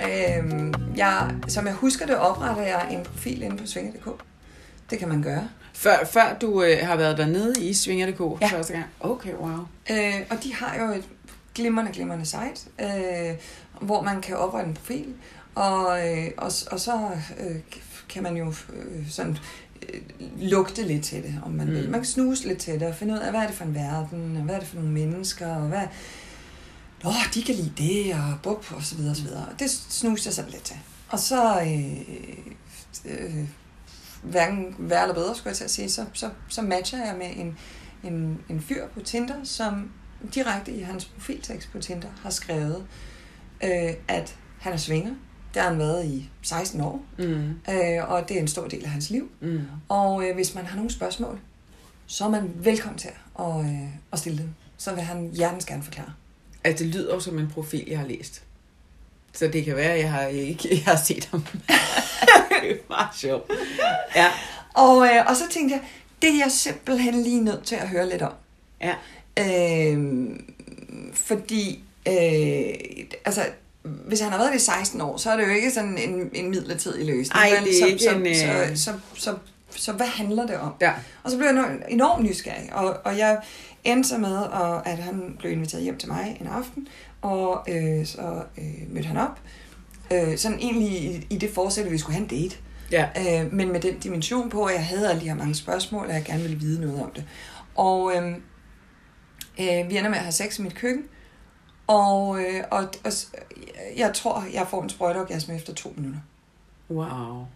Øh, 0.00 0.72
jeg, 0.96 1.34
som 1.48 1.66
jeg 1.66 1.74
husker 1.74 2.06
det, 2.06 2.16
opretter 2.16 2.62
jeg 2.62 2.86
en 2.90 3.04
profil 3.04 3.42
inde 3.42 3.56
på 3.56 3.66
svinger.dk. 3.66 4.08
Det 4.90 4.98
kan 4.98 5.08
man 5.08 5.22
gøre. 5.22 5.48
Før, 5.72 6.04
før 6.04 6.36
du 6.40 6.62
øh, 6.62 6.78
har 6.82 6.96
været 6.96 7.18
dernede 7.18 7.54
i 7.60 7.74
svinger.dk 7.74 8.40
ja. 8.40 8.46
første 8.46 8.72
gang? 8.72 8.86
Okay, 9.00 9.34
wow. 9.34 9.66
Øh, 9.90 10.20
og 10.30 10.42
de 10.42 10.54
har 10.54 10.84
jo 10.84 10.92
et 10.92 11.04
glimrende, 11.54 11.92
glimrende 11.92 12.26
site, 12.26 12.70
øh, 12.80 13.36
hvor 13.80 14.02
man 14.02 14.20
kan 14.20 14.36
oprette 14.36 14.68
en 14.68 14.74
profil, 14.74 15.14
og, 15.54 16.08
øh, 16.08 16.30
og, 16.36 16.52
og 16.70 16.80
så 16.80 17.10
øh, 17.40 17.56
kan 18.08 18.22
man 18.22 18.36
jo 18.36 18.46
øh, 18.72 19.10
sådan 19.10 19.38
øh, 19.88 20.00
lugte 20.38 20.82
lidt 20.82 21.04
til 21.04 21.22
det, 21.22 21.34
om 21.44 21.52
man 21.52 21.66
mm. 21.66 21.72
vil. 21.72 21.90
Man 21.90 22.00
kan 22.00 22.04
snuse 22.04 22.48
lidt 22.48 22.58
til 22.58 22.80
det 22.80 22.88
og 22.88 22.94
finde 22.94 23.14
ud 23.14 23.18
af, 23.18 23.30
hvad 23.30 23.40
er 23.40 23.46
det 23.46 23.56
for 23.56 23.64
en 23.64 23.74
verden, 23.74 24.36
og 24.36 24.42
hvad 24.42 24.54
er 24.54 24.58
det 24.58 24.68
for 24.68 24.76
nogle 24.76 24.90
mennesker, 24.90 25.56
og 25.56 25.68
hvad, 25.68 25.86
Nå, 27.04 27.10
de 27.34 27.42
kan 27.42 27.54
lide 27.54 27.72
det, 27.78 28.14
og 28.14 28.38
bup, 28.42 28.72
og 28.72 28.82
så 28.82 28.96
videre, 28.96 29.12
og 29.12 29.16
så 29.16 29.22
videre. 29.22 29.46
Det 29.58 29.70
snuste 29.70 30.26
jeg 30.26 30.34
så 30.34 30.44
lidt 30.50 30.62
til. 30.62 30.76
Og 31.08 31.18
så, 31.18 31.60
øh, 31.60 31.98
øh, 33.04 33.48
hverken 34.22 34.74
værre 34.78 35.02
eller 35.02 35.14
bedre, 35.14 35.34
skulle 35.34 35.48
jeg 35.50 35.56
til 35.56 35.64
at 35.64 35.70
sige, 35.70 35.90
så, 35.90 36.06
så, 36.12 36.30
så 36.48 36.62
matcher 36.62 37.04
jeg 37.04 37.16
med 37.16 37.30
en, 37.36 37.58
en, 38.12 38.38
en 38.48 38.60
fyr 38.60 38.88
på 38.88 39.00
Tinder, 39.00 39.44
som 39.44 39.90
direkte 40.34 40.72
i 40.72 40.80
hans 40.80 41.04
profiltekst 41.04 41.72
på 41.72 41.78
Tinder 41.78 42.08
har 42.22 42.30
skrevet, 42.30 42.86
øh, 43.64 43.94
at 44.08 44.36
han 44.60 44.72
er 44.72 44.76
svinger. 44.76 45.14
Det 45.54 45.62
har 45.62 45.68
han 45.68 45.78
været 45.78 46.06
i 46.06 46.30
16 46.42 46.80
år, 46.80 47.04
mm. 47.18 47.50
øh, 47.70 48.10
og 48.10 48.28
det 48.28 48.36
er 48.36 48.40
en 48.40 48.48
stor 48.48 48.68
del 48.68 48.84
af 48.84 48.90
hans 48.90 49.10
liv. 49.10 49.30
Mm. 49.40 49.60
Og 49.88 50.28
øh, 50.28 50.34
hvis 50.34 50.54
man 50.54 50.66
har 50.66 50.76
nogle 50.76 50.90
spørgsmål, 50.90 51.40
så 52.06 52.24
er 52.24 52.28
man 52.28 52.50
velkommen 52.54 52.98
til 52.98 53.10
at, 53.38 53.60
øh, 53.60 53.88
at 54.12 54.18
stille 54.18 54.38
dem. 54.38 54.48
Så 54.76 54.94
vil 54.94 55.02
han 55.02 55.30
hjertens 55.32 55.64
gerne 55.64 55.82
forklare. 55.82 56.12
Altså, 56.64 56.84
det 56.84 56.94
lyder 56.94 57.14
jo 57.14 57.20
som 57.20 57.38
en 57.38 57.50
profil, 57.54 57.84
jeg 57.86 57.98
har 57.98 58.06
læst. 58.06 58.42
Så 59.32 59.46
det 59.46 59.64
kan 59.64 59.76
være, 59.76 59.92
at 59.92 60.00
jeg 60.00 60.12
har, 60.12 60.26
ikke, 60.26 60.68
jeg 60.70 60.84
har 60.84 60.96
set 60.96 61.24
ham. 61.24 61.44
det 62.62 62.70
er 62.70 62.76
meget 62.88 63.16
sjovt. 63.16 63.50
Ja. 64.16 64.30
Og, 64.74 65.06
øh, 65.06 65.26
og 65.26 65.36
så 65.36 65.44
tænkte 65.50 65.74
jeg, 65.74 65.82
det 66.22 66.30
er 66.30 66.38
jeg 66.38 66.50
simpelthen 66.50 67.22
lige 67.22 67.44
nødt 67.44 67.64
til 67.64 67.74
at 67.74 67.88
høre 67.88 68.08
lidt 68.08 68.22
om. 68.22 68.32
Ja. 68.80 68.94
Øh, 69.38 70.28
fordi, 71.14 71.84
øh, 72.08 72.74
altså, 73.24 73.46
hvis 73.82 74.20
han 74.20 74.30
har 74.30 74.38
været 74.38 74.54
i 74.54 74.58
16 74.58 75.00
år, 75.00 75.16
så 75.16 75.30
er 75.30 75.36
det 75.36 75.44
jo 75.44 75.50
ikke 75.50 75.70
sådan 75.70 75.98
en, 75.98 76.30
en 76.32 76.50
midlertidig 76.50 77.06
løsning. 77.06 77.34
Nej, 77.34 77.60
det 77.64 77.82
er 77.82 77.86
ikke 77.86 78.02
så, 78.02 78.10
en... 78.10 78.34
Så, 78.34 78.46
øh, 78.46 78.76
så, 78.76 78.92
så, 79.14 79.20
så, 79.20 79.34
så 79.70 79.92
hvad 79.92 80.06
handler 80.06 80.46
det 80.46 80.56
om? 80.56 80.72
Ja. 80.80 80.92
Og 81.22 81.30
så 81.30 81.36
blev 81.36 81.46
jeg 81.46 81.78
enormt 81.88 82.24
nysgerrig, 82.24 82.72
og, 82.72 82.96
og 83.04 83.18
jeg 83.18 83.38
endte 83.84 84.08
så 84.08 84.18
med, 84.18 84.46
at 84.84 84.98
han 84.98 85.36
blev 85.38 85.52
inviteret 85.52 85.82
hjem 85.82 85.98
til 85.98 86.08
mig 86.08 86.36
en 86.40 86.46
aften, 86.46 86.88
og 87.22 87.64
øh, 87.68 88.06
så 88.06 88.44
øh, 88.58 88.94
mødte 88.94 89.08
han 89.08 89.16
op. 89.16 89.40
Øh, 90.12 90.38
sådan 90.38 90.58
egentlig 90.58 90.88
i, 90.88 91.26
i 91.30 91.36
det 91.36 91.50
forsæt, 91.50 91.86
at 91.86 91.92
vi 91.92 91.98
skulle 91.98 92.16
have 92.16 92.30
en 92.30 92.42
date. 92.42 92.56
Ja. 92.90 93.08
Øh, 93.44 93.52
men 93.52 93.72
med 93.72 93.80
den 93.80 93.98
dimension 93.98 94.50
på, 94.50 94.64
at 94.64 94.74
jeg 94.74 94.86
havde 94.86 95.10
alle 95.10 95.20
de 95.20 95.28
her 95.28 95.34
mange 95.34 95.54
spørgsmål, 95.54 96.06
og 96.06 96.14
jeg 96.14 96.24
gerne 96.24 96.42
ville 96.42 96.58
vide 96.58 96.80
noget 96.80 97.02
om 97.02 97.10
det. 97.10 97.24
Og 97.74 98.12
øh, 98.16 98.32
øh, 99.60 99.90
vi 99.90 99.96
ender 99.98 100.08
med 100.08 100.18
at 100.18 100.24
have 100.24 100.32
sex 100.32 100.58
i 100.58 100.62
mit 100.62 100.74
køkken, 100.74 101.04
og, 101.86 102.40
øh, 102.40 102.64
og, 102.70 102.88
og 103.04 103.12
jeg 103.96 104.14
tror, 104.14 104.44
jeg 104.52 104.66
får 104.68 104.82
en 104.82 104.88
sprøjteorgasme 104.88 105.54
efter 105.54 105.74
to 105.74 105.92
minutter. 105.96 106.20
Wow 106.90 107.46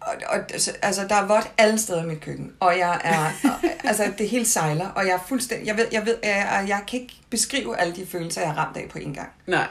og, 0.00 0.14
og, 0.26 0.38
altså, 0.82 1.06
der 1.08 1.14
er 1.14 1.26
vådt 1.26 1.52
alle 1.58 1.78
steder 1.78 2.02
i 2.02 2.06
mit 2.06 2.20
køkken, 2.20 2.52
og 2.60 2.78
jeg 2.78 3.00
er, 3.04 3.48
altså, 3.88 4.12
det 4.18 4.28
hele 4.28 4.46
sejler, 4.46 4.88
og 4.88 5.06
jeg 5.06 5.12
er 5.12 5.24
fuldstændig, 5.28 5.66
jeg 5.66 5.76
ved, 5.76 5.86
jeg 5.92 6.06
ved, 6.06 6.16
jeg, 6.22 6.64
jeg 6.68 6.82
kan 6.88 7.00
ikke 7.00 7.14
beskrive 7.30 7.78
alle 7.78 7.96
de 7.96 8.06
følelser, 8.06 8.40
jeg 8.40 8.50
har 8.52 8.64
ramt 8.64 8.76
af 8.76 8.88
på 8.88 8.98
en 8.98 9.14
gang. 9.14 9.28
Nej. 9.46 9.66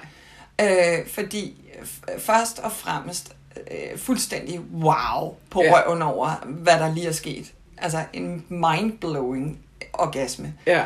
Øh, 0.61 1.07
fordi 1.07 1.71
først 2.17 2.59
og 2.59 2.71
fremmest, 2.71 3.35
øh, 3.71 3.99
fuldstændig 3.99 4.59
wow 4.59 5.35
på 5.49 5.63
ja. 5.63 5.73
røven 5.73 6.01
over, 6.01 6.45
hvad 6.45 6.79
der 6.79 6.93
lige 6.93 7.07
er 7.07 7.11
sket. 7.11 7.53
altså 7.77 8.03
en 8.13 8.45
mind-blowing 8.49 9.57
orgasme. 9.93 10.53
Ja. 10.65 10.85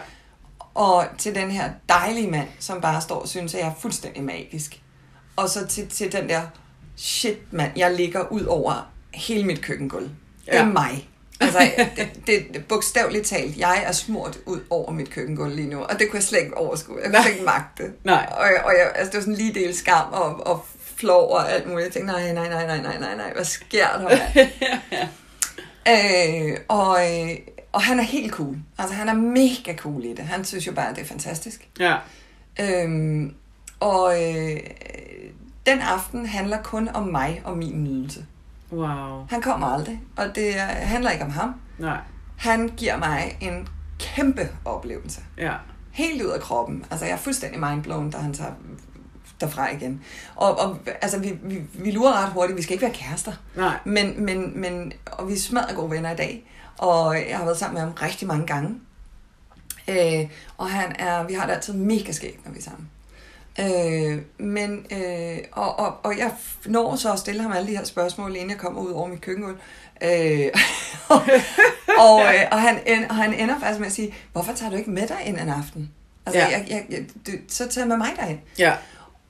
Og 0.73 1.05
til 1.17 1.35
den 1.35 1.51
her 1.51 1.71
dejlige 1.89 2.31
mand, 2.31 2.47
som 2.59 2.81
bare 2.81 3.01
står 3.01 3.15
og 3.15 3.27
synes, 3.27 3.53
at 3.53 3.59
jeg 3.59 3.67
er 3.67 3.73
fuldstændig 3.79 4.23
magisk. 4.23 4.81
Og 5.35 5.49
så 5.49 5.67
til, 5.67 5.89
til 5.89 6.11
den 6.11 6.29
der, 6.29 6.41
shit 6.95 7.53
mand, 7.53 7.71
jeg 7.75 7.93
ligger 7.93 8.27
ud 8.31 8.45
over 8.45 8.92
hele 9.13 9.43
mit 9.43 9.61
køkkengulv. 9.61 10.09
Det 10.45 10.53
er 10.53 10.57
Ja. 10.57 10.65
mig. 10.65 11.09
Altså, 11.39 11.71
det, 12.27 12.27
det, 12.53 12.65
bogstaveligt 12.69 13.25
talt, 13.25 13.57
jeg 13.57 13.83
er 13.85 13.91
smurt 13.91 14.37
ud 14.45 14.59
over 14.69 14.91
mit 14.91 15.09
køkkengulv 15.09 15.55
lige 15.55 15.69
nu, 15.69 15.79
og 15.79 15.99
det 15.99 16.09
kunne 16.09 16.17
jeg 16.17 16.23
slet 16.23 16.39
ikke 16.39 16.57
overskue. 16.57 16.95
Jeg 16.95 17.03
kunne 17.03 17.11
Nej. 17.11 17.21
slet 17.21 17.33
ikke 17.33 17.45
magte. 17.45 17.83
Nej. 18.03 18.27
Og, 18.31 18.65
og 18.65 18.71
jeg, 18.79 18.91
altså, 18.95 19.11
det 19.11 19.13
var 19.17 19.21
sådan 19.21 19.35
lige 19.35 19.53
del 19.53 19.75
skam 19.75 20.05
og, 20.11 20.47
og 20.47 20.65
flov 20.95 21.31
og 21.31 21.51
alt 21.51 21.67
muligt. 21.69 21.85
Jeg 21.85 21.93
tænkte, 21.93 22.13
nej, 22.13 22.33
nej, 22.33 22.49
nej, 22.49 22.65
nej, 22.67 22.81
nej, 22.81 22.99
nej, 22.99 23.15
nej, 23.15 23.33
hvad 23.33 23.45
sker 23.45 23.87
der, 23.87 24.03
mand? 24.03 24.49
øh, 26.51 26.57
og, 26.67 27.21
øh, 27.29 27.29
og 27.71 27.81
han 27.81 27.99
er 27.99 28.03
helt 28.03 28.31
cool. 28.33 28.57
Altså, 28.77 28.95
han 28.95 29.09
er 29.09 29.13
mega 29.13 29.75
cool 29.77 30.05
i 30.05 30.09
det. 30.13 30.25
Han 30.25 30.45
synes 30.45 30.67
jo 30.67 30.71
bare, 30.71 30.89
at 30.89 30.95
det 30.95 31.01
er 31.01 31.05
fantastisk. 31.07 31.67
Ja. 31.79 31.95
Øhm, 32.59 33.33
og 33.79 34.23
øh, 34.23 34.59
den 35.65 35.79
aften 35.79 36.25
handler 36.25 36.61
kun 36.63 36.89
om 36.93 37.07
mig 37.07 37.41
og 37.43 37.57
min 37.57 37.83
nydelse. 37.83 38.25
Wow. 38.73 39.25
Han 39.29 39.41
kommer 39.41 39.67
aldrig, 39.67 40.01
og 40.17 40.35
det 40.35 40.57
er- 40.59 40.65
handler 40.65 41.11
ikke 41.11 41.25
om 41.25 41.31
ham. 41.31 41.55
Nej. 41.79 41.97
Han 42.37 42.69
giver 42.77 42.97
mig 42.97 43.37
en 43.41 43.67
kæmpe 43.99 44.49
oplevelse. 44.65 45.21
Ja. 45.37 45.53
Helt 45.91 46.21
ud 46.21 46.29
af 46.29 46.41
kroppen. 46.41 46.85
Altså, 46.91 47.05
jeg 47.05 47.13
er 47.13 47.17
fuldstændig 47.17 47.59
mindblown, 47.59 48.09
da 48.11 48.17
han 48.17 48.33
tager 48.33 48.51
derfra 49.41 49.71
igen. 49.73 50.01
Og, 50.35 50.59
og 50.59 50.77
altså, 51.01 51.19
vi, 51.19 51.37
vi, 51.43 51.61
vi 51.73 51.91
lurer 51.91 52.23
ret 52.25 52.31
hurtigt. 52.33 52.57
Vi 52.57 52.61
skal 52.61 52.73
ikke 52.73 52.85
være 52.85 52.93
kærester. 52.93 53.31
Nej. 53.55 53.77
Men, 53.85 54.25
men, 54.25 54.59
men, 54.61 54.93
og 55.05 55.27
vi 55.27 55.33
er 55.33 55.37
smadret 55.39 55.75
gode 55.75 55.91
venner 55.91 56.11
i 56.11 56.15
dag. 56.15 56.49
Og 56.77 57.15
jeg 57.29 57.37
har 57.37 57.43
været 57.45 57.57
sammen 57.57 57.73
med 57.73 57.81
ham 57.81 57.91
rigtig 57.91 58.27
mange 58.27 58.45
gange. 58.47 58.75
Øh, 59.87 60.29
og 60.57 60.69
han 60.69 60.95
er, 60.99 61.23
vi 61.23 61.33
har 61.33 61.45
det 61.45 61.53
altid 61.53 61.73
mega 61.73 62.11
skægt, 62.11 62.45
når 62.45 62.51
vi 62.51 62.59
er 62.59 62.63
sammen. 62.63 62.89
Øh, 63.59 64.17
men, 64.37 64.85
øh, 64.91 65.37
og, 65.51 65.79
og, 65.79 65.95
og 66.03 66.17
jeg 66.17 66.31
når 66.65 66.95
så 66.95 67.13
at 67.13 67.19
stille 67.19 67.41
ham 67.41 67.51
alle 67.51 67.67
de 67.71 67.77
her 67.77 67.83
spørgsmål, 67.85 68.35
inden 68.35 68.49
jeg 68.49 68.57
kommer 68.57 68.81
ud 68.81 68.91
over 68.91 69.07
mit 69.07 69.21
køkkengulv. 69.21 69.57
Øh, 70.03 70.47
og, 71.09 71.21
og, 72.05 72.19
øh, 72.21 72.41
og, 72.51 72.61
han, 72.61 72.79
og 73.09 73.15
han 73.15 73.33
ender 73.33 73.59
faktisk 73.59 73.79
med 73.79 73.87
at 73.87 73.93
sige, 73.93 74.13
hvorfor 74.31 74.53
tager 74.53 74.69
du 74.69 74.75
ikke 74.77 74.89
med 74.91 75.07
dig 75.07 75.17
ind 75.25 75.37
en 75.39 75.49
aften? 75.49 75.91
Altså, 76.25 76.39
Ja. 76.41 76.47
jeg, 76.47 76.65
jeg, 76.69 76.85
jeg, 76.89 77.05
du, 77.27 77.31
så 77.47 77.67
tager 77.67 77.87
med 77.87 77.97
mig 77.97 78.09
derind. 78.19 78.39
Ja. 78.59 78.73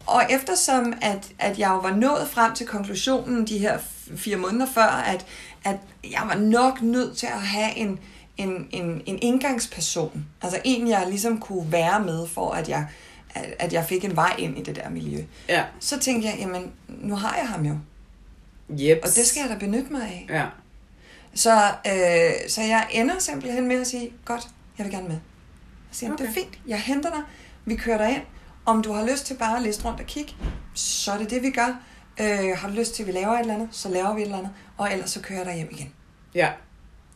Og 0.06 0.24
eftersom, 0.30 0.94
at, 1.02 1.32
at 1.40 1.60
jeg 1.60 1.70
jo 1.70 1.78
var 1.78 1.96
nået 1.96 2.28
frem 2.32 2.54
til 2.56 2.68
konklusionen 2.68 3.48
de 3.48 3.58
her 3.58 3.78
fire 4.18 4.38
måneder 4.38 4.66
før, 4.74 5.04
at, 5.08 5.26
at 5.66 5.78
jeg 6.12 6.22
var 6.26 6.36
nok 6.36 6.82
nødt 6.82 7.18
til 7.18 7.26
at 7.28 7.42
have 7.42 7.78
en, 7.78 8.00
en, 8.38 8.68
en, 8.72 9.02
en 9.06 9.20
indgangsperson. 9.22 10.26
Altså 10.42 10.60
en, 10.64 10.88
jeg 10.88 11.06
ligesom 11.10 11.40
kunne 11.40 11.72
være 11.72 12.00
med, 12.00 12.28
for 12.28 12.52
at 12.52 12.70
jeg, 12.70 12.86
at, 13.34 13.54
at 13.60 13.74
jeg 13.74 13.86
fik 13.86 14.06
en 14.06 14.16
vej 14.16 14.36
ind 14.38 14.58
i 14.60 14.64
det 14.64 14.76
der 14.76 14.90
miljø. 14.90 15.24
Ja. 15.50 15.64
Så 15.80 16.00
tænkte 16.00 16.28
jeg, 16.30 16.38
jamen, 16.40 16.72
nu 16.88 17.16
har 17.16 17.36
jeg 17.38 17.48
ham 17.48 17.66
jo. 17.66 17.78
Yep. 18.80 19.00
Og 19.04 19.10
det 19.16 19.26
skal 19.28 19.40
jeg 19.42 19.50
da 19.50 19.56
benytte 19.58 19.92
mig 19.94 20.02
af. 20.02 20.28
Ja. 20.30 20.46
Så, 21.34 21.56
øh, 21.88 22.50
så 22.50 22.62
jeg 22.62 22.88
ender 22.92 23.20
simpelthen 23.20 23.68
med 23.68 23.82
at 23.82 23.88
sige, 23.88 24.12
godt, 24.26 24.48
jeg 24.78 24.86
vil 24.86 24.94
gerne 24.94 25.08
med. 25.08 25.18
Så 25.92 26.00
siger 26.00 26.10
han, 26.10 26.18
det 26.18 26.26
er 26.26 26.30
Okay. 26.30 26.42
fint, 26.42 26.60
jeg 26.68 26.80
henter 26.82 27.10
dig, 27.10 27.22
vi 27.66 27.76
kører 27.76 27.98
dig 27.98 28.10
ind. 28.16 28.22
Om 28.66 28.82
du 28.82 28.94
har 28.94 29.06
lyst 29.12 29.26
til 29.26 29.34
bare 29.34 29.58
at 29.58 29.64
liste 29.64 29.86
rundt 29.86 30.00
og 30.00 30.06
kigge, 30.06 30.34
så 30.74 31.12
er 31.12 31.18
det 31.18 31.30
det, 31.30 31.42
vi 31.42 31.52
gør. 31.52 31.82
Øh, 32.20 32.58
har 32.58 32.68
du 32.70 32.74
lyst 32.74 32.96
til, 32.96 33.04
at 33.04 33.08
vi 33.08 33.12
laver 33.12 33.34
et 33.34 33.40
eller 33.40 33.54
andet, 33.54 33.68
så 33.72 33.90
laver 33.90 34.14
vi 34.14 34.22
et 34.22 34.26
eller 34.26 34.38
andet. 34.38 34.52
Og 34.78 34.92
ellers 34.94 35.10
så 35.12 35.20
kører 35.22 35.40
jeg 35.40 35.46
dig 35.48 35.56
hjem 35.56 35.68
igen. 35.72 35.94
Ja. 36.36 36.52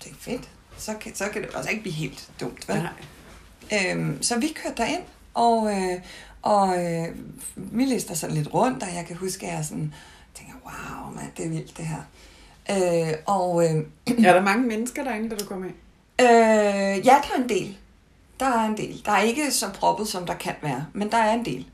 Det 0.04 0.12
er 0.12 0.16
fedt. 0.20 0.50
Så 0.78 0.94
kan, 0.94 1.16
så 1.16 1.30
kan 1.34 1.42
det 1.42 1.50
altså 1.56 1.70
ikke 1.70 1.82
blive 1.82 1.94
helt 1.96 2.30
dumt, 2.40 2.70
vel? 2.70 2.78
Nej. 3.72 3.92
Øhm, 3.92 4.24
så 4.24 4.40
vi 4.40 4.48
kørte 4.48 4.76
derind, 4.78 5.04
og, 5.38 5.72
øh, 5.72 6.02
og 6.42 6.86
øh, 6.86 7.08
vi 7.56 7.86
lister 7.86 8.14
sådan 8.14 8.36
lidt 8.36 8.54
rundt, 8.54 8.84
og 8.84 8.90
jeg 8.96 9.06
kan 9.06 9.16
huske, 9.16 9.48
at 9.48 9.54
jeg 9.54 9.66
sådan 9.66 9.94
tænker, 10.36 10.54
wow, 10.66 11.16
mand, 11.16 11.32
det 11.38 11.46
er 11.46 11.50
vildt 11.50 11.78
det 11.78 11.86
her. 11.86 12.02
Øh, 12.70 13.14
og 13.26 13.64
øh, 13.64 13.76
Er 14.26 14.34
der 14.34 14.42
mange 14.42 14.68
mennesker 14.68 15.04
derinde, 15.04 15.30
da 15.30 15.36
du 15.36 15.46
kommer 15.46 15.66
ind? 15.66 15.76
Øh, 16.22 17.06
ja, 17.06 17.16
der 17.24 17.38
er 17.38 17.42
en 17.44 17.50
del. 17.50 17.78
Der 18.40 18.46
er 18.46 18.66
en 18.66 18.78
del. 18.78 19.02
Der 19.06 19.12
er 19.12 19.22
ikke 19.22 19.52
så 19.52 19.70
proppet, 19.74 20.08
som 20.08 20.26
der 20.26 20.34
kan 20.34 20.54
være, 20.62 20.86
men 20.94 21.12
der 21.12 21.18
er 21.18 21.34
en 21.34 21.46
del. 21.46 21.66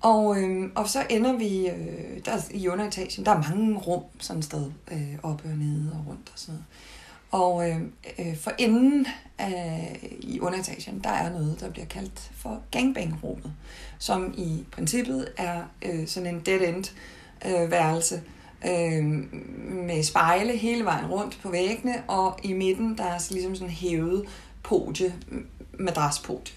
Og, 0.00 0.42
øh, 0.42 0.70
og 0.74 0.88
så 0.88 1.06
ender 1.10 1.32
vi 1.32 1.68
øh, 1.68 2.24
der 2.24 2.32
er 2.32 2.40
i 2.50 2.68
underetagen. 2.68 3.24
Der 3.24 3.32
er 3.32 3.42
mange 3.50 3.78
rum 3.78 4.02
sådan 4.18 4.38
et 4.38 4.44
sted, 4.44 4.70
øh, 4.92 5.14
oppe 5.22 5.44
og 5.44 5.56
nede 5.56 5.92
og 5.92 6.04
rundt 6.08 6.30
og 6.32 6.38
sådan 6.38 6.54
noget. 6.54 6.64
Og 7.30 7.70
øh, 7.70 7.76
øh, 8.18 8.36
for 8.36 8.52
enden 8.58 9.06
af, 9.38 9.98
i 10.20 10.40
underetagen, 10.40 11.00
der 11.04 11.10
er 11.10 11.30
noget, 11.30 11.60
der 11.60 11.70
bliver 11.70 11.86
kaldt 11.86 12.30
for 12.36 12.62
gangbang-rummet, 12.70 13.52
som 13.98 14.34
i 14.36 14.64
princippet 14.72 15.28
er 15.36 15.62
øh, 15.82 16.06
sådan 16.06 16.34
en 16.34 16.40
dead-end 16.46 16.84
øh, 17.46 17.70
værelse, 17.70 18.22
øh, 18.66 19.04
med 19.68 20.02
spejle 20.02 20.56
hele 20.56 20.84
vejen 20.84 21.06
rundt 21.06 21.38
på 21.42 21.50
væggene, 21.50 22.02
og 22.08 22.38
i 22.42 22.52
midten, 22.52 22.98
der 22.98 23.04
er 23.04 23.28
ligesom 23.30 23.54
sådan 23.54 23.68
en 23.68 23.74
hævet 23.74 24.24
podie, 24.62 25.14
madraspodie. 25.78 26.54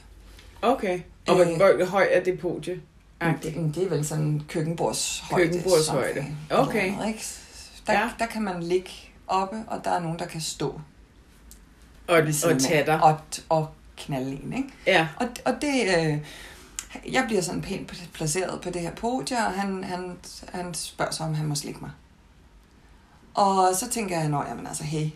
Okay. 0.61 0.99
Og 1.27 1.35
hvor, 1.35 1.45
Øh. 1.45 1.75
hvor 1.75 1.85
høj 1.85 2.07
er 2.11 2.23
det 2.23 2.39
podie? 2.39 2.81
Det, 3.43 3.71
det 3.75 3.83
er 3.83 3.89
vel 3.89 4.05
sådan 4.05 4.41
køkkenbordshøjde. 4.47 5.43
Køkkenbordshøjde. 5.43 6.25
Okay. 6.49 6.91
noget, 6.91 7.07
ikke? 7.07 7.23
Der, 7.87 7.93
ja. 7.93 8.09
der 8.19 8.25
kan 8.25 8.41
man 8.41 8.63
ligge 8.63 8.89
oppe, 9.27 9.55
og 9.67 9.81
der 9.83 9.91
er 9.91 9.99
nogen, 9.99 10.19
der 10.19 10.25
kan 10.25 10.41
stå 10.41 10.81
Og, 12.07 12.17
og 12.17 12.59
tage 12.59 12.85
dig. 12.85 13.03
og, 13.03 13.17
og 13.49 13.67
knalde 13.97 14.31
en, 14.31 14.53
ikke? 14.53 14.69
Ja. 14.87 15.07
Og, 15.19 15.27
og 15.45 15.53
det, 15.61 15.97
øh, 15.97 16.17
jeg 17.13 17.23
bliver 17.27 17.41
sådan 17.41 17.61
pænt 17.61 18.09
placeret 18.13 18.61
på 18.61 18.69
det 18.69 18.81
her 18.81 18.91
podie, 18.95 19.37
og 19.37 19.51
han, 19.53 19.83
han, 19.83 20.17
han 20.53 20.73
spørger 20.73 21.11
så, 21.11 21.23
om 21.23 21.33
han 21.33 21.45
må 21.45 21.55
slikke 21.55 21.79
mig. 21.81 21.91
Og 23.33 23.69
så 23.75 23.89
tænker 23.89 24.19
jeg, 24.19 24.29
nå, 24.29 24.43
jamen 24.49 24.67
altså, 24.67 24.83
hey, 24.83 25.09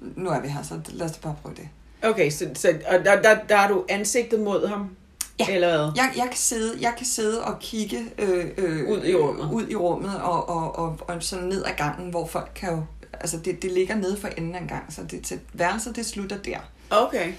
nu 0.00 0.30
er 0.30 0.40
vi 0.40 0.48
her, 0.48 0.62
så 0.62 0.80
lad 0.88 1.10
os 1.10 1.18
bare 1.18 1.36
prøve 1.42 1.54
det. 1.54 1.68
Okay, 2.02 2.30
så, 2.30 2.50
så 2.54 2.80
og 2.88 3.04
der, 3.04 3.22
der, 3.22 3.38
der 3.48 3.56
er 3.56 3.68
du 3.68 3.84
ansigtet 3.88 4.40
mod 4.40 4.68
ham? 4.68 4.96
Ja. 5.38 5.46
Eller 5.48 5.68
hvad? 5.68 5.92
Jeg, 5.96 6.12
jeg, 6.16 6.24
kan 6.24 6.36
sidde, 6.36 6.78
jeg 6.80 6.94
kan 6.96 7.06
sidde 7.06 7.44
og 7.44 7.58
kigge 7.60 8.06
øh, 8.18 8.46
øh, 8.56 8.88
Ud 8.88 9.04
i 9.04 9.14
rummet. 9.14 9.50
ud 9.52 9.68
i 9.68 9.74
rummet 9.74 10.20
og, 10.20 10.48
og, 10.48 10.78
og, 10.78 10.98
og 11.08 11.22
sådan 11.22 11.44
ned 11.44 11.64
ad 11.64 11.72
gangen, 11.76 12.10
hvor 12.10 12.26
folk 12.26 12.50
kan 12.54 12.70
jo... 12.70 12.84
Altså, 13.20 13.38
det, 13.38 13.62
det 13.62 13.72
ligger 13.72 13.94
nede 13.94 14.16
for 14.16 14.28
enden 14.28 14.54
af 14.54 14.60
en 14.60 14.68
gang, 14.68 14.92
så 14.92 15.02
det, 15.02 15.24
til 15.24 15.40
værelset, 15.52 15.96
det 15.96 16.06
slutter 16.06 16.42
der. 16.42 16.58
Okay. 16.90 17.32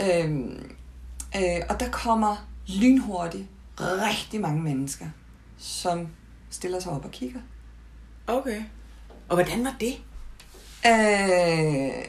Øhm, 0.00 0.76
øh, 1.36 1.60
og 1.68 1.80
der 1.80 1.90
kommer 1.90 2.46
lynhurtigt 2.66 3.44
rigtig 3.80 4.40
mange 4.40 4.62
mennesker, 4.62 5.06
som 5.58 6.08
stiller 6.50 6.80
sig 6.80 6.92
op 6.92 7.04
og 7.04 7.10
kigger. 7.10 7.40
Okay. 8.26 8.62
Og 9.28 9.36
hvordan 9.36 9.64
var 9.64 9.74
det? 9.80 9.94
Øh, 10.86 12.04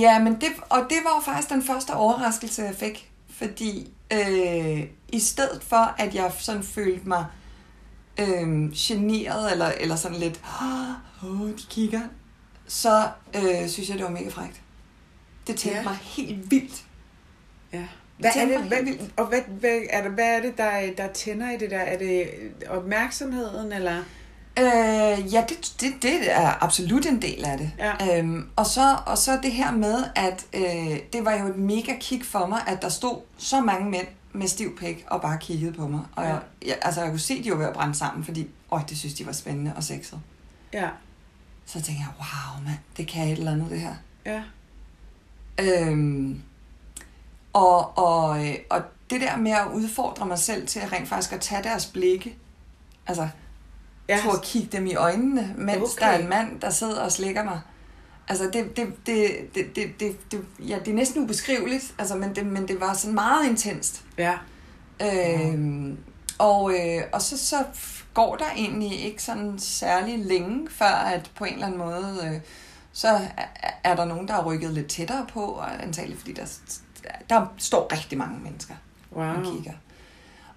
ja, 0.00 0.18
men 0.18 0.34
det, 0.34 0.48
og 0.70 0.86
det 0.88 0.98
var 1.04 1.16
jo 1.16 1.22
faktisk 1.24 1.50
den 1.50 1.62
første 1.62 1.94
overraskelse, 1.94 2.62
jeg 2.62 2.74
fik. 2.74 3.10
Fordi 3.30 3.92
øh, 4.12 4.86
i 5.08 5.20
stedet 5.20 5.62
for, 5.62 5.94
at 5.98 6.14
jeg 6.14 6.32
sådan 6.38 6.62
følte 6.62 7.08
mig 7.08 7.26
øh, 8.18 8.72
generet, 8.72 9.52
eller, 9.52 9.72
eller 9.80 9.96
sådan 9.96 10.18
lidt, 10.18 10.40
åh, 10.62 11.40
oh, 11.40 11.48
de 11.48 11.62
kigger, 11.70 12.00
så 12.70 13.08
øh, 13.36 13.68
synes 13.68 13.88
jeg, 13.88 13.96
det 13.98 14.04
var 14.04 14.10
mega 14.10 14.28
frækt. 14.28 14.60
Det 15.46 15.56
tændte 15.56 15.78
Ja. 15.78 15.84
mig 15.84 15.96
helt 16.02 16.50
vildt. 16.50 16.84
Ja. 17.72 17.84
Hvad 18.18 18.30
er 18.36 18.44
det, 18.46 18.58
hvad, 18.60 18.78
og 19.16 19.26
hvad, 19.26 19.40
hvad, 19.60 19.80
er 19.90 20.02
det, 20.02 20.12
hvad 20.12 20.24
er 20.36 20.40
det, 20.40 20.58
der, 20.58 20.92
der 20.96 21.12
tænder 21.12 21.50
i 21.50 21.56
det 21.56 21.70
der? 21.70 21.78
Er 21.78 21.98
det 21.98 22.28
opmærksomheden, 22.68 23.72
eller? 23.72 23.96
Øh, 24.58 25.34
ja, 25.34 25.44
det, 25.48 25.72
det, 25.80 25.92
det 26.02 26.32
er 26.32 26.64
absolut 26.64 27.06
en 27.06 27.22
del 27.22 27.44
af 27.44 27.58
det. 27.58 27.70
Ja. 27.78 28.18
Øhm, 28.18 28.48
og, 28.56 28.66
så, 28.66 28.96
og 29.06 29.18
så 29.18 29.38
det 29.42 29.52
her 29.52 29.72
med, 29.72 30.04
at 30.16 30.46
øh, 30.54 30.98
det 31.12 31.24
var 31.24 31.34
jo 31.34 31.46
et 31.46 31.56
mega 31.56 31.92
kick 32.00 32.24
for 32.24 32.46
mig, 32.46 32.60
at 32.66 32.82
der 32.82 32.88
stod 32.88 33.20
så 33.38 33.60
mange 33.60 33.90
mænd 33.90 34.06
med 34.32 34.48
stiv 34.48 34.78
pæk 34.78 35.04
og 35.06 35.20
bare 35.22 35.38
kiggede 35.40 35.72
på 35.72 35.88
mig. 35.88 36.00
Og 36.16 36.24
Ja. 36.24 36.28
jeg, 36.28 36.40
jeg, 36.66 36.76
altså, 36.82 37.00
jeg 37.00 37.10
kunne 37.10 37.18
se, 37.20 37.44
de 37.44 37.50
var 37.50 37.56
ved 37.56 37.66
at 37.66 37.72
brænde 37.74 37.94
sammen, 37.94 38.24
fordi 38.24 38.48
åh, 38.70 38.80
det 38.88 38.98
synes 38.98 39.14
de 39.14 39.26
var 39.26 39.32
spændende 39.32 39.72
og 39.76 39.84
sexet. 39.84 40.20
Ja. 40.72 40.88
Så 41.72 41.80
tænkte 41.82 41.92
jeg, 41.98 42.08
wow 42.18 42.64
mand, 42.64 42.78
det 42.96 43.08
kan 43.08 43.28
et 43.28 43.38
eller 43.38 43.52
andet 43.52 43.70
det 43.70 43.80
her. 43.80 43.94
Ja. 44.26 44.42
Øhm, 45.58 46.42
og, 47.52 47.98
og, 47.98 48.28
og 48.70 48.82
det 49.10 49.20
der 49.20 49.36
med 49.36 49.50
at 49.52 49.66
udfordre 49.74 50.26
mig 50.26 50.38
selv 50.38 50.66
til 50.66 50.80
at 50.80 50.92
rent 50.92 51.08
faktisk 51.08 51.32
at 51.32 51.40
tage 51.40 51.62
deres 51.62 51.86
blikke, 51.86 52.36
altså 53.06 53.28
Ja. 54.08 54.16
ja. 54.16 54.32
at 54.34 54.42
kigge 54.42 54.68
dem 54.76 54.86
i 54.86 54.94
øjnene, 54.94 55.54
mens 55.58 55.76
Okay. 55.76 56.06
der 56.06 56.12
er 56.12 56.18
en 56.18 56.28
mand, 56.28 56.60
der 56.60 56.70
sidder 56.70 57.00
og 57.02 57.12
slikker 57.12 57.44
mig. 57.44 57.60
Altså, 58.28 58.44
det, 58.52 58.76
det, 58.76 58.86
det, 59.06 59.54
det, 59.54 59.76
det, 59.76 60.00
det, 60.00 60.32
det, 60.32 60.44
ja, 60.58 60.78
det 60.78 60.88
er 60.88 60.94
næsten 60.94 61.22
ubeskriveligt, 61.24 61.94
altså, 61.98 62.16
men, 62.16 62.34
det, 62.36 62.46
men 62.46 62.68
det 62.68 62.80
var 62.80 62.94
sådan 62.94 63.14
meget 63.14 63.46
intenst. 63.48 64.02
Ja. 64.18 64.34
Øhm, 65.02 65.98
og, 66.38 66.72
øh, 66.74 67.02
og 67.12 67.22
så, 67.22 67.38
så 67.38 67.64
går 68.14 68.36
der 68.36 68.50
egentlig 68.56 69.00
ikke 69.04 69.22
sådan 69.22 69.58
særlig 69.58 70.18
længe, 70.18 70.70
før 70.70 70.86
at 70.86 71.30
på 71.34 71.44
en 71.44 71.52
eller 71.52 71.66
anden 71.66 71.78
måde, 71.78 72.18
øh, 72.34 72.40
Så 72.92 73.08
er- 73.08 73.70
er 73.84 73.96
der 73.96 74.04
nogen, 74.04 74.28
der 74.28 74.34
er 74.34 74.44
rykket 74.44 74.70
lidt 74.74 74.86
tættere 74.88 75.26
på, 75.32 75.44
og 75.44 75.82
antageligt 75.82 76.18
fordi 76.20 76.32
der, 76.32 76.46
der 77.30 77.46
står 77.58 77.92
rigtig 77.92 78.18
mange 78.18 78.38
mennesker 78.40 78.74
Wow. 79.12 79.24
og 79.26 79.42
kigger. 79.44 79.72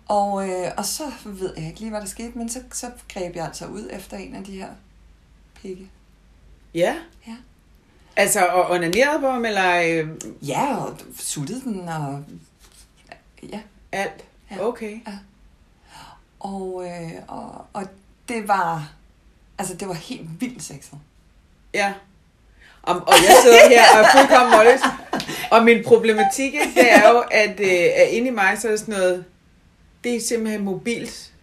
Og, 0.08 0.50
øh, 0.50 0.72
og 0.78 0.86
så 0.86 1.04
ved 1.26 1.54
jeg 1.58 1.68
ikke 1.68 1.80
lige, 1.80 1.89
hvad 1.89 2.02
der 2.02 2.08
skete, 2.08 2.38
men 2.38 2.50
så, 2.50 2.60
så 2.72 2.92
greb 3.13 3.36
jeg 3.36 3.46
altså 3.46 3.66
ud 3.66 3.89
efter 3.92 4.18
en 4.18 4.36
af 4.36 4.44
de 4.44 4.52
her 4.52 4.68
pigge. 5.62 5.89
Ja. 6.74 6.96
Ja. 7.28 7.36
Altså, 8.16 8.46
og 8.48 8.70
onanerede 8.72 9.20
på 9.20 9.28
ham, 9.30 9.46
eller 9.46 9.82
øh, 9.86 10.08
Ja, 10.48 10.76
og 10.78 10.98
suttede 11.20 11.62
den, 11.62 11.89
og 11.89 12.24
ja. 13.52 13.60
alt? 13.92 14.24
Ja. 14.52 14.68
Okay. 14.68 15.00
Og, 16.44 16.86
øh, 16.86 17.12
og, 17.28 17.66
og 17.74 17.84
det 18.28 18.48
var, 18.48 18.90
altså 19.58 19.74
det 19.74 19.88
var 19.88 19.94
helt 19.94 20.42
vildt 20.42 20.64
sexet. 20.64 20.98
Ja. 21.74 21.94
Og, 22.84 22.96
og 22.96 23.14
jeg 23.14 23.36
sidder 23.44 23.70
her 23.70 23.84
og 23.94 24.06
er 24.06 24.12
fuldkommen 24.18 24.52
målløs. 24.52 24.82
Og 25.52 25.64
min 25.64 25.84
problematik, 25.84 26.54
det 26.76 26.92
er 26.92 27.10
jo, 27.10 27.24
at, 27.32 27.60
øh, 27.60 27.90
at 27.96 28.10
inde 28.10 28.28
i 28.28 28.32
mig, 28.32 28.58
så 28.60 28.70
er 28.70 28.76
sådan 28.76 28.94
noget, 28.94 29.26
det 30.04 30.16
er 30.16 30.22
simpelthen 30.22 30.66
mobilt 30.66 31.34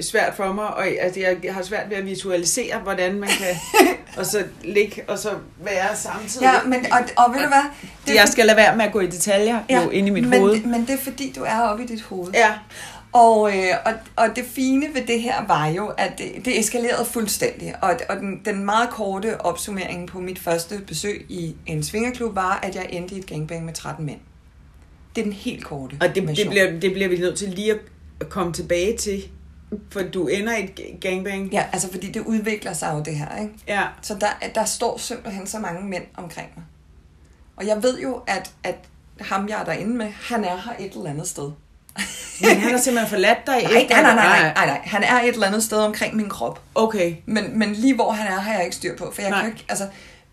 svært 0.00 0.34
for 0.36 0.52
mig, 0.52 0.66
og 0.66 0.86
altså, 0.86 1.20
jeg 1.20 1.54
har 1.54 1.62
svært 1.62 1.90
ved 1.90 1.96
at 1.96 2.06
visualisere, 2.06 2.78
hvordan 2.78 3.14
man 3.14 3.28
kan, 3.28 3.56
og 4.18 4.26
så 4.26 4.44
ligge, 4.64 5.02
og 5.08 5.18
så 5.18 5.30
være 5.58 5.96
samtidig. 5.96 6.44
Ja, 6.44 6.62
men, 6.64 6.86
og, 6.92 6.98
og 7.16 7.34
ved 7.34 7.42
du 7.42 7.48
hvad? 7.48 7.64
Det, 8.06 8.14
jeg 8.14 8.28
skal 8.28 8.46
lade 8.46 8.56
være 8.56 8.76
med 8.76 8.84
at 8.84 8.92
gå 8.92 9.00
i 9.00 9.06
detaljer, 9.06 9.60
ja, 9.70 9.82
jo, 9.82 9.90
inde 9.90 10.08
i 10.08 10.10
mit 10.10 10.28
men, 10.28 10.40
hoved. 10.40 10.62
Men 10.62 10.86
det 10.86 10.90
er 10.90 10.98
fordi, 10.98 11.32
du 11.36 11.42
er 11.42 11.60
oppe 11.60 11.84
i 11.84 11.86
dit 11.86 12.02
hoved. 12.02 12.32
Ja, 12.32 12.52
Og, 13.14 13.56
øh, 13.56 13.74
og, 13.84 13.92
og 14.16 14.36
det 14.36 14.44
fine 14.44 14.86
ved 14.94 15.06
det 15.06 15.22
her 15.22 15.46
var 15.46 15.66
jo, 15.66 15.86
at 15.86 16.18
det, 16.18 16.44
det 16.44 16.58
eskalerede 16.58 17.04
fuldstændig. 17.04 17.74
Og, 17.82 17.96
og 18.08 18.16
den, 18.16 18.40
den 18.44 18.64
meget 18.64 18.90
korte 18.90 19.40
opsummering 19.40 20.08
på 20.08 20.20
mit 20.20 20.38
første 20.38 20.80
besøg 20.86 21.26
i 21.28 21.56
en 21.66 21.82
svingerklub 21.82 22.34
var, 22.34 22.60
at 22.62 22.74
jeg 22.74 22.86
endte 22.90 23.14
i 23.14 23.18
et 23.18 23.26
gangbang 23.26 23.64
med 23.64 23.72
13 23.72 24.06
mænd. 24.06 24.20
Det 25.14 25.20
er 25.20 25.24
den 25.24 25.32
helt 25.32 25.64
korte 25.64 25.96
og 26.00 26.14
det, 26.14 26.36
det, 26.36 26.48
bliver, 26.50 26.70
det 26.80 26.92
bliver 26.92 27.08
vi 27.08 27.18
nødt 27.18 27.38
til 27.38 27.48
lige 27.48 27.72
at 28.20 28.28
komme 28.28 28.52
tilbage 28.52 28.96
til, 28.96 29.28
for 29.90 30.02
du 30.02 30.26
ender 30.26 30.56
i 30.56 30.64
et 30.64 31.00
gangbang. 31.00 31.52
Ja, 31.52 31.66
altså 31.72 31.90
fordi 31.90 32.10
det 32.10 32.20
udvikler 32.20 32.72
sig 32.72 32.92
jo 32.94 33.02
det 33.02 33.16
her, 33.16 33.42
ikke? 33.42 33.54
Ja. 33.68 33.82
Så 34.02 34.16
der, 34.20 34.48
der 34.54 34.64
står 34.64 34.98
simpelthen 34.98 35.46
så 35.46 35.58
mange 35.58 35.88
mænd 35.88 36.04
omkring 36.16 36.48
mig. 36.56 36.64
Og 37.56 37.66
jeg 37.66 37.82
ved 37.82 38.00
jo, 38.00 38.22
at, 38.26 38.52
at 38.64 38.76
ham, 39.20 39.48
jeg 39.48 39.60
er 39.60 39.64
derinde 39.64 39.96
med, 39.96 40.06
han 40.06 40.44
er 40.44 40.56
her 40.56 40.86
et 40.86 40.92
eller 40.92 41.10
andet 41.10 41.28
sted. 41.28 41.50
Men 42.40 42.56
han 42.56 42.70
har 42.70 42.78
simpelthen 42.78 43.08
forladt 43.10 43.46
dig 43.46 43.62
Nej, 43.62 43.72
nej, 43.90 44.02
nej, 44.02 44.14
nej, 44.14 44.14
nej, 44.14 44.52
nej, 44.54 44.66
nej. 44.66 44.80
Han 44.84 45.02
er 45.02 45.20
et 45.20 45.28
eller 45.28 45.46
andet 45.46 45.62
sted 45.62 45.78
omkring 45.78 46.16
min 46.16 46.28
krop. 46.28 46.60
Okay. 46.74 47.14
Men, 47.26 47.58
men 47.58 47.72
lige 47.72 47.94
hvor 47.94 48.12
han 48.12 48.32
er, 48.32 48.40
har 48.40 48.54
jeg 48.54 48.64
ikke 48.64 48.76
styr 48.76 48.96
på. 48.96 49.12
For 49.14 49.22
jeg 49.22 49.30
Nej. 49.30 49.40
kan 49.40 49.50
ikke, 49.50 49.64
altså, 49.68 49.86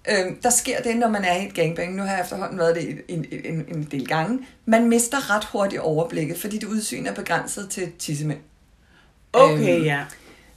øh, 0.09 0.25
der 0.43 0.49
sker 0.49 0.81
det, 0.81 0.95
når 0.97 1.07
man 1.07 1.25
er 1.25 1.35
i 1.35 1.45
et 1.47 1.53
gangbang. 1.53 1.95
Nu 1.95 2.03
har 2.03 2.11
jeg 2.11 2.21
efterhånden 2.21 2.57
været 2.57 2.75
det 2.75 3.01
en, 3.07 3.25
en, 3.45 3.65
en, 3.75 3.87
del 3.91 4.07
gange. 4.07 4.39
Man 4.65 4.85
mister 4.89 5.35
ret 5.35 5.43
hurtigt 5.45 5.81
overblikket, 5.81 6.37
fordi 6.41 6.57
det 6.57 6.67
udsyn 6.67 7.05
er 7.05 7.13
begrænset 7.13 7.69
til 7.69 7.91
tissemænd. 7.99 8.39
Okay, 9.33 9.75
Øhm, 9.77 9.83
ja. 9.83 9.99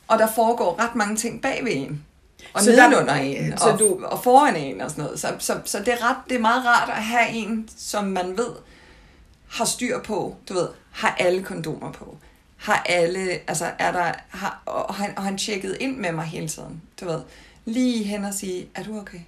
Og 0.08 0.18
der 0.18 0.26
foregår 0.34 0.80
ret 0.82 0.94
mange 0.94 1.16
ting 1.16 1.42
bag 1.42 1.60
ved 1.64 1.72
en. 1.74 2.02
Og 2.54 2.60
Så 2.60 2.64
så 2.64 2.72
der- 2.72 2.88
nedenunder 2.88 3.14
en, 3.14 3.58
så 3.58 3.64
og, 3.64 3.78
du- 3.78 4.00
og 4.04 4.24
foran 4.24 4.56
en 4.56 4.80
og 4.80 4.90
sådan 4.90 5.04
noget. 5.04 5.20
Så, 5.20 5.28
så, 5.38 5.54
så 5.64 5.78
det, 5.78 5.88
er 5.88 6.10
ret, 6.10 6.16
det 6.28 6.36
er 6.36 6.40
meget 6.40 6.66
rart 6.66 6.88
at 6.88 7.02
have 7.02 7.28
en, 7.30 7.68
som 7.78 8.04
man 8.04 8.36
ved 8.36 8.48
har 9.54 9.64
styr 9.64 10.02
på, 10.02 10.36
du 10.48 10.54
ved, 10.54 10.68
har 10.90 11.16
alle 11.18 11.42
kondomer 11.42 11.92
på. 11.92 12.18
Har 12.56 12.82
alle, 12.86 13.30
altså 13.30 13.70
er 13.78 13.92
der, 13.92 14.12
har, 14.28 14.62
og, 14.66 14.94
han, 14.94 15.18
og 15.18 15.22
han 15.24 15.38
tjekkede 15.38 15.76
ind 15.78 15.96
med 15.96 16.12
mig 16.12 16.24
hele 16.24 16.48
tiden, 16.48 16.82
du 17.00 17.04
ved. 17.04 17.20
Lige 17.64 18.04
hen 18.04 18.24
og 18.24 18.34
sige, 18.34 18.68
er 18.74 18.82
du 18.82 18.98
okay? 18.98 19.20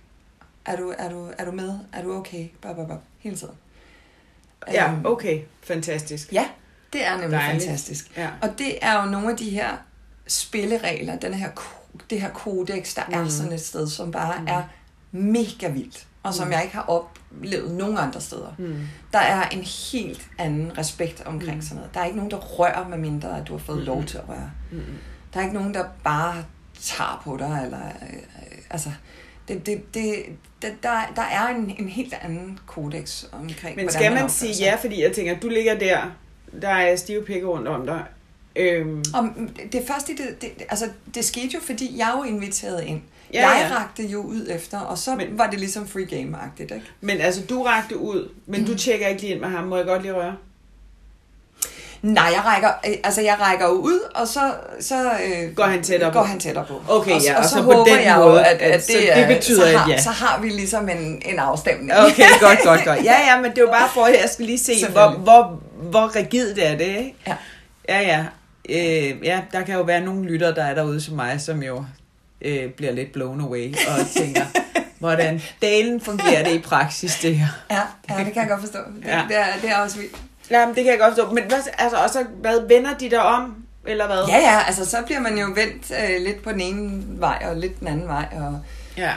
Er 0.64 0.76
du, 0.76 0.94
er 0.98 1.08
du, 1.08 1.30
er 1.38 1.44
du 1.44 1.50
med? 1.52 1.78
Er 1.92 2.02
du 2.02 2.14
okay? 2.14 2.48
Bop, 2.62 2.76
bop, 2.76 2.88
bop. 2.88 3.02
Hele 3.18 3.36
tiden. 3.36 3.54
Ja, 4.72 4.92
Øhm, 4.92 5.06
okay. 5.06 5.40
Fantastisk. 5.62 6.32
Ja, 6.32 6.48
det 6.92 7.06
er 7.06 7.16
nemlig 7.16 7.30
Dejligt. 7.30 7.64
Fantastisk. 7.64 8.16
Ja. 8.16 8.28
Og 8.42 8.58
det 8.58 8.78
er 8.82 9.02
jo 9.02 9.10
nogle 9.10 9.30
af 9.30 9.36
de 9.36 9.50
her 9.50 9.76
spilleregler, 10.26 11.16
den 11.16 11.34
her, 11.34 11.50
det 12.10 12.20
her 12.20 12.30
kodex, 12.30 12.94
der 12.94 13.02
mm. 13.08 13.14
er 13.14 13.28
sådan 13.28 13.52
et 13.52 13.60
sted, 13.60 13.88
som 13.88 14.10
bare 14.10 14.40
mm. 14.40 14.46
er 14.46 14.62
mega 15.12 15.68
vildt, 15.68 16.06
og 16.22 16.34
som 16.34 16.46
mm. 16.46 16.52
jeg 16.52 16.62
ikke 16.62 16.74
har 16.74 16.84
oplevet 17.36 17.74
nogen 17.74 17.98
andre 17.98 18.20
steder. 18.20 18.54
Mm. 18.58 18.76
Der 19.12 19.18
er 19.18 19.48
en 19.48 19.62
helt 19.62 20.26
anden 20.38 20.78
respekt 20.78 21.22
omkring 21.26 21.56
mm. 21.56 21.62
sådan 21.62 21.76
noget. 21.76 21.94
Der 21.94 22.00
er 22.00 22.04
ikke 22.04 22.16
nogen, 22.16 22.30
der 22.30 22.36
rører, 22.36 22.88
med 22.88 22.98
mindre 22.98 23.40
at 23.40 23.48
du 23.48 23.52
har 23.52 23.58
fået 23.58 23.78
mm. 23.78 23.84
lov 23.84 24.04
til 24.04 24.18
at 24.18 24.28
røre. 24.28 24.50
Mm. 24.72 24.80
Der 25.34 25.40
er 25.40 25.44
ikke 25.44 25.56
nogen, 25.56 25.74
der 25.74 25.84
bare 26.04 26.44
tager 26.80 27.22
på 27.24 27.36
dig, 27.36 27.60
eller 27.64 27.86
øh, 27.86 28.16
øh, 28.16 28.58
altså... 28.70 28.90
Det, 29.48 29.66
det, 29.66 29.94
det, 29.94 30.24
det, 30.62 30.72
der, 30.82 31.12
der 31.16 31.22
er 31.22 31.48
en, 31.48 31.76
en 31.78 31.88
helt 31.88 32.14
anden 32.22 32.58
kodex 32.66 33.24
omkring, 33.32 33.76
Men 33.76 33.90
skal 33.90 34.02
man 34.02 34.12
opfører 34.12 34.28
sige 34.28 34.54
sig. 34.54 34.62
ja, 34.64 34.74
fordi 34.74 35.02
jeg 35.02 35.12
tænker, 35.12 35.38
du 35.38 35.48
ligger 35.48 35.78
der, 35.78 35.98
der 36.62 36.68
er 36.68 36.96
stive 36.96 37.22
pikke 37.22 37.46
rundt 37.46 37.68
om 37.68 37.86
dig. 37.86 38.04
Øhm, 38.56 39.04
Om, 39.14 39.50
det 39.72 39.82
første, 39.86 40.12
det, 40.12 40.42
det, 40.42 40.66
altså, 40.68 40.88
det 41.14 41.24
skete 41.24 41.48
jo, 41.54 41.60
fordi 41.60 41.98
jeg 41.98 42.14
jo 42.16 42.22
inviteret 42.22 42.84
ind. 42.84 42.96
Ja, 42.96 43.00
Ja, 43.34 43.48
jeg 43.48 43.66
ja. 43.70 43.76
rakte 43.76 44.02
jo 44.02 44.20
ud 44.22 44.46
efter, 44.50 44.78
og 44.80 44.98
så 44.98 45.14
Men- 45.14 45.38
var 45.38 45.46
det 45.50 45.58
ligesom 45.60 45.88
free 45.88 46.04
game-agtigt, 46.04 46.74
ikke? 46.74 46.86
men 47.00 47.20
altså, 47.20 47.40
du 47.50 47.62
rakte 47.62 47.96
ud, 47.98 48.28
men 48.46 48.60
Mhm. 48.60 48.70
du 48.70 48.78
tjekker 48.78 49.06
ikke 49.08 49.20
lige 49.22 49.32
ind 49.32 49.40
med 49.40 49.48
ham. 49.48 49.64
Må 49.64 49.76
jeg 49.76 49.86
godt 49.86 50.02
lige 50.02 50.14
røre? 50.14 50.34
Nej, 52.02 52.24
jeg 52.34 52.42
rækker, 52.44 52.68
øh, 52.88 52.94
altså 53.04 53.20
jeg 53.20 53.36
rækker 53.40 53.66
ud, 53.68 54.00
og 54.14 54.28
så, 54.28 54.40
så 54.80 54.94
øh, 55.10 55.54
Går 55.56 55.64
han 55.64 55.82
tættere 55.82 56.12
går 56.12 56.20
på? 56.20 56.26
han 56.26 56.40
tættere 56.40 56.64
på. 56.64 56.82
Okay, 56.88 57.12
og, 57.14 57.22
ja, 57.22 57.32
og, 57.34 57.38
og 57.38 57.44
så, 57.44 57.50
så 57.50 57.62
på 57.62 57.72
håber 57.72 57.84
den 57.94 58.02
jeg 58.04 58.16
måde, 58.16 58.28
jo, 58.30 58.36
at, 58.36 58.44
at- 58.46 58.60
at 58.60 58.82
så 58.84 58.92
det, 58.92 59.02
det 59.02 59.18
er- 59.18 59.28
betyder 59.34 59.70
så 59.70 59.78
har, 59.78 59.90
ja. 59.90 60.02
Så 60.02 60.10
har 60.10 60.40
vi 60.40 60.48
ligesom 60.48 60.88
en, 60.88 61.22
en 61.24 61.38
afstemning. 61.38 61.92
Okay, 61.98 62.24
godt, 62.40 62.58
godt, 62.64 62.84
godt. 62.84 63.04
Ja, 63.04 63.14
ja, 63.26 63.40
men 63.40 63.50
det 63.50 63.58
er 63.58 63.62
jo 63.62 63.70
bare 63.70 63.88
for, 63.94 64.04
at 64.04 64.12
jeg 64.22 64.30
skal 64.32 64.44
lige 64.46 64.58
se, 64.58 64.72
hvor, 64.92 65.10
hvor, 65.10 65.60
hvor 65.82 66.16
rigidt 66.16 66.58
er 66.58 66.76
det, 66.78 66.86
ikke? 66.86 67.14
Ja. 67.26 67.36
Ja, 67.88 68.00
ja. 68.00 68.24
Øh, 68.68 69.24
ja, 69.24 69.40
der 69.52 69.62
kan 69.62 69.74
jo 69.74 69.82
være 69.82 70.00
nogle 70.00 70.24
lytter, 70.24 70.54
der 70.54 70.64
er 70.64 70.74
derude 70.74 71.00
som 71.00 71.14
mig, 71.14 71.40
som 71.40 71.62
jo 71.62 71.84
øh, 72.46 72.70
bliver 72.70 72.92
lidt 72.92 73.12
blown 73.12 73.40
away 73.40 73.74
og 73.88 74.06
tænker, 74.16 74.42
hvordan 74.98 75.42
dalen 75.62 76.00
fungerer 76.00 76.44
det 76.44 76.52
i 76.52 76.58
praksis, 76.58 77.18
det 77.22 77.36
her. 77.36 77.46
Ja, 77.70 77.80
ja, 78.10 78.24
det 78.24 78.32
kan 78.32 78.42
jeg 78.42 78.48
godt 78.48 78.60
forstå. 78.60 78.78
Det, 78.78 79.04
Ja. 79.04 79.16
ja. 79.16 79.24
det, 79.28 79.36
er, 79.36 79.46
det 79.62 79.70
er 79.70 79.76
også 79.76 79.98
vildt. 79.98 80.16
Ja, 80.50 80.66
men 80.66 80.74
det 80.74 80.84
kan 80.84 80.92
jeg 80.92 81.00
godt 81.00 81.14
forstå. 81.14 81.34
Men 81.34 81.44
hvad, 81.44 81.58
altså, 81.78 81.96
og 81.96 82.10
så, 82.10 82.24
hvad 82.40 82.68
vender 82.68 82.98
de 82.98 83.10
der 83.10 83.20
om, 83.20 83.64
eller 83.86 84.06
hvad? 84.06 84.24
Ja, 84.28 84.38
ja, 84.38 84.62
altså 84.66 84.84
så 84.84 85.02
bliver 85.06 85.20
man 85.20 85.38
jo 85.38 85.46
vendt 85.46 85.92
øh, 86.02 86.22
lidt 86.24 86.42
på 86.42 86.52
den 86.52 86.60
ene 86.60 87.02
vej, 87.20 87.46
og 87.50 87.56
lidt 87.56 87.80
den 87.80 87.88
anden 87.88 88.08
vej, 88.08 88.28
og 88.32 88.60
ja. 88.96 89.12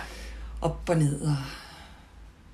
op 0.62 0.90
og 0.90 0.98
ned, 0.98 1.22
og 1.22 1.36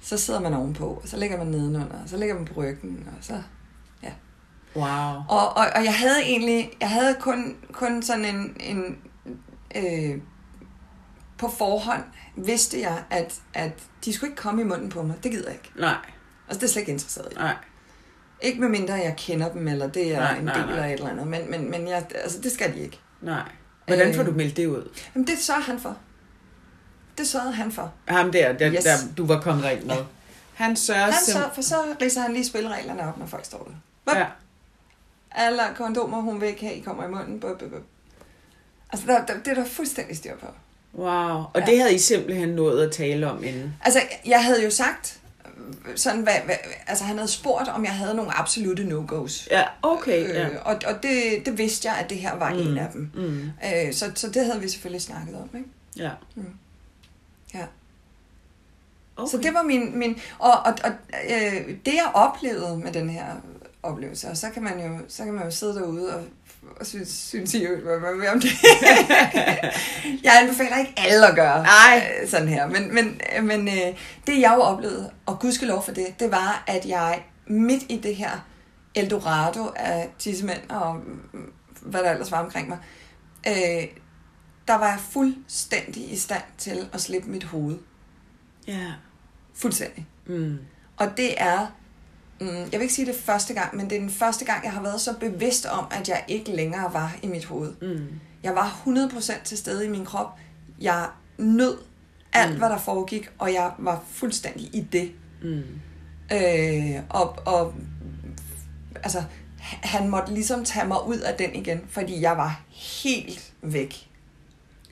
så 0.03 0.17
sidder 0.17 0.39
man 0.39 0.53
ovenpå, 0.53 0.99
og 1.03 1.09
så 1.09 1.17
ligger 1.17 1.37
man 1.37 1.47
nedenunder, 1.47 1.97
og 2.03 2.09
så 2.09 2.17
ligger 2.17 2.35
man 2.35 2.45
på 2.45 2.53
ryggen, 2.61 3.07
og 3.07 3.17
så... 3.21 3.33
Wow. 4.75 4.85
Og, 5.29 5.57
og, 5.57 5.65
og 5.75 5.83
jeg 5.83 5.93
havde 5.93 6.21
egentlig, 6.23 6.71
jeg 6.81 6.89
havde 6.89 7.15
kun, 7.19 7.55
kun 7.71 8.03
sådan 8.03 8.25
en, 8.25 8.57
en 8.59 8.97
øh, 9.75 10.17
på 11.37 11.49
forhånd 11.49 12.03
vidste 12.35 12.81
jeg, 12.81 13.03
at, 13.09 13.39
at 13.53 13.71
de 14.05 14.13
skulle 14.13 14.29
ikke 14.31 14.41
komme 14.41 14.61
i 14.61 14.65
munden 14.65 14.89
på 14.89 15.01
mig. 15.03 15.15
Det 15.23 15.31
gider 15.31 15.45
jeg 15.45 15.53
ikke. 15.53 15.71
Nej, 15.79 15.95
Altså, 16.47 16.59
det 16.59 16.67
er 16.67 16.71
slet 16.71 16.81
ikke 16.81 16.91
interesseret 16.91 17.31
i. 17.31 17.35
nej. 17.35 17.55
Ikke 18.41 18.61
med 18.61 18.69
mindre 18.69 18.93
jeg 18.93 19.13
kender 19.17 19.51
dem, 19.51 19.67
eller 19.67 19.87
det 19.87 20.13
er 20.15 20.19
Nej, 20.19 20.37
en 20.37 20.43
nej, 20.45 20.57
del 20.57 20.65
nej. 20.65 20.77
af 20.77 20.87
et 20.87 20.93
eller 20.93 21.09
andet. 21.09 21.27
Men, 21.27 21.51
men, 21.51 21.71
men 21.71 21.87
jeg, 21.87 22.05
altså, 22.15 22.41
det 22.41 22.51
skal 22.51 22.73
de 22.73 22.79
ikke. 22.79 22.99
Nej. 23.21 23.41
Hvordan 23.87 24.13
får 24.13 24.21
Øh. 24.21 24.27
du 24.27 24.31
meldt 24.31 24.57
det 24.57 24.65
ud? 24.67 24.89
Jamen, 25.15 25.27
det 25.27 25.39
sørger 25.39 25.61
han 25.61 25.79
for. 25.79 25.97
Det 27.17 27.27
sørgede 27.27 27.53
han 27.53 27.71
for. 27.71 27.93
Ham 28.07 28.31
der, 28.31 28.53
der, 28.53 28.73
Yes. 28.73 28.83
der 28.83 28.95
du 29.17 29.25
var 29.25 29.41
kommet 29.41 29.65
rent 29.65 29.85
med. 29.87 29.95
Han 30.53 30.75
sørger 30.75 31.01
Han 31.01 31.13
sim- 31.13 31.31
så, 31.31 31.49
for 31.55 31.61
så 31.61 31.75
ridser 32.01 32.21
han 32.21 32.33
lige 32.33 32.45
spillereglerne 32.45 33.07
op, 33.09 33.17
når 33.17 33.25
folk 33.25 33.45
står 33.45 33.63
der. 33.63 33.71
Hvad? 34.03 34.21
Ja. 34.21 34.27
Alle 35.31 35.61
kondomer, 35.75 36.21
hun 36.21 36.41
vil 36.41 36.49
ikke 36.49 36.61
have, 36.65 36.75
I 36.75 36.81
kommer 36.81 37.05
i 37.05 37.07
munden. 37.07 37.39
Bup, 37.39 37.59
bup, 37.59 37.69
bup. 37.71 37.83
Altså, 38.93 39.07
der, 39.07 39.25
der, 39.25 39.33
det 39.33 39.47
er 39.47 39.53
der 39.55 39.65
fuldstændig 39.65 40.17
styr 40.17 40.37
på. 40.37 40.47
Wow. 40.97 41.07
Og 41.07 41.51
Ja. 41.55 41.65
det 41.65 41.79
havde 41.79 41.95
I 41.95 41.97
simpelthen 41.97 42.49
nået 42.49 42.85
at 42.85 42.91
tale 42.91 43.31
om 43.31 43.43
inden. 43.43 43.73
Altså, 43.81 43.99
jeg 44.25 44.43
havde 44.43 44.63
jo 44.63 44.69
sagt, 44.69 45.19
sådan, 45.95 46.21
hvad, 46.21 46.33
hvad, 46.45 46.55
altså 46.87 47.03
han 47.03 47.17
havde 47.17 47.31
spurgt, 47.31 47.67
om 47.69 47.85
jeg 47.85 47.93
havde 47.93 48.15
nogle 48.15 48.37
absolute 48.39 48.83
no-go's. 48.83 49.47
Ja, 49.51 49.63
okay. 49.81 50.27
Ja. 50.29 50.47
Øh, 50.49 50.55
og 50.65 50.75
og 50.85 51.03
det, 51.03 51.45
det 51.45 51.57
vidste 51.57 51.87
jeg, 51.87 51.97
at 51.97 52.09
det 52.09 52.17
her 52.17 52.35
var 52.35 52.53
mm. 52.53 52.59
en 52.59 52.77
af 52.77 52.89
dem. 52.93 53.11
Mm. 53.15 53.49
Øh, 53.65 53.93
så, 53.93 54.11
så 54.15 54.29
det 54.29 54.45
havde 54.45 54.61
vi 54.61 54.69
selvfølgelig 54.69 55.01
snakket 55.01 55.35
om, 55.35 55.49
ikke? 55.57 55.69
Ja. 55.97 56.11
Ja. 57.53 57.65
Okay. 59.17 59.31
Så 59.31 59.37
det 59.37 59.53
var 59.53 59.63
min... 59.63 59.97
min 59.99 60.19
og 60.39 60.51
og, 60.51 60.73
og 60.83 60.91
øh, 61.31 61.67
det, 61.85 61.93
jeg 61.93 62.11
oplevede 62.13 62.77
med 62.77 62.91
den 62.91 63.09
her 63.09 63.25
oplevelse, 63.83 64.27
og 64.27 64.37
så 64.37 64.49
kan 64.49 64.63
man 64.63 64.79
jo, 64.79 64.99
så 65.07 65.23
kan 65.23 65.33
man 65.33 65.43
jo 65.45 65.51
sidde 65.51 65.75
derude 65.75 66.15
og, 66.15 66.23
og 66.79 66.85
synes, 66.85 67.09
synes 67.09 67.53
I 67.53 67.65
jo, 67.65 67.75
hvad, 67.75 67.99
hvad, 67.99 68.15
hvad 68.15 68.29
om 68.29 68.39
det? 68.39 68.51
jeg 70.23 70.39
anbefaler 70.41 70.77
ikke 70.77 70.93
alle 70.97 71.27
at 71.27 71.35
gøre 71.35 71.63
Nej. 71.63 72.17
øh, 72.21 72.29
sådan 72.29 72.47
her, 72.47 72.67
men, 72.67 72.93
men, 72.93 73.21
men 73.41 73.67
øh, 73.67 73.99
det 74.27 74.41
jeg 74.41 74.53
jo 74.57 74.61
oplevede, 74.61 75.11
og 75.25 75.39
gudskelov 75.39 75.83
for 75.83 75.91
det, 75.91 76.19
det 76.19 76.31
var, 76.31 76.63
at 76.67 76.85
jeg 76.85 77.23
midt 77.47 77.83
i 77.89 77.97
det 77.97 78.15
her 78.15 78.45
Eldorado 78.95 79.71
af 79.75 80.09
tissemænd 80.19 80.69
og 80.69 80.95
mm, 80.95 81.51
hvad 81.81 82.03
der 82.03 82.11
ellers 82.11 82.31
var 82.31 82.43
omkring 82.43 82.69
mig, 82.69 82.77
øh, 83.47 83.87
der 84.67 84.75
var 84.75 84.87
jeg 84.87 84.99
fuldstændig 85.11 86.11
i 86.11 86.17
stand 86.17 86.43
til 86.57 86.89
at 86.93 87.01
slippe 87.01 87.29
mit 87.29 87.43
hoved. 87.43 87.77
Ja. 88.67 88.93
Fuldstændig. 89.53 90.07
Mm. 90.25 90.57
Og 90.97 91.17
det 91.17 91.41
er, 91.41 91.67
mm, 92.41 92.47
jeg 92.47 92.71
vil 92.71 92.81
ikke 92.81 92.93
sige 92.93 93.05
det 93.05 93.15
første 93.15 93.53
gang, 93.53 93.75
men 93.75 93.89
det 93.89 93.95
er 93.95 93.99
den 93.99 94.09
første 94.09 94.45
gang, 94.45 94.63
jeg 94.63 94.71
har 94.73 94.81
været 94.81 95.01
så 95.01 95.13
bevidst 95.19 95.65
om, 95.65 95.85
at 95.91 96.09
jeg 96.09 96.23
ikke 96.27 96.51
længere 96.51 96.93
var 96.93 97.15
i 97.23 97.27
mit 97.27 97.45
hoved. 97.45 97.73
Mm. 97.81 98.07
Jeg 98.43 98.55
var 98.55 98.81
100% 98.87 99.43
til 99.43 99.57
stede 99.57 99.85
i 99.85 99.89
min 99.89 100.05
krop. 100.05 100.37
Jeg 100.81 101.07
nød 101.37 101.77
alt, 102.33 102.51
mm. 102.51 102.57
hvad 102.57 102.69
der 102.69 102.77
foregik, 102.77 103.29
og 103.37 103.53
jeg 103.53 103.71
var 103.77 104.03
fuldstændig 104.11 104.75
i 104.75 104.81
det. 104.91 105.11
Mm. 105.41 105.63
Øh, 106.31 107.01
og, 107.09 107.37
og 107.45 107.73
altså, 108.95 109.23
han 109.59 110.09
måtte 110.09 110.33
ligesom 110.33 110.65
tage 110.65 110.87
mig 110.87 111.07
ud 111.07 111.17
af 111.17 111.37
den 111.37 111.55
igen, 111.55 111.81
fordi 111.89 112.21
jeg 112.21 112.37
var 112.37 112.61
helt 113.03 113.53
væk 113.61 114.09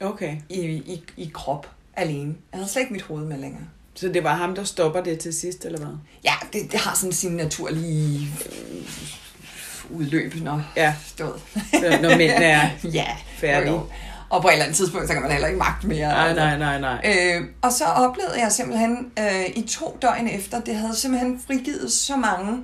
Okay. 0.02 0.38
i, 0.50 0.60
i, 0.66 1.04
i 1.18 1.32
krop 1.34 1.72
alene. 1.94 2.36
Jeg 2.52 2.60
havde 2.60 2.70
slet 2.70 2.82
ikke 2.82 2.94
mit 2.94 3.02
hoved 3.02 3.26
med 3.26 3.38
længere. 3.38 3.64
Så 3.96 4.08
det 4.08 4.24
var 4.24 4.36
ham, 4.36 4.56
der 4.56 4.64
stopper 4.64 5.02
det 5.02 5.20
til 5.20 5.34
sidst, 5.34 5.66
eller 5.66 5.80
hvad? 5.80 5.96
Ja, 6.24 6.34
det, 6.54 6.72
det 6.72 6.80
har 6.80 6.96
sådan 6.96 7.14
sin 7.14 7.32
naturlige 7.32 8.28
øh, 8.46 8.84
udløb, 9.90 10.36
når 10.36 10.64
Ja. 10.76 10.96
stået. 11.06 11.42
Så 11.74 12.00
Når 12.02 12.10
mændene 12.10 12.46
er... 12.46 12.70
ja, 12.94 13.08
Færdig. 13.38 13.68
jo, 13.68 13.74
jo. 13.74 13.86
Og 14.30 14.42
på 14.42 14.48
et 14.48 14.52
eller 14.52 14.64
andet 14.66 14.78
tidspunkt, 14.78 15.08
så 15.08 15.14
kan 15.14 15.22
man 15.22 15.32
heller 15.32 15.48
ikke 15.48 15.60
magte 15.60 15.88
mere. 15.88 16.08
Nej, 16.08 16.28
altså. 16.28 16.46
nej, 16.46 16.58
nej, 16.58 16.80
nej. 16.80 17.36
Øh, 17.38 17.42
og 17.62 17.72
så 17.72 17.86
oplevede 17.86 18.40
jeg 18.40 18.52
simpelthen 18.52 19.12
øh, 19.20 19.46
i 19.56 19.68
to 19.68 19.98
døgn 20.02 20.28
efter, 20.28 20.60
det 20.60 20.76
havde 20.76 20.96
simpelthen 20.96 21.42
frigivet 21.48 21.92
så 21.92 22.16
mange, 22.16 22.64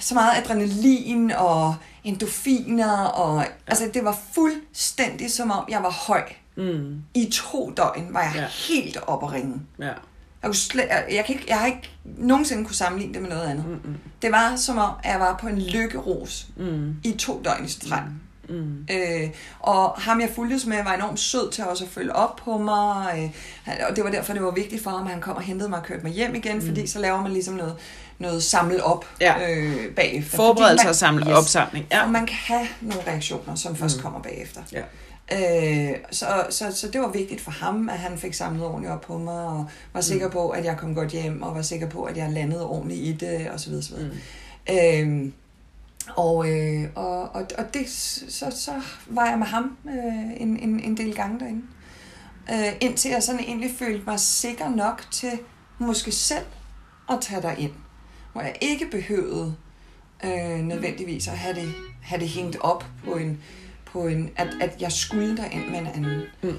så 0.00 0.14
meget 0.14 0.36
adrenalin 0.44 1.30
og 1.32 1.76
endorfiner, 2.04 2.96
og 2.98 3.44
altså 3.66 3.90
det 3.94 4.04
var 4.04 4.18
fuldstændig 4.34 5.30
som 5.32 5.50
om 5.50 5.64
jeg 5.68 5.82
var 5.82 5.90
høj. 5.90 6.22
Mm. 6.56 7.02
I 7.14 7.30
to 7.32 7.72
døgn 7.76 8.08
var 8.14 8.22
jeg 8.22 8.32
Ja. 8.34 8.46
helt 8.74 8.96
op 9.06 9.24
at 9.24 9.32
ringe. 9.32 9.60
Ja. 9.78 9.84
Jeg, 9.84 9.94
kunne 10.42 10.54
slet, 10.54 10.84
jeg, 10.90 11.04
jeg, 11.12 11.24
kan 11.24 11.34
ikke, 11.34 11.46
jeg 11.48 11.58
har 11.58 11.66
ikke 11.66 11.90
nogensinde 12.04 12.64
kunne 12.64 12.74
sammenligne 12.74 13.14
det 13.14 13.22
med 13.22 13.30
noget 13.30 13.44
andet. 13.48 13.66
Mm-mm. 13.66 13.96
Det 14.22 14.32
var 14.32 14.56
som 14.56 14.78
om, 14.78 14.90
at 15.04 15.12
jeg 15.12 15.20
var 15.20 15.36
på 15.40 15.48
en 15.48 15.58
lykkeros 15.58 16.46
Mm. 16.56 16.94
i 17.04 17.12
to 17.18 17.42
døgn 17.44 17.64
i 17.64 17.68
streg. 17.68 18.02
Mm. 18.48 18.86
Øh, 18.90 19.30
og 19.60 19.90
ham 19.98 20.20
jeg 20.20 20.30
fulgtes 20.34 20.66
med 20.66 20.84
var 20.84 20.92
enormt 20.94 21.18
sød 21.20 21.50
til 21.50 21.64
også 21.64 21.84
at 21.84 21.90
følge 21.90 22.16
op 22.16 22.36
på 22.36 22.58
mig. 22.58 23.32
Øh, 23.66 23.74
og 23.90 23.96
det 23.96 24.04
var 24.04 24.10
derfor, 24.10 24.32
det 24.32 24.42
var 24.42 24.50
vigtigt 24.50 24.82
for 24.82 24.90
ham, 24.90 25.04
at 25.06 25.10
han 25.12 25.20
kom 25.20 25.36
og 25.36 25.42
hentede 25.42 25.68
mig 25.68 25.78
og 25.78 25.84
kørte 25.84 26.02
mig 26.02 26.12
hjem 26.12 26.34
igen, 26.34 26.56
mm. 26.58 26.66
fordi 26.66 26.86
så 26.86 26.98
laver 26.98 27.22
man 27.22 27.32
ligesom 27.32 27.54
noget, 27.54 27.74
noget 28.18 28.42
samlet 28.42 28.80
op 28.80 29.06
Ja. 29.20 29.52
øh, 29.56 29.94
bagefter. 29.94 30.36
Forberedelse 30.36 30.88
og 30.88 30.94
samle 30.94 31.26
yes, 31.30 31.36
opsamling. 31.36 31.86
Ja. 31.90 32.02
Og 32.04 32.10
man 32.10 32.26
kan 32.26 32.36
have 32.36 32.66
nogle 32.80 33.02
reaktioner, 33.06 33.54
som 33.54 33.76
først 33.76 33.96
Mm. 33.96 34.02
kommer 34.02 34.20
bagefter. 34.20 34.60
Ja. 34.72 34.82
Øh, 35.32 35.96
så, 36.10 36.46
så, 36.50 36.72
så 36.76 36.88
det 36.92 37.00
var 37.00 37.08
vigtigt 37.08 37.40
for 37.40 37.50
ham, 37.50 37.88
at 37.88 37.98
han 37.98 38.18
fik 38.18 38.34
samlet 38.34 38.66
ordentligt 38.66 38.92
op 38.92 39.00
på 39.00 39.18
mig, 39.18 39.44
og 39.44 39.66
var 39.92 40.00
sikker 40.00 40.30
på, 40.30 40.48
at 40.48 40.64
jeg 40.64 40.76
kom 40.76 40.94
godt 40.94 41.08
hjem, 41.10 41.42
og 41.42 41.54
var 41.54 41.62
sikker 41.62 41.88
på, 41.88 42.04
at 42.04 42.16
jeg 42.16 42.30
landede 42.30 42.66
ordentligt 42.66 43.00
i 43.00 43.12
det, 43.12 43.50
og 43.50 43.60
så 43.60 43.68
videre, 43.68 43.82
så 43.82 43.94
videre. 43.94 44.10
Mm. 44.12 44.74
Øhm, 44.74 45.32
og, 46.16 46.50
øh, 46.50 46.88
og, 46.94 47.22
og, 47.22 47.46
og 47.58 47.74
det, 47.74 47.88
så, 47.88 48.46
så 48.50 48.72
var 49.06 49.28
jeg 49.28 49.38
med 49.38 49.46
ham 49.46 49.76
øh, 49.88 50.42
en, 50.42 50.58
en, 50.58 50.80
en 50.80 50.96
del 50.96 51.14
gange 51.14 51.40
derinde. 51.40 51.62
Øh, 52.52 52.72
indtil 52.80 53.10
jeg 53.10 53.22
sådan 53.22 53.40
egentlig 53.40 53.70
følte 53.78 54.02
mig 54.06 54.20
sikker 54.20 54.68
nok 54.68 55.04
til 55.10 55.38
måske 55.78 56.12
selv 56.12 56.46
at 57.10 57.18
tage 57.20 57.42
dig 57.42 57.54
ind. 57.58 57.72
Hvor 58.32 58.40
jeg 58.40 58.56
ikke 58.60 58.86
behøvede 58.90 59.56
øh, 60.24 60.58
nødvendigvis 60.58 61.28
at 61.28 61.38
have 61.38 61.54
det, 61.54 61.74
have 62.02 62.20
det 62.20 62.28
hængt 62.28 62.56
op 62.60 62.84
på 63.04 63.14
en, 63.14 63.42
på 63.96 64.06
en 64.06 64.30
at, 64.36 64.48
at 64.60 64.80
jeg 64.80 64.92
skulle 64.92 65.36
derind 65.36 65.70
med 65.70 65.78
en 65.78 65.86
anden. 65.86 66.22
Mm. 66.42 66.58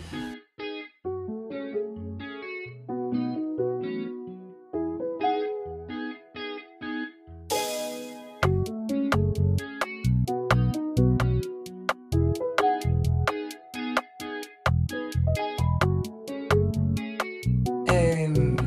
Øhm, 17.94 18.58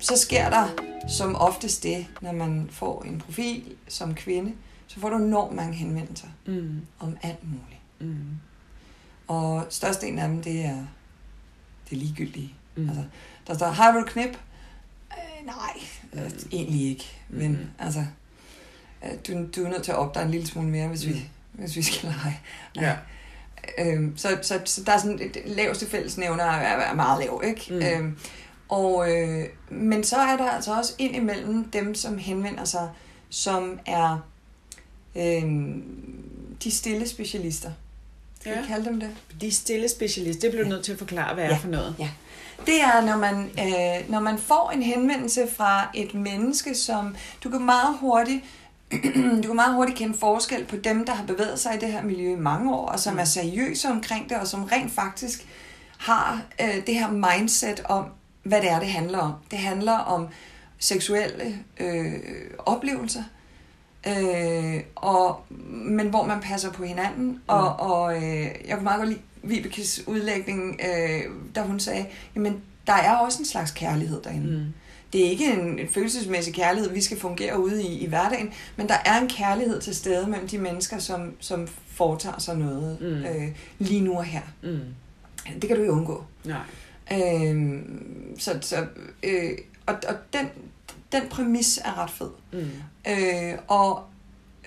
så 0.00 0.16
sker 0.16 0.50
der 0.50 0.68
som 1.08 1.36
oftest 1.36 1.82
det, 1.82 2.06
når 2.20 2.32
man 2.32 2.68
får 2.70 3.02
en 3.02 3.20
profil 3.20 3.62
som 3.88 4.14
kvinde, 4.14 4.52
så 4.86 5.00
får 5.00 5.08
du 5.10 5.16
enormt 5.16 5.54
mange 5.56 5.74
henvendelser 5.74 6.28
Mm. 6.46 6.80
om 7.00 7.16
alt 7.22 7.44
muligt. 7.44 7.77
Mm. 8.00 8.16
Og 9.28 9.66
størstedelen 9.70 10.18
af 10.18 10.28
dem, 10.28 10.42
det 10.42 10.64
er 10.64 10.86
det 11.90 11.98
ligegyldige. 11.98 12.54
Mm. 12.76 12.82
Mm. 12.82 12.88
Altså, 12.88 13.04
der 13.46 13.54
står, 13.54 13.66
har 13.66 13.92
du 13.92 14.04
knip? 14.06 14.38
Øh, 15.12 15.46
nej, 15.46 15.80
øh, 16.12 16.30
egentlig 16.52 16.88
ikke. 16.90 17.04
Men 17.28 17.50
Mhm. 17.50 17.66
altså, 17.78 18.04
øh, 19.04 19.10
du, 19.28 19.46
du 19.56 19.64
er 19.64 19.68
nødt 19.70 19.82
til 19.82 19.92
at 19.92 19.98
opdage 19.98 20.24
en 20.24 20.30
lille 20.30 20.46
smule 20.46 20.68
mere, 20.68 20.88
hvis, 20.88 21.06
vi, 21.06 21.12
Mm. 21.12 21.60
hvis 21.60 21.76
vi 21.76 21.82
skal 21.82 22.08
lege. 22.24 22.40
Ja. 22.76 22.96
Øhm, 23.78 24.16
så, 24.16 24.38
så, 24.42 24.60
så 24.64 24.84
der 24.84 24.92
er 24.92 24.98
sådan 24.98 25.20
et 25.22 25.36
laveste 25.46 25.86
fællesnævner 25.86 26.44
er, 26.44 26.76
er 26.90 26.94
meget 26.94 27.20
lav, 27.24 27.42
ikke? 27.44 27.66
Mm. 27.70 27.76
Mm. 27.76 27.82
Øhm, 28.06 28.18
og, 28.68 29.12
øh, 29.12 29.48
men 29.70 30.04
så 30.04 30.16
er 30.16 30.36
der 30.36 30.50
altså 30.50 30.76
også 30.78 30.94
indimellem 30.98 31.70
dem, 31.70 31.94
som 31.94 32.18
henvender 32.18 32.64
sig, 32.64 32.90
som 33.30 33.80
er 33.86 34.18
øh, 35.16 35.76
de 36.64 36.70
stille 36.70 37.08
specialister. 37.08 37.70
Skal 38.48 38.56
Ja. 38.56 38.60
vi 38.60 38.66
kalde 38.72 38.84
dem 38.84 39.00
det? 39.00 39.10
De 39.40 39.50
stille 39.52 39.88
specialist, 39.88 40.42
det 40.42 40.50
bliver 40.50 40.64
du 40.64 40.68
nødt 40.70 40.84
til 40.84 40.92
at 40.92 40.98
forklare, 40.98 41.34
hvad 41.34 41.44
er 41.44 41.48
Ja. 41.48 41.56
for 41.56 41.68
noget. 41.68 41.96
Det 42.66 42.80
er, 42.80 43.00
når 43.06 43.16
man, 43.16 43.50
øh, 43.58 44.10
når 44.10 44.20
man 44.20 44.38
får 44.38 44.70
en 44.74 44.82
henvendelse 44.82 45.40
fra 45.56 45.90
et 45.94 46.14
menneske, 46.14 46.74
som 46.74 47.16
du 47.44 47.50
kan 47.50 47.60
meget 47.64 47.96
hurtigt 48.00 48.44
du 49.42 49.46
kan 49.46 49.56
meget 49.56 49.74
hurtigt 49.74 49.98
kende 49.98 50.18
forskel 50.18 50.64
på 50.64 50.76
dem, 50.76 51.06
der 51.06 51.14
har 51.14 51.24
bevæget 51.26 51.58
sig 51.58 51.74
i 51.74 51.78
det 51.78 51.92
her 51.92 52.02
miljø 52.02 52.32
i 52.32 52.36
mange 52.36 52.74
år, 52.74 52.86
og 52.86 53.00
som 53.00 53.12
Mm. 53.12 53.18
er 53.18 53.24
seriøse 53.24 53.88
omkring 53.88 54.28
det, 54.28 54.36
og 54.36 54.46
som 54.46 54.64
rent 54.64 54.92
faktisk 54.92 55.46
har 55.98 56.42
øh, 56.60 56.86
det 56.86 56.94
her 56.94 57.10
mindset 57.10 57.80
om, 57.84 58.04
hvad 58.42 58.60
det 58.60 58.70
er, 58.70 58.78
det 58.78 58.88
handler 58.88 59.18
om. 59.18 59.32
Det 59.50 59.58
handler 59.58 59.92
om 59.92 60.26
seksuelle 60.78 61.58
øh, 61.80 62.12
oplevelser, 62.58 63.22
øh, 64.08 64.82
og, 64.94 65.40
men 65.70 66.08
hvor 66.08 66.26
man 66.26 66.40
passer 66.40 66.72
på 66.72 66.84
hinanden. 66.84 67.40
Og, 67.46 67.80
og 67.80 68.16
øh, 68.16 68.42
jeg 68.42 68.74
kunne 68.74 68.84
meget 68.84 68.98
godt 68.98 69.08
lide 69.08 69.20
Vibekes 69.42 70.02
udlægning, 70.06 70.80
øh, 70.84 71.22
da 71.54 71.62
hun 71.62 71.80
sagde, 71.80 72.06
jamen 72.34 72.60
der 72.86 72.92
er 72.92 73.16
også 73.16 73.38
en 73.38 73.46
slags 73.46 73.70
kærlighed 73.70 74.22
derinde. 74.22 74.58
Mm. 74.58 74.64
Det 75.12 75.26
er 75.26 75.30
ikke 75.30 75.52
en, 75.52 75.78
en 75.78 75.88
følelsesmæssig 75.88 76.54
kærlighed, 76.54 76.90
vi 76.92 77.00
skal 77.00 77.18
fungere 77.20 77.60
ude 77.60 77.82
i, 77.82 77.98
i 77.98 78.06
hverdagen, 78.08 78.50
men 78.76 78.88
der 78.88 78.96
er 79.04 79.20
en 79.20 79.28
kærlighed 79.28 79.80
til 79.80 79.94
stede 79.94 80.26
mellem 80.26 80.48
de 80.48 80.58
mennesker, 80.58 80.98
som, 80.98 81.32
som 81.40 81.68
foretager 81.86 82.38
sig 82.38 82.56
noget 82.56 82.98
Mm. 83.00 83.06
øh, 83.06 83.48
lige 83.78 84.00
nu 84.00 84.16
og 84.16 84.24
her. 84.24 84.40
Mm. 84.62 84.78
Det 85.60 85.68
kan 85.68 85.76
du 85.76 85.82
jo 85.82 85.92
undgå. 85.92 86.24
Nej. 86.44 86.60
Øhm, 87.12 88.34
så, 88.38 88.58
så, 88.60 88.86
øh, 89.22 89.50
og 89.86 89.94
og 90.08 90.14
den, 90.32 90.48
den 91.12 91.22
præmis 91.30 91.78
er 91.84 92.02
ret 92.02 92.10
fed. 92.10 92.30
Mm. 92.52 92.70
Øh, 93.08 93.58
og 93.68 94.02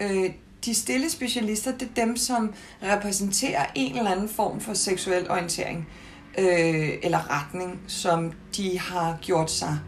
øh, 0.01 0.29
de 0.65 0.73
stille 0.73 1.09
specialister, 1.09 1.71
det 1.71 1.81
er 1.81 2.05
dem, 2.05 2.17
som 2.17 2.53
repræsenterer 2.83 3.65
en 3.75 3.97
eller 3.97 4.11
anden 4.11 4.29
form 4.29 4.59
for 4.59 4.73
seksuel 4.73 5.31
orientering 5.31 5.87
øh, 6.37 6.89
eller 7.03 7.41
retning, 7.41 7.79
som 7.87 8.31
de 8.57 8.79
har 8.79 9.17
gjort 9.21 9.51
sig 9.51 9.79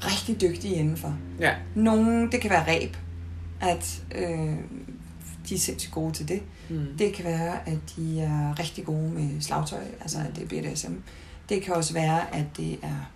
rigtig 0.00 0.40
dygtige 0.40 0.74
indenfor. 0.74 1.16
Ja. 1.40 1.54
Nogle, 1.74 2.30
det 2.30 2.40
kan 2.40 2.50
være 2.50 2.66
ræb, 2.66 2.96
at 3.60 4.02
øh, 4.14 4.56
de 5.48 5.54
er 5.54 5.58
sindssygt 5.58 5.92
gode 5.92 6.12
til 6.12 6.28
det. 6.28 6.42
Mm. 6.68 6.86
Det 6.98 7.12
kan 7.12 7.24
være, 7.24 7.68
at 7.68 7.78
de 7.96 8.20
er 8.20 8.58
rigtig 8.58 8.84
gode 8.84 9.10
med 9.10 9.40
slagtøj, 9.40 9.84
altså 10.00 10.18
at 10.18 10.36
det 10.36 10.42
er 10.42 10.72
BDSM. 10.72 10.92
Det 11.48 11.62
kan 11.62 11.74
også 11.74 11.92
være, 11.92 12.34
at 12.34 12.44
det 12.56 12.78
er 12.82 13.10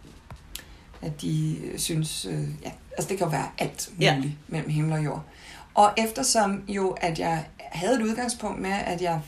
at 1.03 1.21
de 1.23 1.59
øh, 1.65 1.79
synes, 1.79 2.25
øh, 2.25 2.49
ja, 2.65 2.71
altså 2.99 3.09
det 3.09 3.19
kan 3.19 3.33
være 3.33 3.49
alt 3.59 3.91
muligt 3.97 4.11
Ja. 4.23 4.23
mellem 4.49 4.71
himmel 4.71 4.93
og 4.93 5.05
jord. 5.05 5.25
Og 5.75 5.93
eftersom 5.99 6.63
jo, 6.69 6.89
at 6.91 7.19
jeg 7.19 7.47
havde 7.59 7.97
et 7.97 8.03
udgangspunkt 8.03 8.61
med, 8.63 8.71
at 8.73 9.03
jeg 9.03 9.21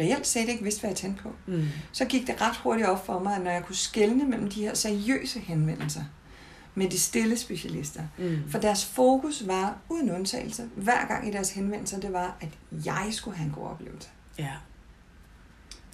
reelt 0.00 0.26
set 0.26 0.48
ikke 0.48 0.62
vidste, 0.62 0.80
hvad 0.80 0.90
jeg 0.90 0.96
tændte 0.96 1.22
på, 1.22 1.32
Mm. 1.46 1.64
så 1.92 2.04
gik 2.04 2.26
det 2.26 2.40
ret 2.40 2.56
hurtigt 2.56 2.88
op 2.88 3.06
for 3.06 3.18
mig, 3.18 3.36
at 3.36 3.42
når 3.44 3.50
jeg 3.50 3.62
kunne 3.64 3.76
skelne 3.76 4.24
mellem 4.24 4.50
de 4.50 4.60
her 4.60 4.74
seriøse 4.74 5.40
henvendelser 5.40 6.02
med 6.74 6.88
de 6.90 6.98
stille 6.98 7.36
specialister, 7.38 8.02
Mm. 8.18 8.38
for 8.50 8.58
deres 8.58 8.84
fokus 8.84 9.42
var, 9.46 9.76
uden 9.88 10.10
undtagelse, 10.10 10.62
hver 10.76 11.06
gang 11.08 11.28
i 11.28 11.30
deres 11.32 11.50
henvendelser, 11.50 12.00
det 12.00 12.12
var, 12.12 12.36
at 12.40 12.48
jeg 12.84 13.06
skulle 13.10 13.36
have 13.36 13.46
en 13.46 13.52
god 13.54 13.66
oplevelse. 13.66 14.08
Ja. 14.38 14.50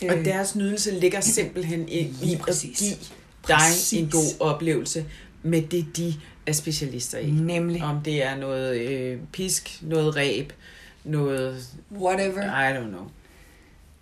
Og 0.02 0.18
Øh, 0.18 0.24
deres 0.24 0.56
nydelse 0.56 0.90
ligger 1.00 1.20
simpelthen 1.20 1.88
i, 1.88 1.98
i 1.98 2.02
Lige 2.20 2.40
at 2.48 3.12
præcis. 3.46 3.90
dig 3.90 3.98
en 4.00 4.10
god 4.10 4.40
oplevelse 4.40 5.06
med 5.42 5.62
det, 5.62 5.96
de 5.96 6.14
er 6.46 6.52
specialister 6.52 7.18
i. 7.18 7.30
Nemlig. 7.30 7.82
Om 7.82 8.00
det 8.00 8.22
er 8.24 8.36
noget 8.36 8.80
øh, 8.80 9.18
pisk, 9.32 9.78
noget 9.82 10.16
ræb, 10.16 10.52
noget... 11.04 11.66
Whatever. 11.92 12.42
I 12.42 12.76
don't 12.76 12.88
know. 12.88 13.10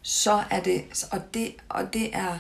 Så 0.03 0.43
er 0.51 0.63
det, 0.63 0.83
og 1.11 1.35
det, 1.35 1.55
og 1.69 1.93
det 1.93 2.17
er 2.17 2.39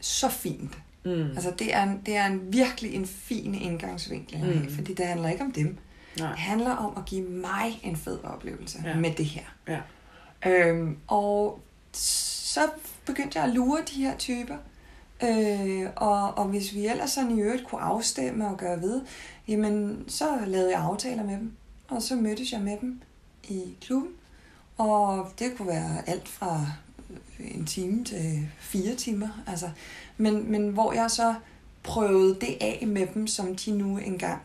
så 0.00 0.28
fint. 0.28 0.78
Mm. 1.04 1.30
Altså 1.30 1.52
det 1.58 1.74
er, 1.74 1.82
en, 1.82 2.02
det 2.06 2.16
er 2.16 2.26
en 2.26 2.40
virkelig 2.52 2.94
en 2.94 3.06
fin 3.06 3.54
indgangsvinkel, 3.54 4.38
Mm. 4.44 4.74
fordi 4.74 4.94
det 4.94 5.06
handler 5.06 5.28
ikke 5.28 5.44
om 5.44 5.52
dem. 5.52 5.76
Nej. 6.18 6.28
Det 6.28 6.38
handler 6.38 6.70
om 6.70 6.92
at 6.96 7.04
give 7.04 7.22
mig 7.28 7.80
en 7.82 7.96
fed 7.96 8.18
oplevelse 8.24 8.78
ja. 8.84 8.96
med 8.96 9.10
det 9.14 9.26
her. 9.26 9.42
Ja. 9.68 9.78
Øhm, 10.50 10.96
og 11.06 11.60
så 11.92 12.60
begyndte 13.06 13.38
jeg 13.38 13.48
at 13.48 13.54
lure 13.54 13.80
de 13.94 14.02
her 14.02 14.16
typer. 14.16 14.56
Øh, 15.24 15.90
og, 15.96 16.38
og 16.38 16.44
hvis 16.44 16.74
vi 16.74 16.86
ellers 16.86 17.10
sådan 17.10 17.38
i 17.38 17.40
øvrigt 17.40 17.66
kunne 17.66 17.80
afstemme 17.80 18.48
og 18.48 18.56
gøre 18.56 18.80
ved, 18.82 19.00
jamen 19.48 20.04
så 20.08 20.38
lavede 20.46 20.70
jeg 20.70 20.80
aftaler 20.80 21.24
med 21.24 21.34
dem. 21.34 21.52
Og 21.88 22.02
så 22.02 22.14
mødtes 22.16 22.52
jeg 22.52 22.60
med 22.60 22.76
dem 22.80 23.00
i 23.48 23.62
klubben. 23.80 24.10
Og 24.78 25.32
det 25.38 25.56
kunne 25.56 25.68
være 25.68 26.08
alt 26.08 26.28
fra 26.28 26.66
en 27.40 27.66
time 27.66 28.04
til 28.04 28.48
fire 28.58 28.94
timer. 28.94 29.28
Altså. 29.46 29.70
Men, 30.16 30.50
men 30.50 30.68
hvor 30.68 30.92
jeg 30.92 31.10
så 31.10 31.34
prøvede 31.82 32.34
det 32.34 32.56
af 32.60 32.84
med 32.86 33.06
dem, 33.14 33.26
som 33.26 33.56
de 33.56 33.70
nu 33.70 33.98
engang 33.98 34.42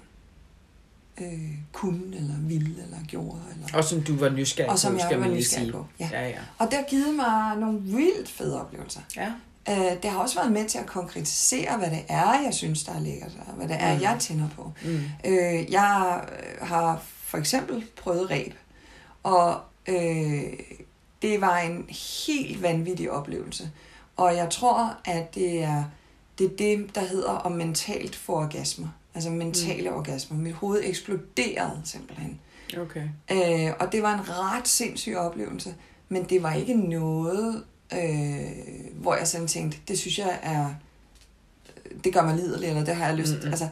øh, 1.21 1.51
kunne, 1.71 2.15
eller 2.15 2.35
ville, 2.39 2.83
eller 2.83 2.97
gjorde. 3.07 3.41
Eller... 3.53 3.77
Og 3.77 3.83
som 3.83 4.01
du 4.01 4.15
var 4.15 4.29
nysgerrig 4.29 4.71
Og 4.71 4.79
som 4.79 4.91
på, 4.91 4.97
jeg 4.97 5.05
skal 5.05 5.17
var 5.17 5.25
man 5.25 5.33
lige 5.33 5.45
sige. 5.45 5.71
på, 5.71 5.85
ja. 5.99 6.09
ja, 6.11 6.27
ja. 6.29 6.39
Og 6.57 6.67
det 6.67 6.73
har 6.73 6.85
givet 6.89 7.15
mig 7.15 7.57
nogle 7.57 7.81
vildt 7.81 8.29
fede 8.29 8.61
oplevelser. 8.61 9.01
ja. 9.15 9.31
Øh, 9.69 10.01
det 10.03 10.11
har 10.11 10.19
også 10.19 10.35
været 10.39 10.51
med 10.51 10.65
til 10.65 10.77
at 10.77 10.85
konkretisere, 10.85 11.77
hvad 11.77 11.89
det 11.89 12.03
er, 12.07 12.41
jeg 12.41 12.53
synes, 12.53 12.83
der 12.83 12.93
er 12.93 12.99
lækkert, 12.99 13.31
og 13.47 13.53
hvad 13.53 13.67
det 13.67 13.77
er, 13.79 13.95
Mm. 13.95 14.01
jeg 14.01 14.17
tænder 14.19 14.47
på. 14.55 14.71
Mm. 14.85 14.99
Øh, 15.25 15.71
jeg 15.71 16.21
øh, 16.31 16.67
har 16.67 17.01
for 17.23 17.37
eksempel 17.37 17.85
prøvet 18.01 18.29
ræb, 18.31 18.53
og 19.23 19.59
øh, 19.87 20.43
det 21.21 21.41
var 21.41 21.57
en 21.57 21.85
helt 22.25 22.61
vanvittig 22.61 23.11
oplevelse. 23.11 23.71
Og 24.17 24.35
jeg 24.35 24.49
tror, 24.49 24.97
at 25.05 25.35
det 25.35 25.63
er 25.63 25.83
det, 26.37 26.45
er 26.45 26.57
det 26.57 26.95
der 26.95 27.01
hedder 27.01 27.29
om 27.31 27.51
mentalt 27.51 28.15
få 28.15 28.33
orgasmer. 28.33 28.87
Altså 29.15 29.29
mentale 29.29 29.89
mm. 29.89 29.95
orgasmer. 29.95 30.37
Mit 30.37 30.53
hoved 30.53 30.81
eksploderede 30.83 31.81
simpelthen. 31.83 32.39
Okay. 32.77 33.03
Øh, 33.31 33.73
og 33.79 33.91
det 33.91 34.03
var 34.03 34.13
en 34.13 34.29
ret 34.29 34.67
sindssyg 34.67 35.15
oplevelse, 35.15 35.75
men 36.09 36.23
det 36.23 36.43
var 36.43 36.53
ikke 36.53 36.73
noget, 36.73 37.63
øh, 37.93 38.51
hvor 38.95 39.15
jeg 39.15 39.27
sådan 39.27 39.47
tænkte, 39.47 39.77
det 39.87 39.99
synes 39.99 40.17
jeg 40.19 40.39
er, 40.43 40.69
det 42.03 42.13
gør 42.13 42.21
mig 42.23 42.35
liderlig, 42.35 42.69
eller 42.69 42.85
det 42.85 42.95
har 42.95 43.05
jeg 43.05 43.15
lyst. 43.15 43.33
Mm-mm. 43.33 43.47
Altså, 43.47 43.67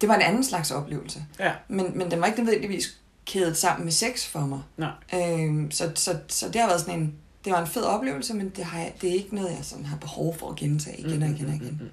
det 0.00 0.08
var 0.08 0.14
en 0.14 0.22
anden 0.22 0.44
slags 0.44 0.70
oplevelse, 0.70 1.24
Ja. 1.40 1.52
men, 1.68 1.98
men 1.98 2.10
den 2.10 2.20
var 2.20 2.26
ikke 2.26 2.44
nødvendigvis 2.44 2.98
kædet 3.26 3.56
sammen 3.56 3.84
med 3.84 3.92
sex 3.92 4.26
for 4.26 4.40
mig. 4.40 4.60
Nej. 4.76 4.90
Øh, 5.14 5.66
så, 5.70 5.90
så, 5.94 6.18
så 6.28 6.48
det 6.48 6.60
har 6.60 6.68
været 6.68 6.80
sådan 6.80 7.00
en, 7.00 7.14
det 7.44 7.52
var 7.52 7.60
en 7.60 7.66
fed 7.66 7.82
oplevelse, 7.82 8.34
men 8.34 8.48
det, 8.56 8.64
har 8.64 8.78
jeg, 8.78 8.92
det 9.00 9.10
er 9.10 9.14
ikke 9.14 9.34
noget, 9.34 9.50
jeg 9.50 9.58
sådan 9.64 9.84
har 9.84 9.96
behov 9.96 10.38
for 10.38 10.50
at 10.50 10.56
gentage 10.56 10.98
igen 11.00 11.22
og 11.22 11.28
igen 11.28 11.48
og 11.48 11.54
igen. 11.54 11.90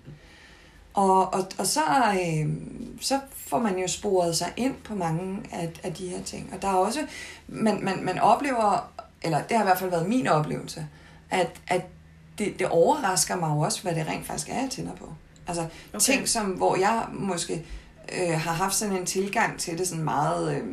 Og, 0.93 1.33
og, 1.33 1.47
og 1.57 1.67
så, 1.67 1.81
øh, 2.13 2.49
så 3.01 3.19
får 3.35 3.59
man 3.59 3.77
jo 3.79 3.87
sporet 3.87 4.35
sig 4.37 4.53
ind 4.57 4.75
på 4.83 4.95
mange 4.95 5.43
af, 5.51 5.71
af 5.83 5.93
de 5.93 6.07
her 6.07 6.23
ting. 6.23 6.49
Og 6.53 6.61
der 6.61 6.67
er 6.67 6.73
også, 6.73 6.99
man, 7.47 7.83
man, 7.83 8.03
man 8.05 8.19
oplever, 8.19 8.92
eller 9.23 9.41
det 9.43 9.57
har 9.57 9.63
i 9.63 9.67
hvert 9.67 9.79
fald 9.79 9.89
været 9.89 10.09
min 10.09 10.27
oplevelse, 10.27 10.87
at, 11.29 11.61
at 11.67 11.81
det, 12.37 12.59
det 12.59 12.67
overrasker 12.67 13.35
mig 13.35 13.49
jo 13.55 13.59
også, 13.59 13.81
hvad 13.81 13.95
det 13.95 14.07
rent 14.07 14.25
faktisk 14.25 14.49
er, 14.49 14.61
jeg 14.61 14.69
tænder 14.71 14.95
på. 14.95 15.13
Altså 15.47 15.61
Okay. 15.61 15.99
ting, 15.99 16.29
som, 16.29 16.45
hvor 16.45 16.75
jeg 16.75 17.05
måske 17.11 17.65
øh, 18.17 18.39
har 18.39 18.53
haft 18.53 18.75
sådan 18.75 18.95
en 18.95 19.05
tilgang 19.05 19.59
til 19.59 19.77
det, 19.77 19.87
sådan 19.87 20.03
meget, 20.03 20.55
øh, 20.55 20.63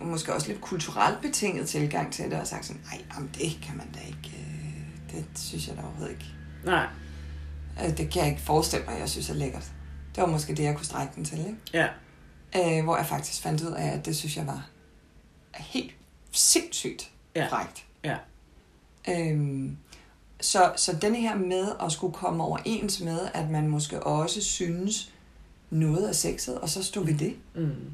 måske 0.00 0.34
også 0.34 0.48
lidt 0.48 0.60
kulturelt 0.60 1.20
betinget 1.22 1.68
tilgang 1.68 2.12
til 2.12 2.24
det, 2.30 2.40
og 2.40 2.46
sagt 2.46 2.66
sådan, 2.66 2.82
nej, 2.92 3.00
det 3.34 3.58
kan 3.62 3.76
man 3.76 3.86
da 3.94 3.98
ikke, 4.06 4.36
øh, 4.38 5.16
det 5.16 5.24
synes 5.38 5.68
jeg 5.68 5.76
da 5.76 5.82
overhovedet 5.82 6.10
ikke. 6.10 6.24
Nej. 6.64 6.86
Øh, 7.84 7.96
Det 7.96 8.10
kan 8.10 8.22
jeg 8.22 8.30
ikke 8.30 8.42
forestille 8.42 8.86
mig, 8.86 8.98
jeg 9.00 9.08
synes 9.08 9.30
er 9.30 9.34
lækkert. 9.34 9.70
Det 10.14 10.20
var 10.22 10.26
måske 10.28 10.54
det, 10.54 10.62
jeg 10.62 10.76
kunne 10.76 10.86
strække 10.86 11.12
den 11.16 11.24
til, 11.24 11.38
ikke? 11.38 11.56
Ja. 11.72 11.86
Øh, 12.78 12.84
hvor 12.84 12.96
jeg 12.96 13.06
faktisk 13.06 13.42
fandt 13.42 13.60
ud 13.62 13.72
af, 13.72 13.86
at 13.88 14.06
det 14.06 14.16
synes 14.16 14.36
jeg 14.36 14.46
var 14.46 14.66
helt 15.56 15.94
sindssygt 16.32 17.10
Ja. 17.36 17.48
frækt. 17.48 17.86
Ja. 18.04 18.16
Øhm, 19.08 19.76
så, 20.40 20.72
så 20.76 20.96
denne 21.02 21.20
her 21.20 21.34
med 21.34 21.72
at 21.82 21.92
skulle 21.92 22.14
komme 22.14 22.44
overens 22.44 23.00
med, 23.00 23.20
at 23.34 23.50
man 23.50 23.68
måske 23.68 24.02
også 24.02 24.42
synes 24.42 25.12
noget 25.70 26.08
er 26.08 26.12
sexet, 26.12 26.58
og 26.58 26.68
så 26.68 26.82
stod 26.82 27.06
vi 27.06 27.12
det. 27.12 27.36
Mm. 27.54 27.90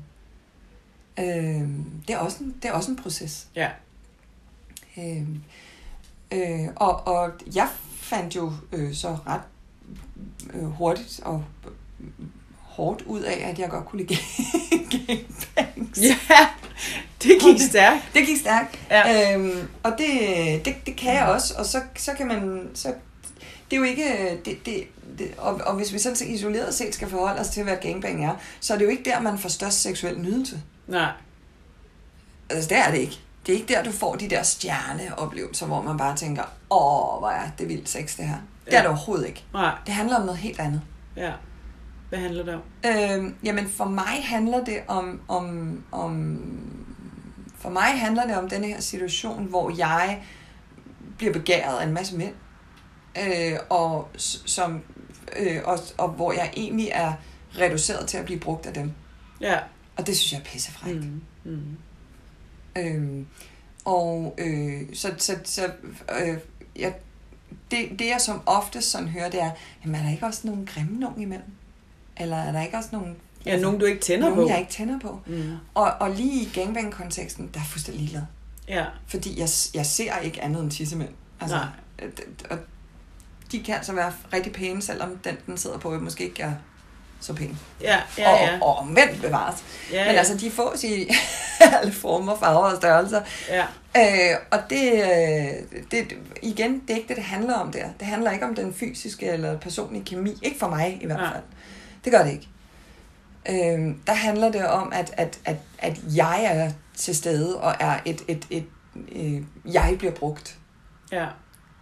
Øhm, 1.18 1.84
det, 2.08 2.14
er 2.14 2.18
også 2.18 2.44
en, 2.44 2.56
det 2.62 2.68
er 2.68 2.72
også 2.72 2.90
en 2.90 2.96
proces. 2.96 3.48
Ja. 3.54 3.70
Øhm, 4.98 5.42
øh, 6.32 6.68
og, 6.76 7.06
og 7.06 7.32
jeg 7.54 7.68
fandt 7.90 8.36
jo 8.36 8.52
øh, 8.72 8.94
så 8.94 9.18
ret 9.26 9.40
øh, 10.54 10.64
hurtigt 10.64 11.20
og 11.24 11.44
hårdt 12.58 13.02
ud 13.02 13.20
af, 13.20 13.48
at 13.50 13.58
jeg 13.58 13.70
godt 13.70 13.84
kunne 13.84 14.02
lide 14.02 14.14
gangbangs. 15.06 16.00
Ja. 16.00 16.18
Det 17.22 17.38
gik 17.42 17.60
stærkt. 17.70 18.02
Det 18.14 18.26
gik 18.26 18.40
stærkt. 18.40 18.78
Ja. 18.90 19.34
Øhm, 19.34 19.68
og 19.82 19.92
det, 19.98 20.64
det, 20.64 20.74
det 20.86 20.96
kan 20.96 21.14
jeg 21.14 21.26
også. 21.26 21.54
Og 21.58 21.66
så, 21.66 21.80
så 21.96 22.12
kan 22.12 22.26
man... 22.26 22.68
Så, 22.74 22.88
det 23.70 23.76
er 23.76 23.80
jo 23.80 23.82
ikke... 23.82 24.40
Det, 24.44 24.66
det, 24.66 24.84
det, 25.18 25.34
og, 25.38 25.54
og 25.66 25.74
hvis 25.76 25.92
vi 25.92 25.98
sådan 25.98 26.16
set 26.16 26.28
isoleret 26.28 26.74
set 26.74 26.94
skal 26.94 27.08
forholde 27.10 27.40
os 27.40 27.48
til, 27.48 27.62
hvad 27.62 27.76
gangbang 27.76 28.24
er, 28.24 28.34
så 28.60 28.74
er 28.74 28.78
det 28.78 28.84
jo 28.84 28.90
ikke 28.90 29.10
der, 29.10 29.20
man 29.20 29.38
får 29.38 29.48
størst 29.48 29.82
seksuel 29.82 30.18
nydelse. 30.20 30.62
Nej. 30.86 31.10
Altså, 32.50 32.68
det 32.68 32.78
er 32.78 32.90
det 32.90 32.98
ikke. 32.98 33.18
Det 33.46 33.52
er 33.52 33.56
ikke 33.58 33.74
der, 33.74 33.82
du 33.82 33.92
får 33.92 34.14
de 34.14 34.30
der 34.30 34.42
stjerneoplevelser, 34.42 35.66
hvor 35.66 35.82
man 35.82 35.96
bare 35.98 36.16
tænker, 36.16 36.42
åh, 36.70 37.18
hvor 37.18 37.30
er 37.30 37.50
det 37.58 37.68
vildt 37.68 37.88
sex, 37.88 38.16
det 38.16 38.24
her. 38.28 38.36
Det 38.64 38.72
Ja. 38.72 38.76
er 38.76 38.80
det 38.80 38.88
overhovedet 38.90 39.26
ikke. 39.26 39.44
Nej. 39.52 39.74
Det 39.86 39.94
handler 39.94 40.16
om 40.16 40.22
noget 40.22 40.38
helt 40.38 40.60
andet. 40.60 40.80
Ja. 41.16 41.32
Hvad 42.08 42.18
handler 42.18 42.44
det 42.44 42.54
om? 42.54 42.60
Øhm, 42.86 43.34
jamen, 43.44 43.68
for 43.68 43.84
mig 43.84 44.20
handler 44.24 44.64
det 44.64 44.78
om, 44.88 45.20
om, 45.28 45.78
om... 45.92 46.38
For 47.58 47.70
mig 47.70 48.00
handler 48.00 48.26
det 48.26 48.36
om 48.36 48.48
denne 48.48 48.66
her 48.66 48.80
situation, 48.80 49.44
hvor 49.44 49.76
jeg 49.76 50.22
bliver 51.18 51.32
begæret 51.32 51.78
af 51.78 51.86
en 51.86 51.92
masse 51.92 52.16
mænd. 52.16 52.34
Øh, 53.18 53.58
og, 53.70 54.08
som, 54.46 54.82
øh, 55.38 55.60
og, 55.64 55.78
og 55.98 56.08
hvor 56.08 56.32
jeg 56.32 56.52
egentlig 56.56 56.88
er 56.92 57.12
reduceret 57.58 58.08
til 58.08 58.18
at 58.18 58.24
blive 58.24 58.40
brugt 58.40 58.66
af 58.66 58.74
dem. 58.74 58.92
Ja. 59.40 59.58
Og 59.96 60.06
det 60.06 60.16
synes 60.16 60.32
jeg 60.32 60.38
er 60.38 60.44
pissefrækt. 60.44 61.04
Mm. 61.04 61.22
Mm. 61.44 61.76
Øhm, 62.78 63.26
og 63.84 64.34
øh, 64.38 64.82
så, 64.94 65.14
så, 65.18 65.38
så 65.44 65.72
øh, 66.20 66.38
jeg, 66.76 66.94
det, 67.70 67.98
det 67.98 68.06
jeg 68.06 68.20
som 68.20 68.42
oftest 68.46 68.90
sådan 68.90 69.08
hører, 69.08 69.30
det 69.30 69.42
er, 69.42 69.50
jamen 69.84 70.00
er 70.00 70.04
der 70.04 70.10
ikke 70.10 70.26
også 70.26 70.46
nogle 70.46 70.66
grimme 70.66 70.98
nogen 70.98 71.22
imellem? 71.22 71.50
Eller 72.16 72.36
er 72.36 72.52
der 72.52 72.62
ikke 72.62 72.76
også 72.76 72.88
nogle... 72.92 73.14
Ja, 73.46 73.60
nogen 73.60 73.78
du 73.80 73.86
ikke 73.86 74.00
tænder 74.00 74.28
nogen, 74.28 74.44
på. 74.44 74.48
jeg 74.50 74.60
ikke 74.60 74.72
tænder 74.72 74.98
på? 74.98 75.20
Mm. 75.26 75.52
Og, 75.74 75.92
og 76.00 76.10
lige 76.10 76.42
i 76.42 76.50
gangbang-konteksten, 76.54 77.44
der 77.54 77.58
er 77.60 77.62
jeg 77.62 77.66
fuldstændig 77.70 78.00
ligeglad. 78.00 78.22
Ja. 78.68 78.84
Fordi 79.06 79.40
jeg, 79.40 79.48
jeg 79.74 79.86
ser 79.86 80.18
ikke 80.18 80.42
andet 80.42 80.62
end 80.62 80.70
tissemænd. 80.70 81.10
Altså, 81.40 81.56
Nej. 81.56 81.66
øh, 82.02 82.10
og 82.50 82.58
de 83.52 83.62
kan 83.62 83.74
altså 83.74 83.92
være 83.92 84.12
rigtig 84.32 84.52
pæne, 84.52 84.82
selvom 84.82 85.16
den, 85.24 85.36
den 85.46 85.56
sidder 85.56 85.78
på, 85.78 85.90
måske 85.98 86.24
ikke 86.24 86.42
er 86.42 86.52
så 87.20 87.34
pæn. 87.34 87.58
Ja, 87.80 87.98
ja, 88.18 88.30
ja. 88.30 88.58
Og, 88.60 88.68
og 88.68 88.78
omvendt 88.78 89.20
bevares. 89.22 89.64
ja, 89.92 90.04
Men 90.04 90.12
ja. 90.12 90.18
altså, 90.18 90.36
de 90.36 90.50
fås 90.50 90.84
i 90.84 91.08
alle 91.80 91.92
former, 91.92 92.36
farver 92.36 92.70
og 92.70 92.76
størrelser. 92.76 93.20
Ja. 93.48 93.64
Øh, 93.96 94.36
og 94.50 94.58
det, 94.70 94.92
øh, 94.92 95.80
det, 95.90 96.16
igen, 96.42 96.80
det 96.80 96.90
er 96.90 96.94
ikke 96.94 97.08
det, 97.08 97.16
det 97.16 97.24
handler 97.24 97.54
om 97.54 97.72
der. 97.72 97.84
Det 97.98 98.06
handler 98.06 98.30
ikke 98.30 98.44
om 98.46 98.54
den 98.54 98.74
fysiske 98.74 99.26
eller 99.26 99.58
personlige 99.58 100.04
kemi. 100.04 100.34
Ikke 100.42 100.58
for 100.58 100.68
mig 100.68 100.98
i 101.02 101.06
hvert 101.06 101.20
fald. 101.32 101.42
Det 102.04 102.12
gør 102.12 102.22
det 102.24 102.32
ikke. 102.32 102.48
Øh, 103.48 103.94
der 104.06 104.12
handler 104.14 104.52
det 104.52 104.66
om, 104.66 104.92
at, 104.94 105.14
at, 105.16 105.40
at, 105.44 105.56
at 105.78 106.00
jeg 106.16 106.44
er 106.44 106.70
til 106.96 107.16
stede 107.16 107.60
og 107.60 107.74
er 107.80 108.00
et, 108.04 108.22
et, 108.28 108.46
et, 108.50 108.64
øh, 109.12 109.42
jeg 109.72 109.94
bliver 109.98 110.12
brugt 110.14 110.58
Ja. 111.12 111.26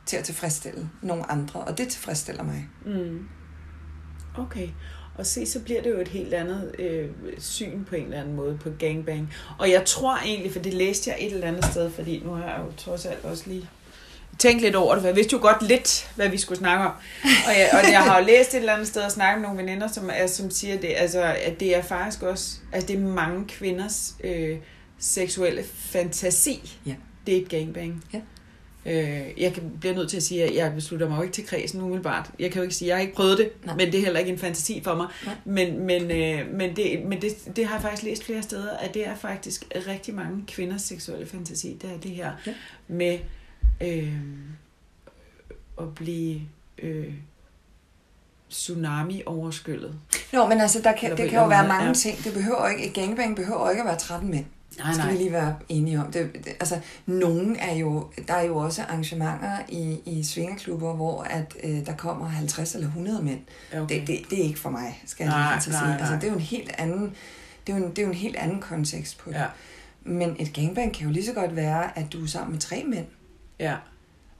til 0.07 0.17
at 0.17 0.25
tilfredsstille 0.25 0.91
nogle 1.03 1.31
andre, 1.31 1.61
og 1.61 1.79
det 1.79 1.89
tilfredsstiller 1.89 2.43
mig. 2.43 2.69
Mm. 2.87 3.29
Okay. 4.39 4.69
Og 5.19 5.27
se, 5.27 5.47
så 5.47 5.61
bliver 5.61 5.83
det 5.83 5.91
jo 5.91 6.01
et 6.01 6.09
helt 6.09 6.35
andet 6.35 6.75
øh, 6.79 7.09
syn 7.39 7.85
på 7.85 7.95
en 7.95 8.05
eller 8.05 8.21
anden 8.21 8.37
måde 8.37 8.59
på 8.63 8.71
gangbang. 8.79 9.33
Og 9.59 9.71
jeg 9.71 9.85
tror 9.87 10.17
egentlig, 10.17 10.53
for 10.53 10.59
det 10.59 10.75
læste 10.75 11.11
jeg 11.11 11.19
et 11.21 11.33
eller 11.33 11.47
andet 11.49 11.65
sted, 11.65 11.91
fordi 11.91 12.23
nu 12.25 12.33
har 12.33 12.45
jeg 12.45 12.61
jo 12.67 12.73
trods 12.77 13.07
alt 13.07 13.25
også 13.25 13.45
lige 13.47 13.69
tænkt 14.39 14.63
lidt 14.63 14.75
over 14.77 14.95
det, 14.95 15.03
for 15.03 15.09
jeg 15.09 15.17
vidste 15.17 15.33
jo 15.33 15.43
godt 15.43 15.63
lidt, 15.69 16.11
hvad 16.17 16.29
vi 16.29 16.39
skulle 16.39 16.59
snakke 16.59 16.85
om. 16.85 16.93
Og 17.23 17.53
jeg, 17.59 17.69
og 17.73 17.93
jeg 17.93 18.03
har 18.03 18.19
jo 18.21 18.27
læst 18.27 18.55
et 18.55 18.59
eller 18.59 18.73
andet 18.73 18.89
sted 18.89 19.03
og 19.03 19.11
snakket 19.13 19.41
med 19.41 19.49
nogle 19.49 19.63
veninder, 19.63 19.89
som, 19.89 20.11
er, 20.13 20.27
som 20.27 20.51
siger, 20.51 20.77
det, 20.81 20.93
altså, 20.97 21.23
at 21.23 21.61
det 21.61 21.77
er 21.77 21.83
faktisk 21.83 22.23
også, 22.23 22.57
altså 22.73 22.87
det 22.89 22.97
er 22.97 23.01
mange 23.01 23.45
kvinders 23.49 24.15
øh, 24.25 24.57
seksuelle 24.99 25.65
fantasi. 25.75 26.79
Ja. 26.87 26.95
Det 27.27 27.37
er 27.37 27.43
et 27.43 27.49
gangbang. 27.49 28.05
Ja. 28.13 28.21
Øh, 28.87 29.43
jeg 29.43 29.53
kan, 29.53 29.63
bliver 29.81 29.95
nødt 29.95 30.11
til 30.11 30.17
at 30.17 30.23
sige, 30.23 30.45
at 30.45 30.55
jeg 30.55 30.73
beslutter 30.75 31.09
mig 31.09 31.17
jo 31.17 31.23
ikke 31.23 31.35
til 31.35 31.47
kredsen 31.47 31.81
umiddelbart. 31.81 32.31
Jeg 32.39 32.51
kan 32.51 32.59
jo 32.59 32.63
ikke 32.63 32.75
sige, 32.75 32.89
jeg 32.89 32.97
har 32.97 33.01
ikke 33.01 33.15
prøvet 33.15 33.39
det, 33.39 33.51
Nej. 33.65 33.77
men 33.77 33.87
det 33.93 33.95
er 34.01 34.05
heller 34.05 34.21
ikke 34.21 34.33
en 34.33 34.39
fantasi 34.39 34.81
for 34.85 34.95
mig. 34.95 35.07
Nej. 35.27 35.35
Men, 35.45 35.79
men, 35.87 36.11
øh, 36.11 36.55
men, 36.55 36.77
det, 36.77 37.01
men 37.05 37.23
det, 37.23 37.57
det 37.57 37.67
har 37.67 37.75
jeg 37.75 37.83
faktisk 37.83 38.03
læst 38.03 38.25
flere 38.25 38.43
steder, 38.43 38.77
at 38.77 38.95
det 38.95 39.07
er 39.07 39.15
faktisk 39.17 39.65
rigtig 39.89 40.15
mange 40.15 40.45
kvinders 40.47 40.83
seksuelle 40.83 41.27
fantasi. 41.27 41.79
Det 41.83 41.91
er 41.91 41.99
det 42.03 42.11
her 42.11 42.31
Ja. 42.47 42.53
med 42.89 43.19
øh, 43.81 44.19
at 45.79 45.95
blive... 45.95 46.41
Øh, 46.79 47.15
tsunami 48.51 49.23
overskyllet. 49.27 49.95
Nå, 50.33 50.49
men 50.49 50.61
altså, 50.61 50.81
der 50.85 50.93
kan, 50.93 51.11
Eller 51.11 51.23
det 51.23 51.31
kan 51.31 51.41
jo 51.41 51.49
være 51.49 51.69
mange 51.69 51.85
måde, 51.85 51.99
ting. 51.99 52.25
Det 52.25 52.33
behøver 52.33 52.69
ikke, 52.69 52.87
et 52.87 52.95
gangbang 52.95 53.37
behøver 53.37 53.71
ikke 53.71 53.83
at 53.83 53.87
være 53.87 53.99
13 53.99 54.31
mænd. 54.31 54.45
Nej, 54.79 54.93
skal 54.93 55.05
nej. 55.05 55.13
vi 55.13 55.19
lige 55.19 55.33
være 55.33 55.57
enige 55.69 56.01
om. 56.01 56.13
Det, 56.13 56.31
det, 56.35 56.49
altså, 56.61 56.81
nogen 57.07 57.57
er 57.57 57.75
jo, 57.75 58.11
der 58.29 58.35
er 58.35 58.43
jo 58.43 58.57
også 58.57 58.83
arrangementer 58.83 59.59
i, 59.69 60.01
i 60.07 60.25
svingerklubber, 60.25 60.95
hvor 60.95 61.23
at, 61.23 61.57
øh, 61.65 61.87
der 61.87 61.97
kommer 61.97 62.27
50 62.27 62.75
eller 62.75 62.87
100 62.87 63.23
mænd. 63.23 63.41
Okay. 63.73 64.01
Det, 64.01 64.07
det, 64.07 64.21
det 64.31 64.41
er 64.41 64.45
ikke 64.45 64.59
for 64.59 64.71
mig, 64.71 65.03
skal 65.07 65.25
jeg 65.25 65.33
Nej, 65.33 65.41
lige 65.41 65.57
at 65.57 65.69
nej, 65.69 65.79
sige. 65.81 65.99
Altså, 65.99 66.15
det 66.15 66.25
er 66.25 66.29
jo 66.29 66.35
en 66.35 66.41
helt 66.41 66.71
anden, 66.79 67.13
det 67.67 67.73
er 67.73 67.79
jo 67.79 67.85
en, 67.85 67.91
det 67.91 67.99
er 67.99 68.03
jo 68.03 68.09
en 68.09 68.15
helt 68.15 68.37
anden 68.37 68.61
kontekst 68.61 69.19
på 69.19 69.31
det. 69.31 69.37
Ja. 69.37 69.47
Men 70.03 70.37
et 70.39 70.53
gangbang 70.53 70.93
kan 70.95 71.07
jo 71.07 71.13
lige 71.13 71.27
så 71.27 71.33
godt 71.33 71.57
være, 71.57 71.99
at 71.99 72.13
du 72.13 72.23
er 72.23 72.27
sammen 72.27 72.53
med 72.53 72.61
tre 72.61 72.85
mænd, 72.87 73.07
Ja, 73.59 73.75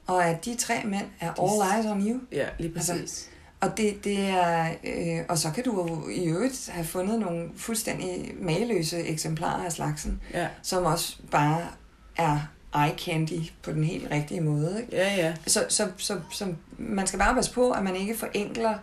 og 0.07 0.25
at 0.25 0.45
de 0.45 0.55
tre 0.55 0.73
mænd 0.85 1.05
er 1.19 1.31
all 1.41 1.75
eyes 1.77 1.91
on 1.91 2.07
you. 2.07 2.19
ja, 2.31 2.45
lige 2.59 2.71
Altså, 2.75 2.93
præcis. 2.93 3.29
Og 3.61 3.77
det, 3.77 4.03
det 4.03 4.19
er, 4.19 4.69
øh, 4.83 5.25
og 5.29 5.37
så 5.37 5.51
kan 5.51 5.63
du 5.63 5.71
jo 5.87 6.09
i 6.09 6.25
øvrigt 6.25 6.69
have 6.73 6.85
fundet 6.85 7.19
nogle 7.19 7.49
fuldstændig 7.57 8.33
mageløse 8.41 8.99
eksemplarer 8.99 9.65
af 9.65 9.71
slagsen, 9.71 10.21
Ja, 10.33 10.47
som 10.61 10.83
også 10.85 11.17
bare 11.31 11.61
er 12.17 12.39
eye 12.75 12.97
candy 12.97 13.39
på 13.63 13.71
den 13.71 13.83
helt 13.83 14.11
rigtige 14.11 14.41
måde. 14.41 14.81
Ikke? 14.81 14.95
ja, 14.95 15.15
ja. 15.15 15.33
Så, 15.47 15.65
så, 15.69 15.87
så, 15.97 16.19
så 16.31 16.53
man 16.77 17.07
skal 17.07 17.19
bare 17.19 17.35
passe 17.35 17.53
på, 17.53 17.71
at 17.71 17.83
man 17.83 17.95
ikke 17.95 18.17
forenkler 18.17 18.73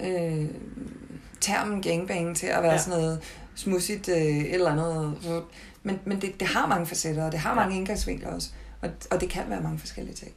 øh, 0.00 0.44
termen 1.40 1.82
gangbang 1.82 2.36
til 2.36 2.46
at 2.46 2.62
være 2.62 2.66
Ja. 2.72 2.72
ja. 2.72 2.78
sådan 2.82 2.98
noget 3.00 3.20
smudsigt 3.54 4.08
øh, 4.08 4.16
eller 4.52 4.70
andet. 4.70 5.18
Men, 5.82 6.00
men 6.04 6.20
det, 6.20 6.40
det 6.40 6.48
har 6.48 6.66
mange 6.66 6.86
facetter, 6.86 7.24
og 7.26 7.32
det 7.32 7.40
har 7.40 7.50
Ja. 7.50 7.54
mange 7.56 7.76
indgangsvinkler 7.76 8.28
også. 8.34 8.48
Og, 8.86 8.92
og 9.10 9.20
det 9.20 9.28
kan 9.30 9.42
være 9.48 9.60
mange 9.60 9.78
forskellige 9.78 10.14
ting. 10.14 10.32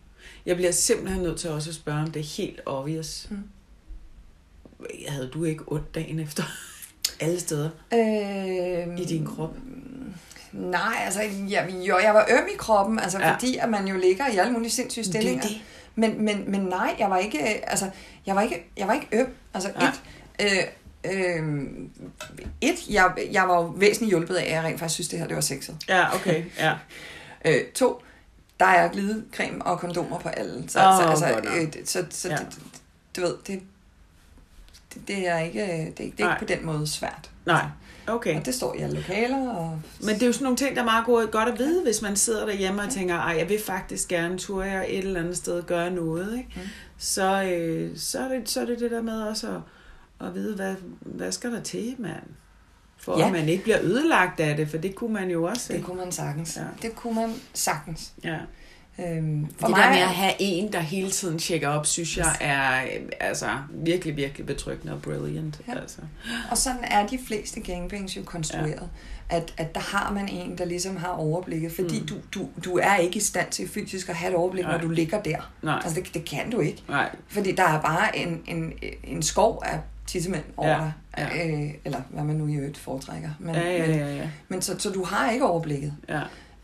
Jeg 0.45 0.55
bliver 0.55 0.71
simpelthen 0.71 1.23
nødt 1.23 1.39
til 1.39 1.49
også 1.49 1.69
at 1.69 1.75
spørge, 1.75 1.99
om 2.01 2.11
det 2.11 2.19
er 2.19 2.23
helt 2.37 2.61
obvious. 2.65 3.27
Mm. 3.29 3.37
Havde 5.07 5.29
du 5.33 5.43
ikke 5.43 5.63
ondt 5.67 5.95
dagen 5.95 6.19
efter? 6.19 6.43
Alle 7.21 7.39
steder 7.39 7.69
Øh, 7.93 8.99
i 8.99 9.05
din 9.05 9.25
krop? 9.25 9.53
Nej, 10.51 10.95
altså, 11.05 11.21
jeg, 11.49 11.75
jo, 11.87 11.97
jeg 11.99 12.13
var 12.13 12.27
øm 12.31 12.47
i 12.53 12.57
kroppen, 12.57 12.99
altså 12.99 13.19
Ja. 13.19 13.27
ja. 13.27 13.33
fordi 13.33 13.57
at 13.57 13.69
man 13.69 13.87
jo 13.87 13.97
ligger 13.97 14.27
i 14.27 14.37
alle 14.37 14.53
mulige 14.53 14.69
sindssyge 14.71 15.03
Det 15.03 15.09
er 15.15 15.19
stillinger. 15.19 15.41
det. 15.47 15.61
Men, 15.95 16.25
men, 16.25 16.51
men 16.51 16.61
nej, 16.61 16.95
jeg 16.99 17.09
var 17.09 17.17
ikke, 17.17 17.39
altså, 17.69 17.89
jeg 18.25 18.35
var 18.35 18.41
ikke, 18.41 18.65
jeg 18.77 18.87
var 18.87 18.93
ikke 18.93 19.07
øm. 19.11 19.27
Altså, 19.53 19.69
Nej. 19.75 19.91
et, 20.39 20.69
øh, 21.05 21.13
øh, 21.15 21.63
et 22.61 22.75
jeg, 22.89 23.11
jeg 23.31 23.47
var 23.47 23.55
jo 23.55 23.61
væsentligt 23.77 24.09
hjulpet 24.11 24.35
af, 24.35 24.43
at 24.45 24.51
jeg 24.51 24.63
rent 24.63 24.79
faktisk 24.79 24.93
synes, 24.93 25.07
det 25.07 25.19
her 25.19 25.27
det 25.27 25.35
var 25.35 25.41
sexet. 25.41 25.77
Ja, 25.87 26.15
okay. 26.15 26.43
Ja. 26.59 26.73
Øh, 27.45 27.61
to, 27.75 28.01
der 28.59 28.65
er 28.65 28.91
glidecreme 28.91 29.65
og 29.65 29.79
kondomer 29.79 30.19
på 30.19 30.29
alle. 30.29 30.63
Så, 30.67 30.73
så, 30.79 31.05
altså, 31.09 31.29
nok. 31.29 31.45
øh, 31.77 31.85
så, 31.85 32.05
så 32.09 32.29
Ja. 32.29 32.35
det, 32.35 32.59
du 33.15 33.21
ved, 33.21 33.35
det, 33.47 33.61
det, 34.93 35.07
det 35.07 35.27
er 35.27 35.37
ikke, 35.39 35.59
det, 35.97 36.05
er- 36.05 36.11
det 36.17 36.19
er 36.25 36.33
ikke 36.33 36.39
på 36.39 36.45
den 36.45 36.65
måde 36.65 36.87
svært. 36.87 37.29
Nej, 37.45 37.65
okay. 38.07 38.39
Og 38.39 38.45
det 38.45 38.55
står 38.55 38.75
i 38.75 38.77
alle 38.79 38.95
lokaler. 38.95 39.49
Og, 39.49 39.81
Men 39.99 40.09
det 40.15 40.21
er 40.23 40.27
jo 40.27 40.33
sådan 40.33 40.43
nogle 40.43 40.57
ting, 40.57 40.75
der 40.75 40.81
er 40.81 40.85
meget 40.85 41.05
gode, 41.05 41.27
godt 41.27 41.49
at 41.49 41.59
vide, 41.59 41.83
hvis 41.83 42.01
man 42.01 42.15
sidder 42.15 42.45
derhjemme 42.45 42.81
og 42.81 42.89
tænker, 42.89 43.15
ej, 43.15 43.35
jeg 43.37 43.49
vil 43.49 43.59
faktisk 43.65 44.07
gerne 44.07 44.37
turde 44.37 44.71
jeg 44.71 44.85
et 44.89 44.97
eller 44.97 45.19
andet 45.19 45.37
sted 45.37 45.63
gøre 45.63 45.91
noget, 45.91 46.37
ikke? 46.37 46.49
Mm. 46.55 46.61
Så, 46.97 47.43
øh, 47.43 47.97
så, 47.97 48.19
er 48.19 48.27
det, 48.27 48.49
så 48.49 48.61
er 48.61 48.65
det 48.65 48.79
det 48.79 48.91
der 48.91 49.01
med 49.01 49.21
også 49.21 49.47
at, 49.47 50.27
at 50.27 50.35
vide, 50.35 50.55
hvad, 50.55 50.75
hvad 50.99 51.31
skal 51.31 51.51
der 51.51 51.61
til, 51.61 51.95
mand? 51.99 52.23
For 53.09 53.19
ja. 53.19 53.25
At 53.25 53.31
man 53.31 53.49
ikke 53.49 53.63
bliver 53.63 53.79
ødelagt 53.81 54.39
af 54.39 54.57
det, 54.57 54.69
for 54.69 54.77
det 54.77 54.95
kunne 54.95 55.13
man 55.13 55.29
jo 55.29 55.43
også. 55.43 55.67
Det 55.67 55.73
ikke? 55.73 55.85
kunne 55.85 55.97
man 55.97 56.11
sagtens. 56.11 56.57
Ja. 56.57 56.87
Det 56.87 56.95
kunne 56.95 57.15
man 57.15 57.33
sagtens. 57.53 58.13
Ja. 58.23 58.37
Øhm, 58.99 59.47
for 59.59 59.67
det 59.67 59.75
mig, 59.75 59.83
der 59.83 59.89
med 59.89 59.99
at 59.99 60.07
have 60.07 60.33
en, 60.39 60.73
der 60.73 60.79
hele 60.79 61.11
tiden 61.11 61.39
tjekker 61.39 61.67
op, 61.67 61.85
synes 61.85 62.17
jeg 62.17 62.35
er 62.41 62.83
øh, 62.83 63.09
altså, 63.19 63.47
virkelig, 63.69 64.15
virkelig 64.15 64.45
betryggende 64.45 64.93
og 64.93 65.01
brilliant. 65.01 65.61
Ja. 65.67 65.79
Altså. 65.79 65.97
og 66.51 66.57
sådan 66.57 66.83
er 66.83 67.07
de 67.07 67.19
fleste 67.27 67.59
gangbangs 67.59 68.17
jo 68.17 68.23
konstrueret. 68.23 68.89
Ja. 69.31 69.37
At, 69.37 69.53
at 69.57 69.75
der 69.75 69.81
har 69.81 70.13
man 70.13 70.27
en, 70.27 70.57
der 70.57 70.65
ligesom 70.65 70.97
har 70.97 71.07
overblikket. 71.07 71.71
Fordi 71.71 71.99
mm. 71.99 72.07
du, 72.07 72.15
du, 72.33 72.49
du 72.65 72.77
er 72.77 72.95
ikke 72.95 73.17
i 73.17 73.19
stand 73.19 73.49
til 73.51 73.69
fysisk 73.69 74.09
at 74.09 74.15
have 74.15 74.31
et 74.31 74.35
overblik, 74.35 74.63
Nej. 74.63 74.71
når 74.71 74.81
du 74.81 74.89
ligger 74.89 75.21
der. 75.21 75.51
Nej, 75.61 75.79
Altså 75.83 76.01
det, 76.01 76.13
det 76.13 76.25
kan 76.25 76.51
du 76.51 76.59
ikke. 76.59 76.83
nej, 76.89 77.09
Fordi 77.27 77.51
der 77.51 77.63
er 77.63 77.81
bare 77.81 78.17
en, 78.17 78.43
en, 78.47 78.73
en 79.03 79.23
skov 79.23 79.63
af 79.65 79.79
tissemænd 80.07 80.43
over 80.57 80.69
Ja, 80.69 80.77
dig. 80.77 80.91
Ja. 81.19 81.47
Øh, 81.47 81.69
eller 81.85 82.01
hvad 82.09 82.23
man 82.23 82.35
nu 82.35 82.47
i 82.47 82.55
øvrigt 82.55 82.77
foretrækker. 82.77 83.29
Men, 83.39 83.55
ja, 83.55 83.61
ja, 83.71 83.85
ja, 83.97 84.15
ja. 84.15 84.29
men 84.49 84.61
så, 84.61 84.75
så 84.79 84.89
du 84.89 85.03
har 85.03 85.31
ikke 85.31 85.45
overblikket. 85.45 85.93
ja. 86.09 86.21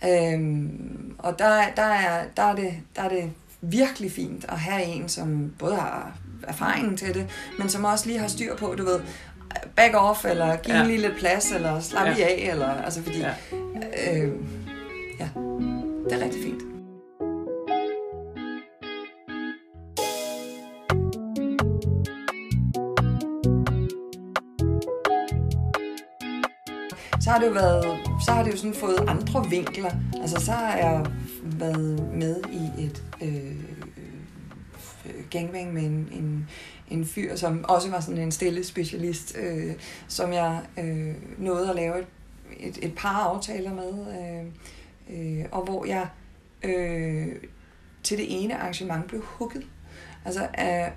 Øhm, 0.08 1.16
og 1.20 1.40
der, 1.40 1.62
der, 1.76 1.82
er, 1.84 2.24
der, 2.38 2.44
er 2.44 2.56
det, 2.56 2.74
der 2.96 3.02
er 3.02 3.10
det 3.10 3.32
virkelig 3.62 4.12
fint 4.12 4.46
at 4.50 4.60
have 4.60 4.84
en, 4.84 5.10
som 5.10 5.54
både 5.60 5.76
har 5.76 6.18
erfaringen 6.48 6.98
til 6.98 7.14
det, 7.14 7.28
men 7.60 7.70
som 7.70 7.84
også 7.84 8.08
lige 8.08 8.20
har 8.20 8.28
styr 8.28 8.56
på, 8.56 8.76
du 8.78 8.86
ved, 8.86 9.00
back 9.76 9.94
off, 9.96 10.26
eller 10.26 10.56
give 10.56 10.78
Ja. 10.78 10.84
lige 10.84 10.98
lidt 11.02 11.18
plads, 11.18 11.52
eller 11.52 11.80
slap 11.80 12.06
Ja. 12.08 12.24
af, 12.24 12.48
eller, 12.52 12.68
altså 12.70 13.02
fordi, 13.04 13.20
ja. 13.20 13.34
Øh, 14.14 14.32
ja, 15.20 15.28
det 16.10 16.14
er 16.14 16.24
rigtig 16.26 16.44
fint. 16.44 16.62
Så 27.26 27.32
har 27.32 27.40
det 27.40 27.48
jo 27.48 27.52
været, 27.52 28.00
så 28.26 28.32
har 28.32 28.44
det 28.44 28.52
jo 28.52 28.58
sådan 28.58 28.74
fået 28.74 28.98
andre 29.08 29.46
vinkler. 29.50 29.92
Altså 30.22 30.46
så 30.46 30.52
har 30.52 30.78
jeg 30.78 31.06
været 31.44 32.14
med 32.14 32.42
i 32.52 32.84
et 32.86 33.04
øh, 33.22 33.56
gangbang 35.30 35.74
med 35.74 35.84
en, 35.84 36.10
en, 36.12 36.50
en 36.90 37.06
fyr, 37.06 37.36
som 37.36 37.66
også 37.68 37.90
var 37.90 38.00
sådan 38.00 38.22
en 38.22 38.32
stille 38.32 38.64
specialist, 38.64 39.38
øh, 39.38 39.74
som 40.08 40.34
jeg 40.34 40.62
øh, 40.80 41.16
nåede 41.38 41.70
at 41.70 41.76
lave 41.76 42.00
et, 42.00 42.08
et, 42.60 42.80
et 42.82 42.96
par 42.96 43.10
aftaler 43.10 43.74
med, 43.74 43.92
øh, 45.10 45.40
øh, 45.40 45.46
og 45.52 45.64
hvor 45.64 45.86
jeg 45.86 46.08
øh, 46.64 47.28
til 48.04 48.18
det 48.18 48.44
ene 48.44 48.58
arrangement 48.58 49.08
blev 49.08 49.22
hugget. 49.22 49.64
Altså 50.26 50.48
af 50.54 50.94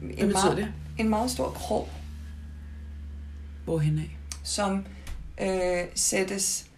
Hvad 0.00 0.24
en 0.24 0.32
meget, 0.32 0.56
det? 0.56 0.72
en 0.98 1.08
meget 1.08 1.30
stor 1.30 1.50
krog, 1.50 1.88
Hvorhen 3.64 3.98
af? 3.98 4.18
som 4.42 4.84
øh, 5.40 5.84
sættes 5.94 6.70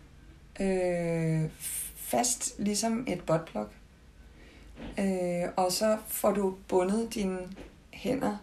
øh, 0.61 1.51
fast 1.97 2.55
ligesom 2.59 3.05
et 3.09 3.23
botplok. 3.27 3.73
Øh, 4.99 5.45
og 5.57 5.73
så 5.73 5.99
får 6.07 6.33
du 6.33 6.57
bundet 6.69 7.15
dine 7.15 7.39
hænder 7.93 8.37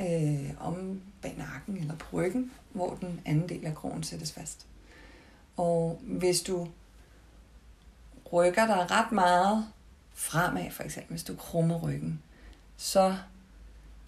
øh, 0.00 0.50
om 0.60 1.02
bag 1.22 1.34
nakken 1.38 1.76
eller 1.76 1.96
på 1.96 2.16
ryggen, 2.16 2.52
hvor 2.72 2.94
den 2.94 3.20
anden 3.24 3.48
del 3.48 3.66
af 3.66 3.74
krogen 3.74 4.02
sættes 4.02 4.32
fast. 4.32 4.66
Og 5.56 6.00
hvis 6.02 6.40
du 6.40 6.68
rykker 8.32 8.66
dig 8.66 8.90
ret 8.90 9.12
meget 9.12 9.66
fremad, 10.14 10.70
for 10.70 10.82
eksempel, 10.82 11.12
hvis 11.12 11.24
du 11.24 11.36
krummer 11.36 11.78
ryggen, 11.78 12.22
så 12.76 13.16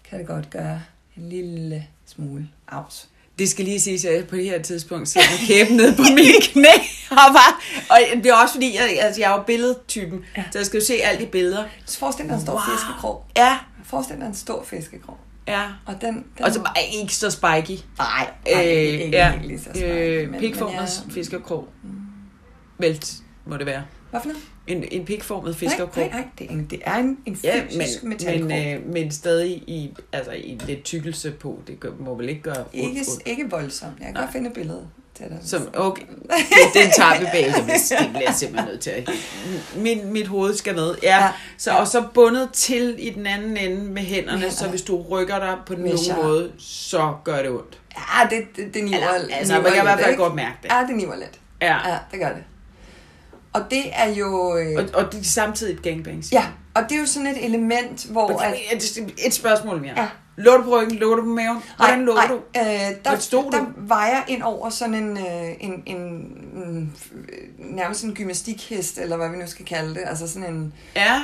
kan 0.03 0.19
det 0.19 0.27
godt 0.27 0.49
gøre 0.49 0.81
en 1.17 1.29
lille 1.29 1.87
smule 2.05 2.49
afs. 2.67 3.10
Det 3.41 3.49
skal 3.49 3.65
lige 3.65 3.79
siges, 3.79 4.05
at 4.05 4.15
jeg 4.15 4.27
på 4.27 4.35
det 4.35 4.43
her 4.45 4.61
tidspunkt 4.61 5.09
sidder 5.09 5.27
med 5.31 5.47
kæben 5.47 5.77
nede 5.77 5.95
på 5.95 6.01
mine 6.01 6.41
knæ. 6.41 6.69
Og, 7.11 7.17
bare, 7.17 7.53
og 7.89 7.97
det 8.23 8.25
er 8.25 8.33
også 8.35 8.53
fordi, 8.53 8.75
jeg, 8.75 8.97
altså, 9.01 9.21
jeg 9.21 9.31
er 9.31 9.35
jo 9.37 9.43
billedtypen, 9.43 10.19
ja. 10.37 10.43
så 10.51 10.59
jeg 10.59 10.65
skal 10.65 10.79
jo 10.79 10.85
se 10.85 10.93
alt 10.93 11.21
i 11.21 11.25
billeder. 11.25 11.63
Så 11.85 11.99
forestil 11.99 12.25
dig 12.27 12.33
en 12.33 12.41
stor 12.41 12.53
Wow. 12.53 12.61
fiskekrog. 12.75 13.23
Ja, 13.37 13.57
Forestil 13.85 14.15
dig 14.15 14.25
en 14.25 14.35
stor 14.35 14.63
fiskekrog. 14.63 15.17
ja. 15.47 15.63
Og 15.85 15.95
den... 16.01 16.13
den 16.37 16.45
Og 16.45 16.51
så 16.53 16.59
bare 16.61 16.83
ikke 17.01 17.15
så 17.15 17.29
spiky. 17.31 17.79
Nej, 17.97 18.29
nej 18.47 18.63
Øh, 18.65 18.71
ikke 18.71 19.09
ja. 19.11 19.31
helt 19.31 19.47
lige 19.47 19.59
så 19.59 19.69
smart. 19.73 19.83
Øh, 19.83 20.31
men 20.31 20.41
ja. 20.43 20.85
fiskerkrog. 21.11 21.67
Vælt 22.77 23.13
må 23.45 23.57
det 23.57 23.65
være. 23.65 23.83
Hvad 24.09 24.19
for 24.21 24.27
noget? 24.27 24.43
En, 24.67 24.83
en 24.91 25.05
pikformet 25.05 25.45
Nej, 25.51 25.53
fiskerkrog. 25.59 26.03
nej, 26.03 26.09
nej. 26.09 26.27
Det 26.39 26.47
er 26.47 26.51
en, 26.51 26.67
det 26.69 26.81
er 26.85 26.95
en, 26.95 27.17
en 27.25 27.39
Ja, 27.43 27.61
fysisk 27.69 28.03
men, 28.03 28.09
metalkrog. 28.09 28.47
men, 28.47 28.77
øh, 28.77 28.93
men 28.93 29.11
stadig 29.11 29.51
i, 29.51 29.93
altså, 30.13 30.31
i 30.31 30.59
lidt 30.67 30.83
tykkelse 30.83 31.31
på. 31.31 31.59
Det 31.67 31.79
gør, 31.79 31.89
må 31.99 32.15
vel 32.15 32.29
ikke 32.29 32.41
gøre 32.41 32.63
ikke, 32.73 32.89
ondt. 33.11 33.21
ikke 33.27 33.49
voldsomt. 33.49 33.91
Jeg 33.99 34.05
kan 34.05 34.13
Nej. 34.13 34.21
godt 34.23 34.31
finde 34.33 34.47
et 34.47 34.53
billede 34.53 34.87
til 35.17 35.25
dig. 35.29 35.37
Som, 35.43 35.67
okay, 35.73 36.01
det, 36.03 36.83
den 36.83 36.91
tager 36.95 37.19
vi 37.19 37.25
bagefter, 37.33 37.63
hvis 37.63 37.89
det 37.99 38.09
bliver 38.09 38.21
jeg 38.27 38.35
simpelthen 38.35 38.69
nødt 38.71 38.81
til 38.81 38.89
at... 38.89 39.09
Min, 39.75 40.13
mit 40.13 40.27
hoved 40.27 40.55
skal 40.55 40.75
med. 40.75 40.95
Ja, 41.03 41.17
ja. 41.17 41.23
Ja. 41.23 41.31
Så, 41.57 41.71
og 41.71 41.87
så 41.87 42.03
bundet 42.13 42.49
til 42.53 42.95
i 42.99 43.09
den 43.09 43.27
anden 43.27 43.57
ende 43.57 43.81
med 43.83 44.01
hænderne, 44.01 44.39
Med 44.41 44.51
så 44.51 44.67
hvis 44.69 44.81
du 44.81 45.01
rykker 45.01 45.39
dig 45.39 45.57
på 45.65 45.73
Med 45.73 45.83
nogen 45.83 45.97
charme. 45.97 46.23
måde, 46.23 46.51
så 46.59 47.13
gør 47.23 47.37
det 47.41 47.49
ondt. 47.49 47.79
Ja, 47.97 48.35
det, 48.35 48.43
det, 48.55 48.73
det 48.73 48.83
niver, 48.83 48.97
Eller, 48.97 49.35
altså, 49.35 49.53
niver 49.53 49.63
man 49.63 49.71
kan 49.71 49.81
i 49.81 49.85
hvert 49.85 49.99
fald 49.99 50.17
godt 50.17 50.35
mærke 50.35 50.55
det. 50.63 50.69
Ja, 50.71 50.85
det 50.87 50.95
niver 50.95 51.15
lidt. 51.15 51.39
Ja. 51.61 51.89
Ja, 51.89 51.97
det 52.11 52.19
gør 52.19 52.29
det. 52.29 52.43
Og 53.53 53.61
det 53.71 53.83
er 53.93 54.09
jo... 54.09 54.57
Øh, 54.57 54.77
Og, 54.77 55.03
og 55.05 55.11
det 55.11 55.19
er 55.19 55.23
samtidig 55.23 55.73
et 55.73 55.81
gangbang. 55.81 56.23
ja, 56.31 56.41
du? 56.75 56.79
og 56.79 56.89
det 56.89 56.95
er 56.95 56.99
jo 56.99 57.05
sådan 57.05 57.27
et 57.27 57.45
element, 57.45 58.05
hvor... 58.05 58.39
At, 58.39 58.55
Et, 59.25 59.33
spørgsmål 59.33 59.81
mere. 59.81 59.93
Ja. 59.97 60.07
Lå 60.37 60.57
du 60.57 60.63
på 60.63 60.77
ryggen? 60.81 60.97
Lå 60.97 61.15
du 61.15 61.21
på 61.21 61.27
maven? 61.27 61.57
Hvordan 61.77 62.05
lå 62.05 62.13
nej, 62.13 62.27
du? 62.27 62.39
Øh, 62.59 62.95
der, 63.05 63.17
stod 63.19 63.43
du? 63.43 63.57
der 63.57 63.65
var 63.77 64.05
jeg 64.05 64.23
ind 64.27 64.43
over 64.43 64.69
sådan 64.69 64.95
en, 64.95 65.17
øh, 65.17 65.49
en, 65.59 65.83
en, 65.85 65.97
en 66.55 66.93
nærmest 67.57 68.03
en 68.03 68.13
gymnastikhest, 68.15 68.97
eller 68.97 69.17
hvad 69.17 69.29
vi 69.29 69.37
nu 69.37 69.47
skal 69.47 69.65
kalde 69.65 69.93
det. 69.95 70.01
Altså 70.05 70.27
sådan 70.27 70.53
en, 70.53 70.73
Ja. 70.95 71.21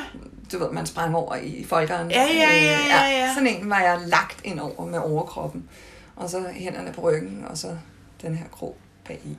du 0.52 0.60
ved, 0.60 0.72
man 0.72 0.86
sprang 0.86 1.16
over 1.16 1.36
i 1.36 1.66
folkeren. 1.70 2.12
Ja, 2.12 2.22
ja, 2.24 2.30
ja, 2.34 2.78
Øh, 2.80 2.88
ja, 2.90 3.06
ja. 3.26 3.34
Sådan 3.34 3.48
en 3.48 3.70
var 3.70 3.80
jeg 3.80 4.00
lagt 4.06 4.38
ind 4.44 4.60
over 4.60 4.86
med 4.86 5.00
overkroppen. 5.00 5.64
Og 6.16 6.30
så 6.30 6.44
hænderne 6.54 6.94
på 6.94 7.02
ryggen, 7.02 7.46
og 7.50 7.58
så 7.58 7.68
den 8.22 8.36
her 8.36 8.46
krog 8.52 8.76
bag 9.08 9.20
i. 9.26 9.38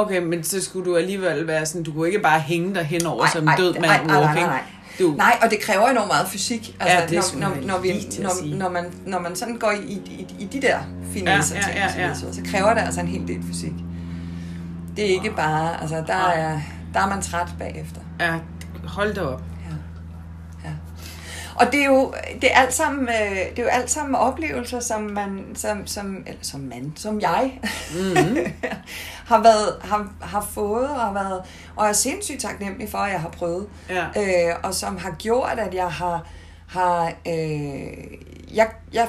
Okay, 0.00 0.18
men 0.18 0.44
så 0.44 0.62
skulle 0.62 0.90
du 0.90 0.96
alligevel 0.96 1.46
være 1.46 1.66
sådan, 1.66 1.82
du 1.82 1.92
kunne 1.92 2.06
ikke 2.06 2.20
bare 2.20 2.40
hænge 2.40 2.74
dig 2.74 2.84
henover 2.84 3.24
Ej, 3.24 3.30
som 3.32 3.48
ej, 3.48 3.56
død 3.56 3.74
mand 3.74 3.84
ej, 3.84 4.04
nej, 4.04 4.06
nej, 4.06 4.24
walking. 4.26 4.46
nej. 4.46 4.62
Du, 4.98 5.14
Nej, 5.16 5.38
og 5.42 5.50
det 5.50 5.60
kræver 5.60 5.88
enormt 5.88 6.08
meget 6.08 6.28
fysik. 6.28 6.76
Altså, 6.80 6.98
Ja, 6.98 7.06
det 7.06 7.40
når, 7.40 7.48
når, 7.66 7.78
vi, 7.78 7.92
når, 8.22 8.56
når, 8.56 8.68
man, 8.68 8.84
når 9.06 9.18
man 9.18 9.36
sådan 9.36 9.56
går 9.56 9.70
i, 9.70 9.92
i, 9.92 10.26
i, 10.38 10.44
de 10.44 10.60
der 10.62 10.78
finesser, 11.12 11.56
Ja, 11.56 11.60
ja, 11.82 11.88
ting, 11.88 12.00
ja, 12.00 12.10
og 12.10 12.16
så, 12.16 12.26
så 12.32 12.40
kræver 12.44 12.74
det 12.74 12.80
altså 12.80 13.00
en 13.00 13.06
hel 13.08 13.28
del 13.28 13.42
fysik. 13.48 13.72
Det 14.96 15.04
er 15.04 15.08
ikke 15.14 15.30
bare, 15.36 15.80
altså 15.80 15.96
der 15.96 16.02
Nej. 16.06 16.40
er, 16.40 16.60
der 16.94 17.00
er 17.00 17.08
man 17.08 17.22
træt 17.22 17.48
bagefter. 17.58 18.00
ja, 18.20 18.34
hold 18.84 19.14
da 19.14 19.20
op. 19.20 19.42
Og 21.60 21.72
det 21.72 21.80
er 21.80 21.86
jo 21.86 22.14
det 22.42 22.52
er 22.52 22.60
alt 22.60 22.74
sammen 22.74 23.08
øh, 23.08 23.36
det 23.50 23.58
er 23.58 23.62
jo 23.62 23.68
alt 23.68 23.90
sammen 23.90 24.14
oplevelser 24.14 24.80
som 24.80 25.02
man 25.02 25.44
som 25.54 25.86
som 25.86 26.16
eller 26.26 26.42
som 26.42 26.60
man 26.60 26.92
som 26.96 27.20
jeg 27.20 27.60
Mm-hmm. 27.94 28.36
har 29.30 29.42
været 29.42 29.76
har, 29.84 30.08
har 30.22 30.48
fået 30.54 30.88
og 30.90 31.00
har 31.00 31.12
været 31.12 31.42
og 31.76 31.86
er 31.86 31.92
sindssygt 31.92 32.40
taknemmelig 32.40 32.90
for 32.90 32.98
at 32.98 33.12
jeg 33.12 33.20
har 33.20 33.28
prøvet 33.28 33.66
Ja. 33.90 34.04
øh, 34.16 34.54
og 34.62 34.74
som 34.74 34.96
har 34.96 35.10
gjort 35.18 35.58
at 35.58 35.74
jeg 35.74 35.90
har 35.92 36.26
har 36.66 37.12
øh, 37.26 37.88
jeg 38.56 38.68
jeg 38.92 39.08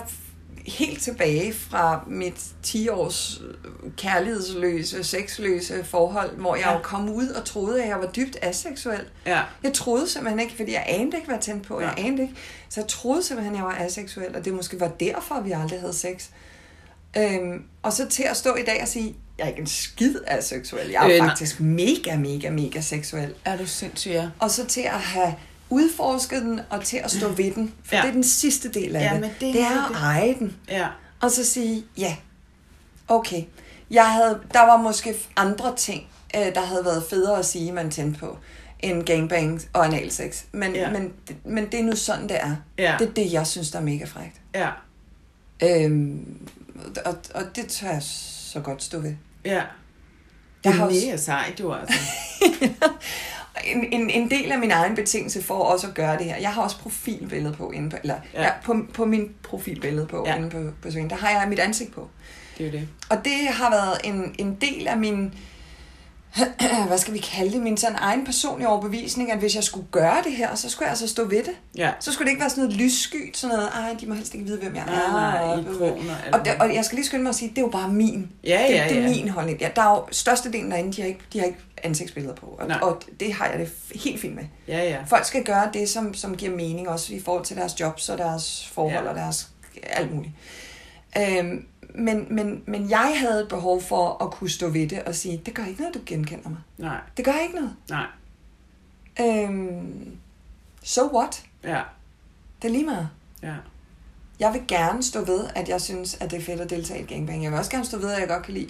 helt 0.67 1.01
tilbage 1.03 1.53
fra 1.53 2.03
mit 2.07 2.45
10 2.63 2.89
års 2.89 3.41
kærlighedsløse, 3.97 5.03
sexløse 5.03 5.83
forhold, 5.83 6.37
hvor 6.37 6.55
jeg 6.55 6.65
Ja. 6.65 6.73
jo 6.73 6.79
kom 6.83 7.09
ud 7.09 7.27
og 7.27 7.45
troede, 7.45 7.83
at 7.83 7.89
jeg 7.89 7.99
var 7.99 8.05
dybt 8.11 8.37
aseksuel. 8.41 9.05
Ja. 9.25 9.41
Jeg 9.63 9.73
troede 9.73 10.09
simpelthen 10.09 10.39
ikke, 10.39 10.55
fordi 10.55 10.71
jeg 10.73 10.83
anede 10.87 11.17
ikke, 11.17 11.25
hvad 11.27 11.35
jeg 11.35 11.43
tændte 11.43 11.67
på. 11.67 11.81
Jeg 11.81 11.93
Ja. 11.97 12.03
anede 12.03 12.21
ikke. 12.21 12.35
Så 12.69 12.81
jeg 12.81 12.87
troede 12.87 13.23
simpelthen, 13.23 13.55
at 13.55 13.57
jeg 13.59 13.65
var 13.65 13.75
aseksuel, 13.75 14.35
og 14.35 14.45
det 14.45 14.53
måske 14.53 14.79
var 14.79 14.87
derfor, 14.87 15.35
at 15.35 15.45
vi 15.45 15.51
aldrig 15.51 15.79
havde 15.79 15.93
sex. 15.93 16.25
Øhm, 17.17 17.63
og 17.83 17.93
så 17.93 18.07
til 18.07 18.23
at 18.23 18.37
stå 18.37 18.55
i 18.55 18.63
dag 18.63 18.81
og 18.81 18.87
sige, 18.87 19.15
jeg 19.37 19.43
er 19.43 19.47
ikke 19.47 19.59
en 19.61 19.67
skid 19.67 20.15
aseksuel. 20.27 20.89
Jeg 20.89 21.01
er 21.03 21.07
Øh, 21.07 21.13
øh, 21.13 21.17
nej. 21.19 21.27
faktisk 21.27 21.59
mega, 21.59 22.15
mega, 22.17 22.49
mega 22.49 22.81
seksuel. 22.81 23.33
Er 23.45 23.57
du 23.57 23.65
sindssyg, 23.67 24.09
ja. 24.11 24.29
Og 24.39 24.51
så 24.51 24.65
til 24.65 24.81
at 24.81 24.91
have 24.99 25.33
udforsket 25.69 26.41
den, 26.41 26.59
og 26.69 26.83
til 26.83 26.97
at 26.97 27.11
stå 27.11 27.27
ved 27.27 27.51
den. 27.51 27.73
For 27.83 27.95
Ja. 27.95 28.01
det 28.01 28.07
er 28.07 28.13
den 28.13 28.23
sidste 28.23 28.69
del 28.69 28.95
af 28.95 29.01
Ja, 29.01 29.13
det. 29.13 29.21
men 29.21 29.29
det 29.39 29.49
er 29.49 29.53
det 29.53 29.61
er 29.63 29.89
at 29.89 29.95
eje 30.03 30.33
den. 30.39 30.55
Ja. 30.69 30.87
Og 31.21 31.31
så 31.31 31.45
sige, 31.45 31.83
ja, 31.97 32.15
okay. 33.07 33.43
Jeg 33.91 34.11
havde, 34.13 34.39
der 34.53 34.59
var 34.61 34.77
måske 34.77 35.15
andre 35.35 35.75
ting, 35.75 36.03
øh, 36.35 36.41
der 36.55 36.61
havde 36.65 36.85
været 36.85 37.03
federe 37.09 37.39
at 37.39 37.45
sige, 37.45 37.71
man 37.71 37.91
tændte 37.91 38.19
på, 38.19 38.37
end 38.79 39.03
gangbang 39.03 39.61
og 39.73 39.85
analsex. 39.85 40.43
Men, 40.51 40.75
Ja. 40.75 40.89
men, 40.91 41.13
men 41.45 41.65
det 41.71 41.79
er 41.79 41.83
nu 41.83 41.95
sådan, 41.95 42.29
det 42.29 42.37
er. 42.43 42.55
Ja. 42.77 42.95
Det 42.99 43.07
er 43.07 43.11
det, 43.13 43.33
jeg 43.33 43.47
synes, 43.47 43.71
der 43.71 43.79
er 43.79 43.83
mega 43.83 44.05
frægt. 44.05 44.41
Ja. 44.55 44.69
Øhm, 45.63 46.47
og, 47.05 47.17
og 47.35 47.43
det 47.55 47.67
tør 47.67 47.91
jeg 47.91 48.03
så 48.03 48.59
godt 48.59 48.83
stå 48.83 48.99
ved. 48.99 49.15
Ja. 49.45 49.61
Det 50.63 50.71
er 50.75 50.85
mega 50.85 51.17
sejt, 51.17 51.59
jo 51.59 51.73
altså. 51.73 51.99
En, 53.65 53.93
en, 53.93 54.09
en 54.09 54.29
del 54.29 54.51
af 54.51 54.59
min 54.59 54.71
egen 54.71 54.95
betingelse 54.95 55.43
for 55.43 55.53
også 55.63 55.87
at 55.87 55.93
gøre 55.93 56.17
det 56.17 56.25
her. 56.25 56.37
Jeg 56.37 56.49
har 56.53 56.61
også 56.61 56.79
profilbillede 56.79 57.53
på 57.53 57.71
inde 57.71 57.89
på, 57.89 57.97
eller 58.01 58.15
Ja. 58.33 58.43
ja. 58.43 58.49
På, 58.63 58.75
på 58.93 59.05
min 59.05 59.29
profilbillede 59.43 60.05
på 60.07 60.23
Ja. 60.27 60.35
inde 60.35 60.49
på, 60.49 60.57
på 60.81 60.91
Sving. 60.91 61.09
Der 61.09 61.15
har 61.15 61.29
jeg 61.29 61.45
mit 61.49 61.59
ansigt 61.59 61.93
på. 61.95 62.07
Det 62.57 62.67
er 62.67 62.71
det. 62.71 62.87
Og 63.09 63.25
det 63.25 63.47
har 63.51 63.69
været 63.69 63.97
en, 64.03 64.35
en 64.37 64.55
del 64.61 64.87
af 64.87 64.97
min, 64.97 65.33
hvad 66.87 66.97
skal 66.97 67.13
vi 67.13 67.17
kalde 67.19 67.51
det, 67.53 67.61
min 67.61 67.77
sådan 67.77 67.97
egen 68.01 68.25
personlige 68.25 68.67
overbevisning, 68.67 69.31
at 69.31 69.37
hvis 69.39 69.55
jeg 69.55 69.63
skulle 69.63 69.87
gøre 69.91 70.17
det 70.23 70.31
her, 70.31 70.55
så 70.55 70.69
skulle 70.69 70.85
jeg 70.85 70.89
altså 70.89 71.07
stå 71.07 71.23
ved 71.25 71.43
det. 71.43 71.53
Ja. 71.77 71.91
Så 71.99 72.11
skulle 72.13 72.25
det 72.25 72.31
ikke 72.31 72.41
være 72.41 72.49
sådan 72.49 72.63
noget 72.63 72.77
lysskyt, 72.79 73.37
sådan 73.37 73.55
noget, 73.55 73.69
ej, 73.73 73.95
de 74.01 74.05
må 74.05 74.13
helst 74.13 74.33
ikke 74.33 74.45
vide, 74.45 74.57
hvem 74.59 74.75
jeg 74.75 74.83
Nej, 74.85 74.95
er. 74.95 75.11
nej, 75.11 75.41
og- 75.41 75.59
ikoner, 75.59 76.15
og, 76.33 76.45
det, 76.45 76.53
og 76.59 76.75
jeg 76.75 76.85
skal 76.85 76.95
lige 76.95 77.05
skynde 77.05 77.23
mig 77.23 77.29
at 77.29 77.35
sige, 77.35 77.49
det 77.49 77.57
er 77.57 77.61
jo 77.61 77.67
bare 77.67 77.89
min. 77.89 78.29
Ja, 78.43 78.65
det, 78.67 78.75
ja, 78.75 78.85
det 78.89 78.97
er 78.97 79.01
ja. 79.01 79.09
min 79.09 79.29
holdning. 79.29 79.59
Ja, 79.61 79.69
der 79.75 79.81
er 79.81 79.89
jo 79.89 80.03
størstedelen 80.11 80.71
derinde, 80.71 80.93
de 80.93 81.01
har 81.01 81.07
ikke, 81.07 81.19
de 81.33 81.39
har 81.39 81.45
ikke 81.45 81.59
ansigtsbilleder 81.83 82.35
på. 82.35 82.45
Og, 82.59 82.67
Nej. 82.67 82.79
og 82.81 83.01
det 83.19 83.33
har 83.33 83.47
jeg 83.49 83.59
det 83.59 83.69
helt 84.01 84.21
fint 84.21 84.35
med. 84.35 84.43
Ja, 84.67 84.83
ja. 84.89 84.97
Folk 85.07 85.25
skal 85.25 85.43
gøre 85.43 85.69
det, 85.73 85.89
som, 85.89 86.13
som 86.13 86.37
giver 86.37 86.55
mening, 86.55 86.89
også 86.89 87.13
i 87.13 87.21
forhold 87.25 87.45
til 87.45 87.57
deres 87.57 87.79
jobs 87.79 88.09
og 88.09 88.17
deres 88.17 88.67
forhold 88.73 88.93
Ja. 88.95 89.03
ja. 89.03 89.09
og 89.09 89.15
deres 89.15 89.49
alt 89.83 90.15
muligt. 90.15 90.33
Øhm, 91.17 91.65
men, 91.97 92.27
men, 92.35 92.63
men 92.67 92.89
jeg 92.89 93.15
havde 93.19 93.41
et 93.41 93.47
behov 93.49 93.81
for 93.81 94.23
at 94.23 94.31
kunne 94.31 94.49
stå 94.49 94.69
ved 94.69 94.87
det 94.89 95.03
og 95.03 95.15
sige, 95.15 95.41
det 95.45 95.53
gør 95.53 95.65
ikke 95.65 95.81
noget, 95.81 95.95
du 95.95 95.99
genkender 96.05 96.49
mig. 96.49 96.59
Nej, 96.77 96.99
Det 97.17 97.25
gør 97.25 97.33
ikke 97.43 97.55
noget. 97.55 97.75
nej. 97.89 98.05
Øhm, 99.21 100.17
so 100.83 101.17
what? 101.17 101.43
Ja, 101.63 101.81
Det 102.61 102.67
er 102.67 102.71
lige 102.71 102.85
meget. 102.85 103.09
ja. 103.43 103.53
Jeg 104.39 104.53
vil 104.53 104.61
gerne 104.67 105.03
stå 105.03 105.25
ved, 105.25 105.39
at 105.55 105.69
jeg 105.69 105.81
synes, 105.81 106.17
at 106.21 106.31
det 106.31 106.39
er 106.39 106.43
fedt 106.43 106.59
at 106.61 106.69
deltage 106.69 106.99
i 106.99 107.03
et 107.03 107.09
gangbang. 107.09 107.43
Jeg 107.43 107.51
vil 107.51 107.59
også 107.59 107.71
gerne 107.71 107.85
stå 107.85 107.97
ved, 107.97 108.11
at 108.11 108.19
jeg 108.19 108.27
godt 108.27 108.43
kan 108.43 108.53
lide 108.53 108.67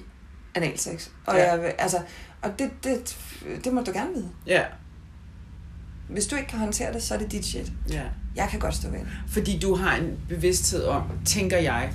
analsex. 0.56 1.10
Og, 1.26 1.36
Ja. 1.36 1.52
jeg 1.52 1.62
vil, 1.62 1.68
altså, 1.78 2.02
og 2.42 2.60
det, 2.60 2.72
det, 2.84 3.18
det 3.64 3.74
må 3.74 3.82
du 3.82 3.92
gerne 3.92 4.14
vide. 4.14 4.30
Ja, 4.48 4.64
Hvis 6.10 6.28
du 6.28 6.36
ikke 6.36 6.50
kan 6.50 6.60
håndtere 6.60 6.94
det, 6.94 7.04
så 7.04 7.14
er 7.14 7.18
det 7.18 7.32
dit 7.32 7.46
shit. 7.46 7.72
ja. 7.90 8.04
Jeg 8.36 8.48
kan 8.52 8.60
godt 8.60 8.76
stå 8.76 8.90
ved 8.90 9.00
det. 9.00 9.08
Fordi 9.28 9.60
du 9.60 9.76
har 9.76 9.96
en 9.96 10.20
bevidsthed 10.30 10.84
om, 10.86 11.04
tænker 11.26 11.58
jeg, 11.58 11.94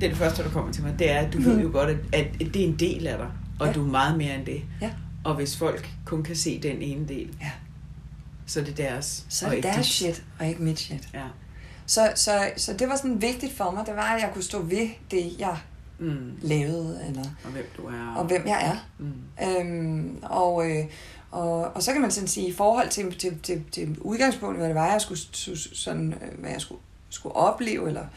det 0.00 0.04
er 0.06 0.08
det 0.08 0.18
første, 0.18 0.42
der 0.42 0.50
kommer 0.50 0.72
til 0.72 0.82
mig, 0.82 0.98
det 0.98 1.10
er, 1.10 1.18
at 1.18 1.32
du 1.32 1.38
ved 1.40 1.60
jo 1.60 1.68
godt, 1.72 1.90
at, 1.90 1.96
at 2.12 2.26
det 2.54 2.56
er 2.56 2.66
en 2.68 2.76
del 2.78 3.06
af 3.06 3.18
dig, 3.18 3.28
og 3.60 3.66
Ja. 3.66 3.72
du 3.72 3.86
er 3.86 3.90
meget 3.90 4.18
mere 4.18 4.34
end 4.34 4.46
det. 4.46 4.62
Ja. 4.80 4.90
Og 5.24 5.34
hvis 5.34 5.56
folk 5.56 5.90
kun 6.04 6.22
kan 6.22 6.36
se 6.36 6.60
den 6.62 6.82
ene 6.82 7.08
del, 7.08 7.36
Ja. 7.40 7.50
så 8.46 8.60
er 8.60 8.64
det 8.64 8.76
deres. 8.76 9.26
Så 9.28 9.46
er 9.46 9.50
det 9.50 9.62
deres 9.62 9.76
dit. 9.76 9.86
shit, 9.86 10.24
og 10.40 10.46
ikke 10.46 10.62
mit 10.62 10.78
shit. 10.80 11.08
Ja. 11.14 11.22
Så, 11.86 12.12
så, 12.14 12.50
så 12.56 12.72
det 12.72 12.88
var 12.88 12.96
sådan 12.96 13.22
vigtigt 13.22 13.52
for 13.56 13.70
mig, 13.70 13.86
det 13.86 13.96
var, 13.96 14.02
at 14.14 14.22
jeg 14.22 14.30
kunne 14.34 14.44
stå 14.44 14.62
ved 14.62 14.88
det, 15.10 15.32
jeg 15.38 15.56
Mm. 15.98 16.30
lavede, 16.42 17.00
eller, 17.08 17.22
Og 17.44 17.50
hvem 17.50 17.64
du 17.76 17.82
er. 17.82 18.14
og 18.16 18.24
hvem 18.24 18.46
jeg 18.46 18.66
er. 18.72 18.76
Mm. 18.98 19.12
Øhm, 19.60 20.18
og, 20.22 20.70
øh, 20.70 20.84
og, 21.30 21.60
og 21.76 21.82
så 21.82 21.92
kan 21.92 22.00
man 22.02 22.10
sådan 22.10 22.28
sige, 22.28 22.48
i 22.48 22.52
forhold 22.52 22.88
til, 22.88 23.14
til, 23.18 23.38
til, 23.42 23.62
til 23.72 23.96
udgangspunktet, 24.00 24.58
hvad 24.60 24.68
det 24.68 24.74
var, 24.74 24.90
jeg 24.92 25.00
skulle, 25.00 25.20
sådan, 25.74 26.12
øh, 26.12 26.38
hvad 26.40 26.50
jeg 26.50 26.60
skulle, 26.60 26.80
skulle 27.10 27.36
opleve, 27.36 27.88
eller 27.88 28.02
øh, 28.02 28.08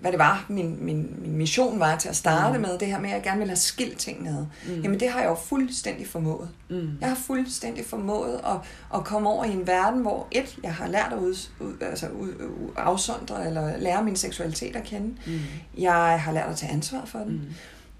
hvad 0.00 0.10
det 0.12 0.18
var, 0.18 0.46
min, 0.48 0.84
min, 0.84 1.14
min 1.18 1.36
mission 1.36 1.80
var 1.80 1.96
til 1.98 2.08
at 2.08 2.16
starte 2.16 2.58
Mm. 2.58 2.62
med, 2.62 2.78
det 2.78 2.88
her 2.88 3.00
med, 3.00 3.10
at 3.10 3.14
jeg 3.14 3.22
gerne 3.22 3.38
ville 3.38 3.50
have 3.50 3.56
skilt 3.56 3.98
ting 3.98 4.22
ned. 4.22 4.46
Mm. 4.66 4.80
Jamen 4.82 5.00
det 5.00 5.08
har 5.10 5.20
jeg 5.20 5.28
jo 5.28 5.34
fuldstændig 5.34 6.06
formået. 6.08 6.48
Mm. 6.70 6.90
Jeg 7.00 7.08
har 7.08 7.16
fuldstændig 7.16 7.86
formået 7.86 8.40
at, 8.46 8.56
at 8.98 9.04
komme 9.04 9.28
over 9.28 9.44
i 9.44 9.50
en 9.52 9.66
verden, 9.66 10.00
hvor 10.02 10.26
et, 10.30 10.58
jeg 10.62 10.74
har 10.74 10.88
lært 10.88 11.12
at 11.12 11.18
ud, 11.18 11.48
ud, 11.60 11.72
altså 11.80 12.08
ud, 12.08 12.28
ud, 12.28 12.70
afsondre 12.76 13.46
eller 13.46 13.76
lære 13.76 14.04
min 14.04 14.16
seksualitet 14.16 14.76
at 14.76 14.84
kende. 14.84 15.08
Mm. 15.26 15.38
Jeg 15.78 16.20
har 16.20 16.32
lært 16.32 16.48
at 16.48 16.56
tage 16.56 16.72
ansvar 16.72 17.04
for 17.04 17.18
den. 17.18 17.32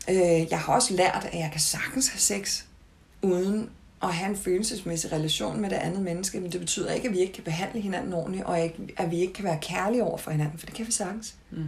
Mm. 0.08 0.14
Øh, 0.14 0.50
jeg 0.50 0.58
har 0.58 0.72
også 0.74 0.94
lært, 0.94 1.28
at 1.32 1.38
jeg 1.38 1.48
kan 1.52 1.60
sagtens 1.60 2.08
have 2.08 2.20
sex, 2.20 2.62
uden 3.22 3.70
at 4.03 4.14
have 4.14 4.30
en 4.30 4.36
følelsesmæssig 4.36 5.12
relation 5.12 5.61
med 5.61 5.70
det 5.70 5.76
andet 5.76 6.03
menneske. 6.03 6.40
Men 6.40 6.53
det 6.53 6.61
betyder 6.61 6.92
ikke, 6.92 7.09
at 7.09 7.14
vi 7.14 7.18
ikke 7.20 7.32
kan 7.32 7.44
behandle 7.44 7.80
hinanden 7.80 8.12
ordentligt, 8.12 8.44
og 8.44 8.61
ikke- 8.61 8.76
at 8.96 9.11
vi 9.11 9.20
ikke 9.20 9.32
kan 9.32 9.44
være 9.44 9.59
kærlige 9.62 10.05
over 10.05 10.18
for 10.18 10.30
hinanden, 10.30 10.59
for 10.59 10.66
det 10.66 10.74
kan 10.74 10.86
vi 10.86 10.92
sagtens. 10.92 11.34
Mm. 11.50 11.64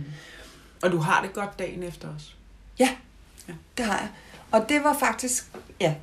Og 0.82 0.93
du 0.93 0.99
har 0.99 1.22
det 1.22 1.32
godt 1.32 1.59
dagen 1.59 1.82
efter 1.82 2.09
os. 2.16 2.37
Ja, 2.78 2.89
Ja. 3.49 3.53
det 3.78 3.85
har 3.87 3.99
jeg. 3.99 4.09
Og 4.51 4.68
det 4.68 4.85
var 4.85 4.97
faktisk, 4.99 5.47
ja, 5.80 5.95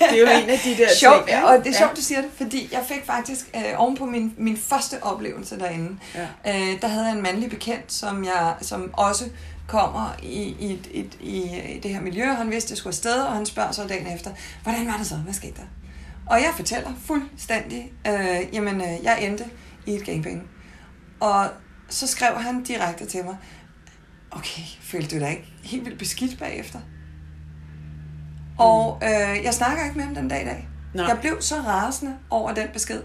Det 0.00 0.12
er 0.12 0.16
jo 0.18 0.42
en 0.42 0.50
af 0.50 0.58
de 0.64 0.76
der 0.76 0.88
sjovt, 1.00 1.28
ting. 1.28 1.44
og 1.44 1.58
det 1.58 1.66
er 1.66 1.70
Ja. 1.70 1.78
sjovt, 1.78 1.96
du 1.96 2.00
siger 2.00 2.20
det, 2.22 2.30
fordi 2.36 2.68
jeg 2.72 2.84
fik 2.88 3.04
faktisk, 3.06 3.50
øh, 3.56 3.62
oven 3.76 3.96
på 3.96 4.04
min, 4.04 4.34
min 4.38 4.56
første 4.56 5.02
oplevelse 5.02 5.58
derinde, 5.58 5.96
Ja. 6.14 6.22
øh, 6.46 6.80
der 6.82 6.88
havde 6.88 7.04
jeg 7.06 7.14
en 7.16 7.22
mandlig 7.22 7.50
bekendt, 7.50 7.92
som, 7.92 8.24
jeg, 8.24 8.54
som 8.60 8.90
også 8.92 9.24
kommer 9.70 10.14
i, 10.22 10.56
i, 10.60 10.72
et, 10.72 10.88
et, 10.90 11.18
i, 11.20 11.42
i 11.76 11.80
det 11.82 11.90
her 11.90 12.00
miljø, 12.00 12.30
og 12.30 12.36
han 12.36 12.50
vidste, 12.50 12.66
at 12.66 12.70
jeg 12.70 12.78
skulle 12.78 12.90
afsted, 12.90 13.22
og 13.22 13.32
han 13.32 13.46
spørger 13.46 13.72
så 13.72 13.86
dagen 13.86 14.14
efter, 14.14 14.30
hvordan 14.62 14.86
var 14.86 14.96
det 14.96 15.06
så? 15.06 15.16
Hvad 15.16 15.34
skete 15.34 15.54
der? 15.56 15.66
Og 16.26 16.40
jeg 16.40 16.52
fortæller 16.56 16.90
fuldstændig, 17.04 17.92
øh, 18.06 18.54
jamen, 18.54 18.80
øh, 18.80 19.04
jeg 19.04 19.24
endte 19.24 19.44
i 19.86 19.94
et 19.94 20.04
gangbang. 20.04 20.48
Og 21.20 21.48
så 21.88 22.06
skrev 22.06 22.34
han 22.34 22.62
direkte 22.62 23.06
til 23.06 23.24
mig, 23.24 23.36
okay, 24.30 24.62
følte 24.80 25.16
du 25.16 25.20
dig 25.20 25.30
ikke 25.30 25.52
helt 25.62 25.84
vildt 25.84 25.98
beskidt 25.98 26.38
bagefter? 26.38 26.80
Og 28.58 29.00
øh, 29.02 29.44
jeg 29.44 29.54
snakker 29.54 29.84
ikke 29.84 29.96
med 29.96 30.04
ham 30.04 30.14
den 30.14 30.28
dag 30.28 30.42
i 30.42 30.44
dag. 30.44 30.68
Nej. 30.94 31.06
Jeg 31.06 31.18
blev 31.20 31.36
så 31.40 31.54
rasende 31.54 32.16
over 32.30 32.54
den 32.54 32.68
besked. 32.72 33.02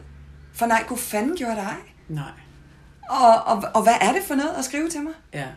For 0.53 0.65
nej, 0.65 0.83
gud 0.87 0.97
fanden 0.97 1.35
gjorde 1.37 1.55
dig. 1.55 1.75
Nej. 2.09 2.31
Og, 3.09 3.43
og, 3.45 3.63
og 3.73 3.83
hvad 3.83 3.95
er 4.01 4.11
det 4.11 4.21
for 4.27 4.35
noget 4.35 4.53
at 4.57 4.65
skrive 4.65 4.89
til 4.89 5.01
mig? 5.01 5.13
Ja. 5.33 5.47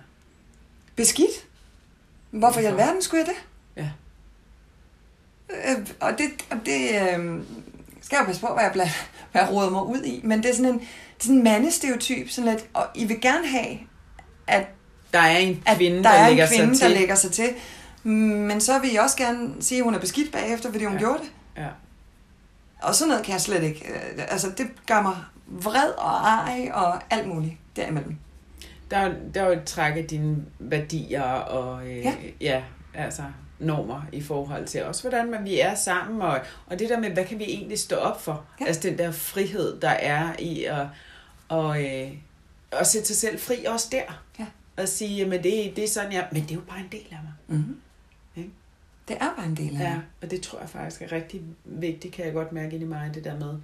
Beskidt? 0.98 1.46
Hvorfor 2.30 2.60
i 2.60 2.64
alverden 2.64 3.02
skulle 3.02 3.24
jeg 3.26 3.34
det? 3.34 3.42
Ja. 3.82 3.90
Øh, 5.70 5.86
og 6.00 6.18
det, 6.18 6.30
og 6.50 6.56
det 6.66 6.80
øh, 6.90 7.42
skal 8.02 8.16
jeg 8.16 8.20
jo 8.20 8.24
passe 8.26 8.40
på, 8.40 8.52
hvad 8.54 8.62
jeg, 8.64 8.72
bland, 8.72 8.88
hvad 9.32 9.42
jeg 9.42 9.50
råder 9.52 9.70
mig 9.70 9.82
ud 9.86 10.02
i. 10.02 10.20
Men 10.24 10.42
det 10.42 10.50
er 10.50 10.54
sådan 10.54 10.72
en, 10.72 10.78
det 10.78 10.86
er 11.20 11.22
sådan 11.22 11.36
en 11.36 11.44
mandestereotyp, 11.44 12.28
sådan 12.30 12.50
lidt, 12.50 12.66
og 12.74 12.86
I 12.94 13.04
vil 13.04 13.20
gerne 13.20 13.48
have, 13.48 13.78
at, 14.46 14.66
Der 15.12 15.18
er 15.18 15.38
en 15.38 15.62
at 15.66 15.76
kvinde, 15.76 15.96
der, 15.96 16.02
der, 16.02 16.10
er 16.10 16.28
lægger 16.28 16.46
en 16.46 16.50
kvinde, 16.56 16.76
sig 16.76 16.86
til. 16.86 16.90
der 16.94 17.00
lægger 17.00 17.14
sig 17.14 17.32
til. 17.32 17.48
Men 18.02 18.60
så 18.60 18.78
vil 18.78 18.94
I 18.94 18.96
også 18.96 19.16
gerne 19.16 19.62
sige, 19.62 19.78
at 19.78 19.84
hun 19.84 19.94
er 19.94 19.98
beskidt 19.98 20.32
bagefter, 20.32 20.72
fordi 20.72 20.84
hun 20.84 20.92
Ja. 20.94 20.98
ja. 21.00 21.04
gjorde 21.04 21.18
det. 21.22 21.32
Ja. 21.62 21.68
Og 22.82 22.94
sådan 22.94 23.08
noget 23.08 23.24
kan 23.24 23.32
jeg 23.32 23.40
slet 23.40 23.62
ikke. 23.62 23.84
øh, 23.88 24.24
Altså, 24.28 24.50
det 24.58 24.66
gør 24.86 25.02
mig 25.02 25.16
vred 25.46 25.90
og 25.98 26.10
ej 26.10 26.70
og 26.74 27.00
alt 27.10 27.28
muligt 27.28 27.54
derimellem. 27.76 28.16
Der, 28.90 28.96
er- 28.96 29.14
der 29.34 29.42
er 29.42 29.46
jo 29.46 29.52
et 29.52 29.64
træk 29.64 29.96
af 29.96 30.04
dine 30.04 30.36
værdier 30.58 31.22
og 31.22 31.86
øh, 31.90 31.98
ja. 32.04 32.14
Ja. 32.40 32.62
altså 32.94 33.22
normer 33.58 34.02
i 34.12 34.22
forhold 34.22 34.66
til 34.66 34.84
også, 34.84 35.02
hvordan 35.02 35.30
man, 35.30 35.44
vi 35.44 35.60
er 35.60 35.74
sammen, 35.74 36.22
og, 36.22 36.40
og 36.66 36.78
det 36.78 36.88
der 36.88 37.00
med, 37.00 37.10
hvad 37.10 37.24
kan 37.24 37.38
vi 37.38 37.44
egentlig 37.44 37.78
stå 37.78 37.96
op 37.96 38.20
for? 38.22 38.44
Ja. 38.60 38.66
Altså 38.66 38.88
den 38.88 38.98
der 38.98 39.10
frihed, 39.12 39.80
der 39.80 39.88
er 39.88 40.32
i 40.38 40.64
at, 40.64 40.86
og, 41.48 41.84
øh, 41.84 42.10
at 42.72 42.86
sætte 42.86 43.06
sig 43.08 43.16
selv 43.16 43.38
fri 43.38 43.64
også 43.64 43.88
der. 43.92 44.24
Ja. 44.38 44.46
Og 44.76 44.88
sige, 44.88 45.16
jamen 45.16 45.42
det, 45.42 45.72
det 45.76 45.84
er 45.84 45.88
sådan, 45.88 46.12
jeg, 46.12 46.28
men 46.32 46.42
det 46.42 46.50
er 46.50 46.54
jo 46.54 46.60
bare 46.60 46.78
en 46.80 46.88
del 46.92 47.06
af 47.10 47.18
mig. 47.22 47.32
Mm-hmm. 47.58 47.80
Ikke? 48.36 48.50
Det 49.08 49.16
er 49.20 49.34
bare 49.36 49.46
en 49.46 49.56
del 49.56 49.76
af 49.76 49.80
Ja, 49.80 49.96
og 50.22 50.30
det 50.30 50.40
tror 50.40 50.60
jeg 50.60 50.68
faktisk 50.68 51.02
er 51.02 51.12
rigtig 51.12 51.42
vigtigt, 51.64 52.14
kan 52.14 52.24
jeg 52.24 52.32
godt 52.34 52.52
mærke 52.52 52.72
ind 52.74 52.82
i 52.82 52.86
mig, 52.86 53.10
det 53.14 53.24
der 53.24 53.36
med, 53.38 53.54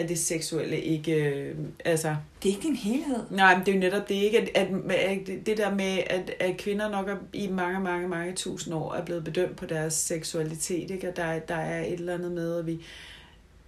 at 0.00 0.08
det 0.08 0.18
seksuelle 0.18 0.80
ikke, 0.80 1.12
øh, 1.12 1.54
altså, 1.84 2.16
Det 2.42 2.48
er 2.48 2.52
ikke 2.56 2.68
din 2.68 2.76
helhed. 2.76 3.16
Nej, 3.30 3.54
men 3.56 3.66
det 3.66 3.72
er 3.72 3.76
jo 3.76 3.80
netop 3.80 4.08
det 4.08 4.14
ikke, 4.14 4.38
at, 4.40 4.48
at, 4.54 4.68
at 4.90 5.26
det 5.46 5.56
der 5.58 5.74
med, 5.74 5.98
at, 6.06 6.30
at 6.40 6.56
kvinder 6.56 6.90
nok 6.90 7.08
er, 7.08 7.16
i 7.32 7.48
mange, 7.48 7.80
mange, 7.80 8.08
mange 8.08 8.32
tusind 8.34 8.74
år 8.74 8.94
er 8.94 9.04
blevet 9.04 9.24
bedømt 9.24 9.56
på 9.56 9.66
deres 9.66 9.94
seksualitet, 9.94 10.90
ikke? 10.90 11.08
og 11.08 11.16
der, 11.16 11.24
er- 11.24 11.38
der 11.38 11.54
er 11.56 11.84
et 11.84 11.92
eller 11.92 12.14
andet 12.14 12.32
med, 12.32 12.58
at, 12.58 12.66
vi, 12.66 12.78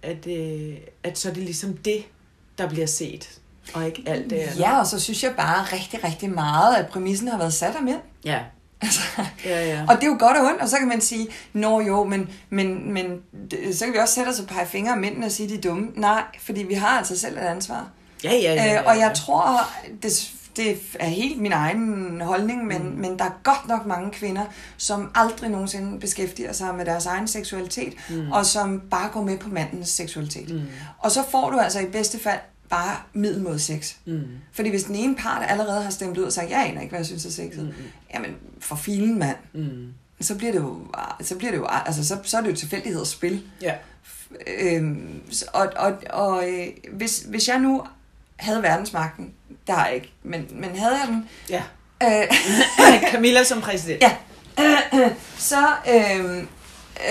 at, 0.01 0.27
øh, 0.27 0.77
at 1.03 1.17
så 1.17 1.29
er 1.29 1.33
det 1.33 1.43
ligesom 1.43 1.73
det, 1.77 2.03
der 2.57 2.69
bliver 2.69 2.85
set, 2.87 3.39
og 3.73 3.85
ikke 3.85 4.03
alt 4.05 4.29
det 4.29 4.35
andet. 4.35 4.59
Ja, 4.59 4.79
og 4.79 4.87
så 4.87 4.99
synes 4.99 5.23
jeg 5.23 5.33
bare 5.37 5.63
rigtig, 5.63 6.03
rigtig 6.03 6.29
meget, 6.29 6.75
at 6.75 6.87
præmissen 6.87 7.27
har 7.27 7.37
været 7.37 7.53
sat 7.53 7.75
af 7.75 7.83
mænd. 7.83 7.99
Ja, 8.25 8.39
Altså, 8.83 9.01
ja, 9.45 9.65
ja. 9.67 9.85
og 9.89 9.95
det 9.95 10.03
er 10.03 10.07
jo 10.07 10.15
godt 10.19 10.37
og 10.37 10.45
ondt, 10.45 10.61
og 10.61 10.69
så 10.69 10.77
kan 10.77 10.87
man 10.87 11.01
sige, 11.01 11.27
nå 11.53 11.81
jo, 11.81 12.03
men, 12.03 12.29
men, 12.49 12.93
men 12.93 13.21
så 13.73 13.85
kan 13.85 13.93
vi 13.93 13.99
også 13.99 14.13
sætte 14.13 14.29
os 14.29 14.39
og 14.39 14.47
pege 14.47 14.67
fingre 14.67 14.91
af 14.91 14.97
mændene 14.97 15.25
og 15.25 15.31
sige, 15.31 15.49
de 15.49 15.55
er 15.55 15.61
dumme. 15.61 15.87
Nej, 15.95 16.23
fordi 16.39 16.63
vi 16.63 16.73
har 16.73 16.97
altså 16.97 17.19
selv 17.19 17.37
et 17.37 17.41
ansvar. 17.41 17.87
ja, 18.23 18.31
ja, 18.31 18.53
ja, 18.53 18.63
ja, 18.63 18.79
Øh, 18.79 18.87
og 18.87 18.97
jeg 18.97 19.07
ja. 19.07 19.13
tror, 19.13 19.69
det, 20.03 20.31
det 20.57 20.77
er 20.99 21.07
helt 21.07 21.41
min 21.41 21.51
egen 21.51 22.21
holdning, 22.21 22.65
men, 22.65 22.89
mm. 22.89 22.95
men 22.95 23.19
der 23.19 23.25
er 23.25 23.39
godt 23.43 23.67
nok 23.67 23.85
mange 23.85 24.11
kvinder, 24.11 24.45
som 24.77 25.11
aldrig 25.15 25.49
nogensinde 25.49 25.99
beskæftiger 25.99 26.53
sig 26.53 26.75
med 26.75 26.85
deres 26.85 27.05
egen 27.05 27.27
seksualitet, 27.27 27.93
mm. 28.09 28.31
og 28.31 28.45
som 28.45 28.81
bare 28.91 29.09
går 29.09 29.23
med 29.23 29.37
på 29.37 29.49
mandens 29.49 29.89
seksualitet. 29.89 30.53
Mm. 30.53 30.61
Og 30.99 31.11
så 31.11 31.23
får 31.31 31.49
du 31.49 31.57
altså 31.57 31.79
i 31.79 31.85
bedste 31.85 32.19
fald 32.19 32.39
bare 32.69 32.97
middel 33.13 33.41
mod 33.41 33.59
sex. 33.59 33.93
Mm. 34.05 34.23
Fordi 34.51 34.69
hvis 34.69 34.83
den 34.83 34.95
ene 34.95 35.15
part 35.15 35.43
allerede 35.47 35.83
har 35.83 35.89
stemt 35.89 36.17
ud 36.17 36.23
og 36.23 36.33
sagt, 36.33 36.49
jeg 36.49 36.65
aner 36.67 36.81
ikke, 36.81 36.91
hvad 36.91 36.99
jeg 36.99 37.05
synes 37.05 37.25
er 37.25 37.29
sexet, 37.31 37.63
mm. 37.77 37.83
jamen 38.13 38.35
for 38.59 38.75
filen 38.75 39.19
mand, 39.19 39.37
Mm. 39.53 39.93
så 40.21 40.35
bliver 40.35 40.51
det 40.51 40.59
jo, 40.59 40.79
så 41.21 41.35
bliver 41.37 41.51
det 41.51 41.57
jo, 41.57 41.65
altså 41.69 42.07
så, 42.07 42.17
så 42.23 42.37
er 42.37 42.41
det 42.41 42.49
jo 42.49 42.55
tilfældighedsspil. 42.55 43.43
Ja. 43.61 43.73
Øhm, 44.47 45.21
og 45.53 45.71
og, 45.75 45.93
og 46.09 46.49
øh, 46.49 46.67
hvis, 46.91 47.19
hvis 47.19 47.47
jeg 47.47 47.59
nu 47.59 47.83
havde 48.35 48.63
verdensmagten, 48.63 49.33
det 49.67 49.75
har 49.75 49.85
jeg 49.85 49.95
ikke, 49.95 50.13
men, 50.23 50.47
men 50.51 50.75
havde 50.75 50.95
jeg 50.99 51.07
den, 51.07 51.29
ja. 51.49 51.63
øh, 52.03 52.27
Camilla 53.11 53.43
som 53.43 53.61
præsident. 53.61 54.01
ja, 54.03 54.15
så, 55.37 55.67
øh, 55.93 56.43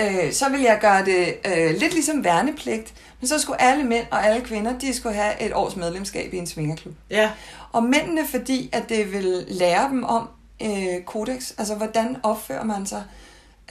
øh, 0.01 0.33
så 0.33 0.49
ville 0.49 0.65
jeg 0.65 0.77
gøre 0.81 1.05
det 1.05 1.35
øh, 1.45 1.75
lidt 1.79 1.93
ligesom 1.93 2.23
værnepligt, 2.23 2.93
men 3.19 3.27
så 3.27 3.39
skulle 3.39 3.61
alle 3.61 3.83
mænd 3.83 4.05
og 4.11 4.25
alle 4.25 4.41
kvinder, 4.41 4.79
de 4.79 4.93
skulle 4.93 5.15
have 5.15 5.41
et 5.41 5.53
års 5.53 5.75
medlemskab 5.75 6.33
i 6.33 6.37
en 6.37 6.47
svingerklub. 6.47 6.93
Ja. 7.09 7.31
Og 7.71 7.83
mændene, 7.83 8.27
fordi 8.27 8.69
at 8.71 8.89
det 8.89 9.11
vil 9.13 9.45
lære 9.47 9.89
dem 9.89 10.03
om 10.03 10.29
øh, 10.61 11.03
kodex, 11.05 11.51
altså 11.57 11.75
hvordan 11.75 12.17
opfører 12.23 12.63
man 12.63 12.85
sig 12.85 13.03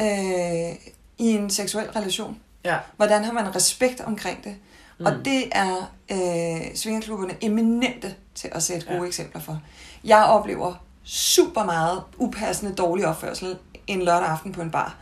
øh, 0.01 0.77
i 1.19 1.31
en 1.31 1.51
seksuel 1.51 1.91
relation. 1.91 2.39
Ja. 2.65 2.77
Hvordan 2.97 3.25
har 3.25 3.33
man 3.33 3.57
respekt 3.57 4.01
omkring 4.01 4.45
det? 4.45 4.55
Mm. 4.99 5.07
Og 5.07 5.13
det 5.25 5.45
er 5.53 5.93
øh, 6.13 6.75
svingerklubberne 6.75 7.35
eminente 7.41 8.15
til 8.35 8.49
at 8.53 8.63
sætte 8.63 8.87
gode 8.87 8.97
Ja. 8.97 9.03
ja. 9.03 9.09
eksempler 9.09 9.41
for. 9.41 9.61
Jeg 10.05 10.25
oplever 10.25 10.75
super 11.05 11.65
meget 11.65 12.03
upassende 12.19 12.75
dårlig 12.75 13.07
opførsel 13.07 13.57
en 13.87 14.03
lørdag 14.03 14.29
aften 14.29 14.53
på 14.53 14.63
en 14.63 14.71
bar. 14.71 14.97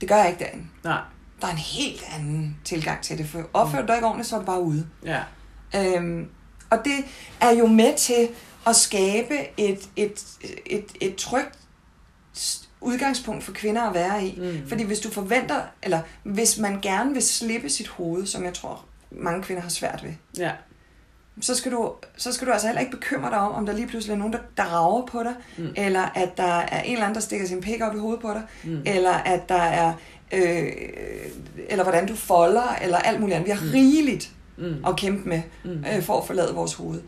Det 0.00 0.08
gør 0.08 0.16
jeg 0.16 0.28
ikke 0.28 0.44
derinde. 0.44 0.64
Nej. 0.84 1.00
Der 1.40 1.46
er 1.46 1.50
en 1.50 1.58
helt 1.58 2.04
anden 2.16 2.56
tilgang 2.64 3.02
til 3.02 3.18
det, 3.18 3.28
for 3.28 3.42
opfører 3.52 3.82
du 3.82 3.86
dig 3.86 3.94
ikke 3.94 4.06
ordentligt, 4.06 4.28
så 4.28 4.36
er 4.36 4.40
du 4.40 4.46
bare 4.46 4.60
ude. 4.62 4.86
Ja. 5.04 5.20
Øhm, 5.76 6.28
og 6.70 6.78
det 6.84 7.04
er 7.40 7.50
jo 7.50 7.66
med 7.66 7.96
til 7.98 8.28
at 8.66 8.76
skabe 8.76 9.34
et, 9.56 9.88
et, 9.96 10.24
et, 10.66 10.86
et 11.00 11.16
trygt 11.16 11.58
udgangspunkt 12.80 13.44
for 13.44 13.52
kvinder 13.52 13.82
at 13.82 13.94
være 13.94 14.26
i. 14.26 14.40
Mm. 14.40 14.68
Fordi 14.68 14.82
hvis 14.84 15.00
du 15.00 15.10
forventer, 15.10 15.62
eller 15.82 16.00
hvis 16.22 16.58
man 16.58 16.80
gerne 16.80 17.12
vil 17.12 17.22
slippe 17.22 17.70
sit 17.70 17.88
hoved, 17.88 18.26
som 18.26 18.44
jeg 18.44 18.54
tror 18.54 18.84
mange 19.10 19.42
kvinder 19.42 19.62
har 19.62 19.68
svært 19.70 20.04
ved, 20.04 20.12
Ja. 20.38 20.52
Så 21.42 21.54
skal 21.54 21.72
du, 21.72 21.92
så 22.16 22.32
skal 22.32 22.46
du 22.46 22.52
altså 22.52 22.66
heller 22.66 22.80
ikke 22.80 22.92
bekymre 22.92 23.30
dig 23.30 23.38
om, 23.38 23.52
om 23.52 23.66
der 23.66 23.72
lige 23.72 23.86
pludselig 23.86 24.14
er 24.14 24.18
nogen, 24.18 24.32
der, 24.32 24.38
der 24.56 24.62
rager 24.62 25.06
på 25.06 25.22
dig, 25.22 25.34
mm. 25.58 25.68
eller 25.76 26.02
at 26.02 26.36
der 26.36 26.58
er 26.58 26.82
en 26.82 26.92
eller 26.92 27.04
anden, 27.04 27.14
der 27.14 27.20
stikker 27.20 27.46
sin 27.46 27.60
pik 27.60 27.82
op 27.82 27.94
i 27.94 27.98
hovedet 27.98 28.20
på 28.20 28.30
dig, 28.30 28.42
mm. 28.64 28.82
eller 28.86 29.12
at 29.12 29.48
der 29.48 29.62
er, 29.62 29.92
øh, 30.32 30.72
eller 31.68 31.82
hvordan 31.82 32.06
du 32.06 32.14
folder, 32.14 32.76
eller 32.82 32.98
alt 32.98 33.20
muligt 33.20 33.36
andet. 33.36 33.46
Vi 33.46 33.52
har 33.52 33.64
mm. 33.64 33.70
rigeligt 33.72 34.30
Mm. 34.56 34.84
at 34.86 34.96
kæmpe 34.96 35.28
med, 35.28 35.42
mm. 35.64 35.84
øh, 35.94 36.02
for 36.02 36.20
at 36.20 36.26
forlade 36.26 36.54
vores 36.54 36.74
hoved. 36.74 37.00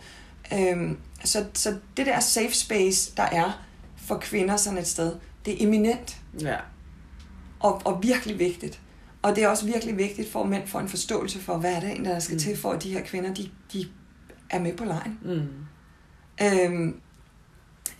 Øhm, 0.52 0.96
så, 1.24 1.44
så 1.54 1.76
det 1.96 2.06
der 2.06 2.20
safe 2.20 2.52
space, 2.54 3.12
der 3.16 3.22
er 3.22 3.64
for 3.96 4.18
kvinder 4.18 4.56
sådan 4.56 4.78
et 4.78 4.86
sted, 4.86 5.14
det 5.44 5.62
er 5.62 5.66
eminent 5.66 6.16
Ja. 6.40 6.56
og, 7.60 7.82
og 7.84 8.02
virkelig 8.02 8.38
vigtigt. 8.38 8.80
Og 9.22 9.36
det 9.36 9.44
er 9.44 9.48
også 9.48 9.66
virkelig 9.66 9.98
vigtigt 9.98 10.32
for, 10.32 10.42
at 10.42 10.48
mænd 10.48 10.66
får 10.66 10.80
en 10.80 10.88
forståelse 10.88 11.40
for, 11.40 11.56
hvad 11.56 11.72
er 11.72 11.80
det 11.80 11.88
egentlig, 11.88 12.12
der 12.12 12.18
skal 12.18 12.34
mm. 12.34 12.38
til, 12.40 12.56
for 12.56 12.70
at 12.72 12.82
de 12.82 12.92
her 12.92 13.00
kvinder, 13.02 13.34
de, 13.34 13.48
de 13.72 13.86
er 14.52 14.58
med 14.58 14.76
på 14.76 14.84
lejen. 14.84 15.18
Mm. 15.22 15.48
Øhm, 16.42 17.00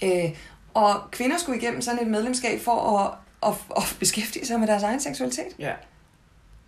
øh, 0.04 0.38
og 0.74 1.10
kvinder 1.10 1.38
skulle 1.38 1.58
igennem 1.58 1.82
sådan 1.82 2.02
et 2.02 2.06
medlemskab 2.06 2.60
for 2.60 2.98
at, 2.98 3.14
at, 3.48 3.54
at 3.76 3.96
beskæftige 3.98 4.46
sig 4.46 4.60
med 4.60 4.68
deres 4.68 4.82
egen 4.82 5.00
seksualitet. 5.00 5.48
Ja. 5.58 5.72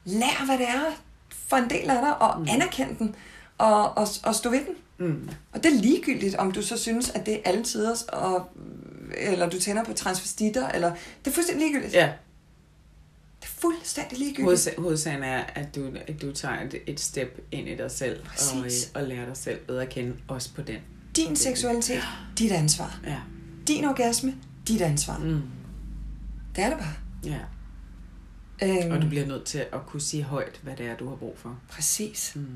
Lær, 0.05 0.45
hvad 0.47 0.59
det 0.59 0.68
er 0.68 1.03
for 1.49 1.57
en 1.57 1.70
del 1.70 1.91
af 1.91 2.03
dig, 2.03 2.22
og 2.22 2.41
mm. 2.41 2.47
anerkend 2.51 2.97
den, 2.97 3.14
og, 3.59 3.97
og, 3.97 4.09
og 4.24 4.35
stå 4.35 4.51
ved 4.51 4.61
den. 4.61 5.07
Mm. 5.07 5.28
Og 5.53 5.64
det 5.64 5.72
er 5.72 5.80
ligegyldigt, 5.80 6.35
om 6.35 6.53
du 6.53 6.62
så 6.62 6.78
synes, 6.78 7.11
at 7.11 7.26
det 7.26 7.35
er 7.35 7.39
alle 7.45 7.64
tiders, 7.64 8.03
og, 8.03 8.51
eller 9.16 9.51
du 9.51 9.61
tænder 9.61 9.85
på 9.85 9.93
transvestitter, 9.93 10.68
eller 10.68 10.91
det 11.24 11.30
er 11.30 11.35
fuldstændig 11.35 11.66
ligegyldigt. 11.66 11.95
Ja. 11.95 12.05
Er 12.07 12.12
fuldstændig 13.64 14.18
ligegyldigt. 14.18 14.48
Hovedsa- 14.52 14.80
hovedsagen 14.80 15.22
er, 15.22 15.38
at 15.54 15.74
du, 15.74 15.90
at 16.06 16.22
du 16.22 16.32
tager 16.32 16.60
et, 16.60 16.74
et 16.86 17.00
step 17.00 17.40
ind 17.52 17.68
i 17.68 17.76
dig 17.76 17.90
selv, 17.90 18.20
og, 18.20 18.26
Præcis. 18.26 18.84
øh, 18.96 19.02
og 19.02 19.08
lærer 19.08 19.26
dig 19.26 19.36
selv 19.36 19.58
bedre 19.66 19.82
at 19.82 19.88
kende, 19.88 20.16
også 20.28 20.54
på 20.54 20.62
den. 20.62 20.78
Din 21.16 21.36
seksualitet, 21.36 22.02
dit 22.38 22.52
ansvar. 22.52 23.00
Ja. 23.06 23.20
Din 23.68 23.84
orgasme, 23.84 24.34
dit 24.68 24.80
ansvar. 24.80 25.18
Mm. 25.18 25.42
Det 26.56 26.64
er 26.64 26.68
det 26.68 26.78
bare. 26.78 26.94
ja. 27.24 27.38
Øhm, 28.62 28.92
Og 28.92 29.02
du 29.02 29.08
bliver 29.08 29.26
nødt 29.26 29.44
til 29.44 29.58
at 29.72 29.86
kunne 29.86 30.00
sige 30.00 30.22
højt, 30.22 30.60
hvad 30.62 30.76
det 30.76 30.86
er, 30.86 30.96
du 30.96 31.08
har 31.08 31.16
brug 31.16 31.34
for. 31.38 31.58
Præcis. 31.68 32.32
Mm. 32.34 32.46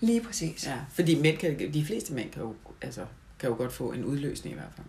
Lige 0.00 0.20
præcis. 0.20 0.66
Ja, 0.66 0.76
fordi 0.92 1.20
mænd 1.20 1.38
kan, 1.38 1.72
de 1.74 1.84
fleste 1.84 2.12
mænd 2.12 2.30
kan 2.30 2.42
jo, 2.42 2.54
altså, 2.82 3.04
kan 3.38 3.48
jo 3.50 3.56
godt 3.56 3.72
få 3.72 3.92
en 3.92 4.04
udløsning 4.04 4.52
i 4.54 4.58
hvert 4.58 4.72
fald. 4.76 4.86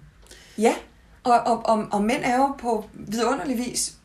Ja, 0.57 0.75
og, 1.23 1.33
og, 1.39 1.65
og, 1.65 1.87
og 1.91 2.03
mænd 2.03 2.23
er 2.23 2.37
jo 2.37 2.55
på 2.59 2.89
vidunderlig 2.93 3.57
vis 3.57 3.97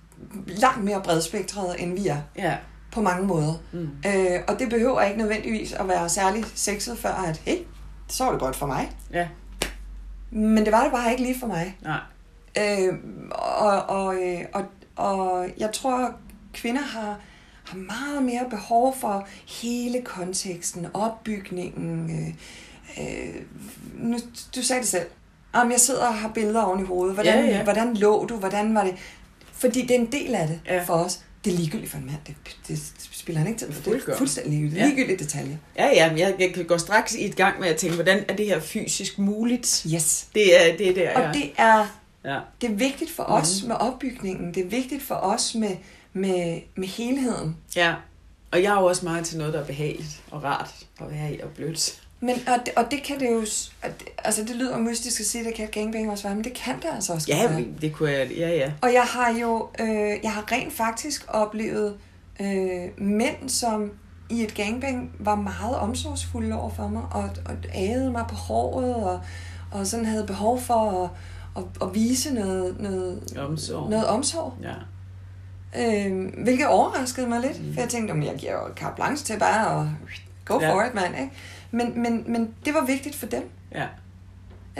langt 0.46 0.84
mere 0.84 1.00
bredspektrede, 1.04 1.80
end 1.80 1.94
vi 1.94 2.06
er. 2.08 2.18
Ja. 2.38 2.56
På 2.92 3.02
mange 3.02 3.26
måder. 3.26 3.54
Mm. 3.72 3.88
Øh, 4.06 4.40
og 4.48 4.58
det 4.58 4.68
behøver 4.70 5.02
ikke 5.02 5.18
nødvendigvis 5.18 5.72
at 5.72 5.88
være 5.88 6.08
særlig 6.08 6.44
sexet, 6.54 6.98
før 6.98 7.10
at, 7.28 7.36
hey, 7.44 7.56
så 8.08 8.24
var 8.24 8.30
det 8.30 8.40
godt 8.40 8.56
for 8.56 8.66
mig. 8.66 8.90
Ja. 9.12 9.28
Men 10.30 10.64
det 10.64 10.72
var 10.72 10.82
det 10.82 10.92
bare 10.92 11.10
ikke 11.10 11.22
lige 11.22 11.38
for 11.40 11.46
mig. 11.46 11.76
Nej. 11.82 11.98
Øh, 12.58 12.94
og, 13.30 13.82
og, 13.82 14.14
øh, 14.22 14.40
og, 14.52 14.64
og 14.96 15.46
jeg 15.58 15.72
tror, 15.72 16.12
kvinder 16.52 16.82
har, 16.82 17.18
har 17.64 17.76
meget 17.76 18.22
mere 18.22 18.44
behov 18.50 18.96
for 19.00 19.26
hele 19.62 20.02
konteksten, 20.02 20.86
opbygningen. 20.94 22.10
Øh, 22.10 22.34
øh, 23.04 23.34
nu, 23.94 24.16
du 24.56 24.62
sagde 24.62 24.80
det 24.82 24.88
selv. 24.88 25.06
Om 25.52 25.70
jeg 25.70 25.80
sidder 25.80 26.06
og 26.06 26.14
har 26.14 26.28
billeder 26.28 26.62
oven 26.62 26.80
i 26.80 26.86
hovedet. 26.86 27.14
Hvordan, 27.14 27.44
Ja, 27.44 27.50
ja. 27.50 27.62
hvordan 27.62 27.94
lå 27.96 28.26
du? 28.26 28.36
Hvordan 28.36 28.74
var 28.74 28.84
det? 28.84 28.94
Fordi 29.58 29.82
det 29.82 29.90
er 29.90 29.94
en 30.00 30.12
del 30.12 30.34
af 30.34 30.46
det 30.48 30.60
Ja. 30.66 30.82
for 30.82 30.94
os. 30.94 31.20
Det 31.44 31.52
er 31.52 31.56
ligegyldigt 31.56 31.90
for 31.90 31.98
en 31.98 32.06
mand. 32.06 32.16
Det, 32.26 32.34
det 32.68 32.92
spiller 33.12 33.38
han 33.38 33.48
ikke 33.48 33.58
til. 33.58 33.68
Det 33.84 34.02
er 34.08 34.16
fuldstændig 34.16 34.52
ligegyldigt. 34.52 34.80
Ja. 34.80 34.86
Ligegyldigt 34.86 35.20
detalje. 35.20 35.58
Ja, 35.78 35.86
ja, 35.86 36.08
men 36.10 36.18
jeg, 36.18 36.34
jeg 36.38 36.54
kan 36.54 36.64
gå 36.64 36.78
straks 36.78 37.14
i 37.14 37.24
et 37.24 37.36
gang 37.36 37.60
med 37.60 37.68
at 37.68 37.76
tænke, 37.76 37.94
hvordan 37.94 38.24
er 38.28 38.36
det 38.36 38.46
her 38.46 38.60
fysisk 38.60 39.18
muligt? 39.18 39.86
Yes. 39.94 40.26
Det 40.34 40.60
er 40.70 40.76
det 40.76 40.88
er 40.88 40.94
der, 40.94 41.28
Og 41.28 41.34
det 41.34 41.50
er 41.56 41.86
ja. 42.24 42.38
Det 42.60 42.70
er 42.70 42.74
vigtigt 42.74 43.10
for 43.10 43.26
mm. 43.28 43.32
os 43.32 43.62
med 43.66 43.76
opbygningen. 43.76 44.54
Det 44.54 44.64
er 44.64 44.68
vigtigt 44.68 45.02
for 45.02 45.14
os 45.14 45.54
med, 45.54 45.76
med, 46.12 46.60
med 46.76 46.88
helheden. 46.88 47.56
ja. 47.76 47.94
Og 48.50 48.62
jeg 48.62 48.74
er 48.76 48.80
jo 48.80 48.86
også 48.86 49.04
meget 49.04 49.26
til 49.26 49.38
noget, 49.38 49.54
der 49.54 49.60
er 49.60 49.64
behageligt 49.64 50.22
og 50.30 50.44
rart 50.44 50.74
at 51.00 51.10
være 51.10 51.34
i 51.34 51.40
og 51.40 51.48
blødt. 51.50 52.02
Men, 52.24 52.34
og, 52.48 52.58
det, 52.66 52.74
og 52.76 52.84
det 52.90 53.02
kan 53.02 53.20
det 53.20 53.30
jo... 53.30 53.40
Altså, 54.24 54.44
det 54.44 54.56
lyder 54.56 54.78
mystisk 54.78 55.20
at 55.20 55.26
sige, 55.26 55.44
det 55.44 55.54
kan 55.54 55.68
gangbang 55.72 56.10
også 56.10 56.24
være, 56.24 56.34
men 56.34 56.44
det 56.44 56.52
kan 56.54 56.74
det 56.76 56.88
altså 56.94 57.12
også 57.12 57.26
Ja, 57.30 57.48
være. 57.48 57.64
det 57.80 57.92
kunne 57.92 58.10
jeg... 58.10 58.30
Ja, 58.30 58.48
ja. 58.48 58.72
Og 58.82 58.92
jeg 58.92 59.02
har 59.02 59.32
jo, 59.40 59.68
øh, 59.80 60.16
jeg 60.22 60.32
har 60.32 60.52
rent 60.52 60.72
faktisk 60.72 61.24
oplevet 61.28 61.96
øh, 62.40 62.82
mænd, 62.98 63.48
som 63.48 63.92
i 64.30 64.42
et 64.42 64.54
gangbang 64.54 65.12
var 65.18 65.34
meget 65.34 65.76
omsorgsfulde 65.76 66.60
over 66.60 66.70
for 66.70 66.88
mig, 66.88 67.02
og, 67.10 67.22
og 67.46 67.54
ædede 67.74 68.10
mig 68.12 68.24
på 68.28 68.34
håret, 68.34 68.94
og, 68.94 69.20
og 69.72 69.86
sådan 69.86 70.06
havde 70.06 70.26
behov 70.26 70.60
for 70.60 71.04
at, 71.04 71.10
at, 71.62 71.88
at 71.88 71.94
vise 71.94 72.34
noget, 72.34 72.80
noget, 72.80 73.22
Omsorg. 73.38 73.90
noget 73.90 74.06
omsorg. 74.06 74.54
Ja. 74.62 74.74
Øh, 75.76 76.32
hvilket 76.42 76.66
overraskede 76.66 77.26
mig 77.26 77.40
lidt, 77.40 77.66
mm. 77.66 77.74
for 77.74 77.80
jeg 77.80 77.88
tænkte, 77.90 78.12
om 78.12 78.22
jeg 78.22 78.34
giver 78.38 78.52
jo 78.52 78.74
carte 78.76 78.94
blanche 78.96 79.24
til 79.26 79.38
bare 79.38 79.80
at 79.80 79.86
go 80.44 80.60
Ja. 80.60 80.72
for 80.74 80.82
it, 80.82 80.94
mand. 80.94 81.14
Ikke? 81.20 81.30
Men, 81.74 82.02
men, 82.02 82.24
men 82.32 82.54
det 82.64 82.74
var 82.74 82.86
vigtigt 82.86 83.14
for 83.14 83.26
dem. 83.26 83.42
Ja. 83.72 83.86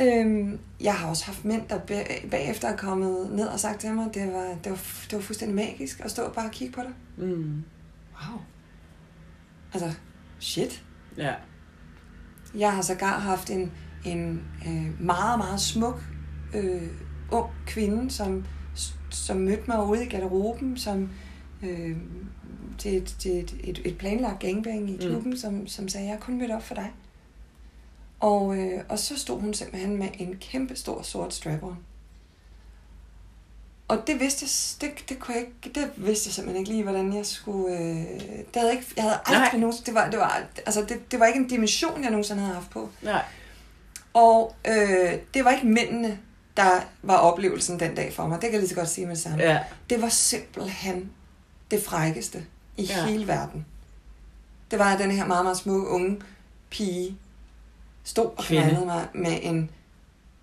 Øhm, 0.01 0.59
jeg 0.81 0.95
har 0.95 1.09
også 1.09 1.25
haft 1.27 1.45
mænd, 1.45 1.69
der 1.69 1.79
bag- 1.79 2.29
bagefter 2.31 2.69
er 2.69 2.77
kommet 2.77 3.31
ned 3.33 3.47
og 3.47 3.61
sagt 3.61 3.81
til 3.81 3.93
mig, 3.95 4.15
det 4.15 4.33
var, 4.33 4.57
det 4.65 4.71
var, 4.73 4.79
det 5.11 5.13
var 5.13 5.21
fuldstændig 5.21 5.57
magisk 5.57 6.01
at 6.01 6.11
stå 6.11 6.23
og 6.23 6.33
bare 6.33 6.51
kigge 6.53 6.75
på 6.75 6.81
dig. 6.81 7.27
Mm. 7.27 7.65
Wow. 8.13 8.41
Altså, 9.75 9.93
shit. 10.39 10.85
Ja. 11.17 11.35
Jeg 12.55 12.73
har 12.73 12.83
sågar 12.83 13.19
haft 13.19 13.51
en, 13.51 13.73
en 14.05 14.43
øh, 14.67 15.01
meget, 15.01 15.39
meget 15.39 15.61
smuk 15.61 16.03
øh, 16.55 16.83
ung 17.33 17.51
kvinde, 17.67 18.11
som, 18.11 18.45
som 19.11 19.37
mødte 19.37 19.63
mig 19.67 19.85
ude 19.87 20.07
i 20.07 20.09
garderoben, 20.09 20.77
som 20.77 21.11
øh, 21.63 21.97
til, 22.79 22.97
et, 22.97 23.17
til 23.19 23.39
et, 23.39 23.55
et, 23.65 23.83
et 23.85 23.99
planlagt 23.99 24.41
gangbang 24.41 24.91
i 24.91 24.97
klubben, 24.97 25.31
mm. 25.31 25.37
som, 25.37 25.67
som 25.67 25.89
sagde, 25.89 26.07
jeg 26.07 26.15
har 26.15 26.21
kun 26.21 26.39
mødt 26.39 26.51
op 26.51 26.63
for 26.63 26.75
dig. 26.75 26.93
Og, 28.21 28.57
øh, 28.57 28.81
og 28.89 28.99
så 28.99 29.19
stod 29.19 29.41
hun 29.41 29.55
simpelthen 29.55 29.97
med 29.97 30.09
en 30.19 30.37
kæmpe 30.41 30.77
stor 30.77 31.03
sort 31.03 31.35
strap-on. 31.35 31.75
Og 33.89 34.07
det 34.07 34.21
vidste 34.21 34.45
jeg, 34.45 34.91
det, 34.91 35.09
det, 35.09 35.19
kunne 35.19 35.35
jeg 35.35 35.43
ikke, 35.43 35.81
det 35.81 35.91
vidste 35.97 36.29
jeg 36.29 36.35
simpelthen 36.35 36.61
ikke 36.61 36.71
lige, 36.71 36.83
hvordan 36.83 37.15
jeg 37.15 37.27
skulle... 37.27 37.79
Øh, 37.79 37.81
det 37.81 38.57
havde 38.57 38.69
jeg, 38.69 38.73
ikke, 38.73 38.87
jeg 38.97 39.05
havde 39.05 39.19
aldrig 39.27 39.53
Nej. 39.53 39.61
nogen, 39.61 39.77
det 39.87 39.95
var, 39.95 40.11
det, 40.11 40.19
var, 40.19 40.43
altså 40.67 40.85
det, 40.89 41.13
det 41.13 41.21
var 41.21 41.27
ikke 41.27 41.39
en 41.39 41.49
dimension, 41.49 42.03
jeg 42.03 42.11
nogensinde 42.11 42.41
havde 42.41 42.55
haft 42.55 42.71
på. 42.71 42.89
Nej. 43.03 43.25
Og 44.15 44.55
øh, 44.69 45.13
det 45.35 45.45
var 45.45 45.51
ikke 45.51 45.67
mændene, 45.67 46.19
der 46.57 46.81
var 47.03 47.17
oplevelsen 47.17 47.81
den 47.81 47.95
dag 47.95 48.13
for 48.13 48.27
mig. 48.27 48.35
Det 48.35 48.43
kan 48.43 48.53
jeg 48.53 48.61
lige 48.61 48.69
så 48.69 48.75
godt 48.75 48.89
sige 48.89 49.07
med 49.07 49.15
det 49.15 49.23
samme. 49.23 49.43
Ja. 49.43 49.61
Det 49.91 50.03
var 50.03 50.09
simpelthen 50.09 51.11
det 51.71 51.83
frækkeste 51.83 52.45
i 52.77 52.83
Ja. 52.85 53.05
hele 53.07 53.27
verden. 53.27 53.67
Det 54.71 54.79
var, 54.79 54.85
at 54.95 54.99
den 54.99 55.11
her 55.11 55.27
meget, 55.27 55.45
meget 55.45 55.57
smukke 55.59 55.89
unge 55.89 56.21
pige 56.71 57.17
stod 58.05 58.27
og 58.37 58.45
knaldede 58.45 58.87
mig 58.87 59.07
med 59.15 59.39
en 59.43 59.71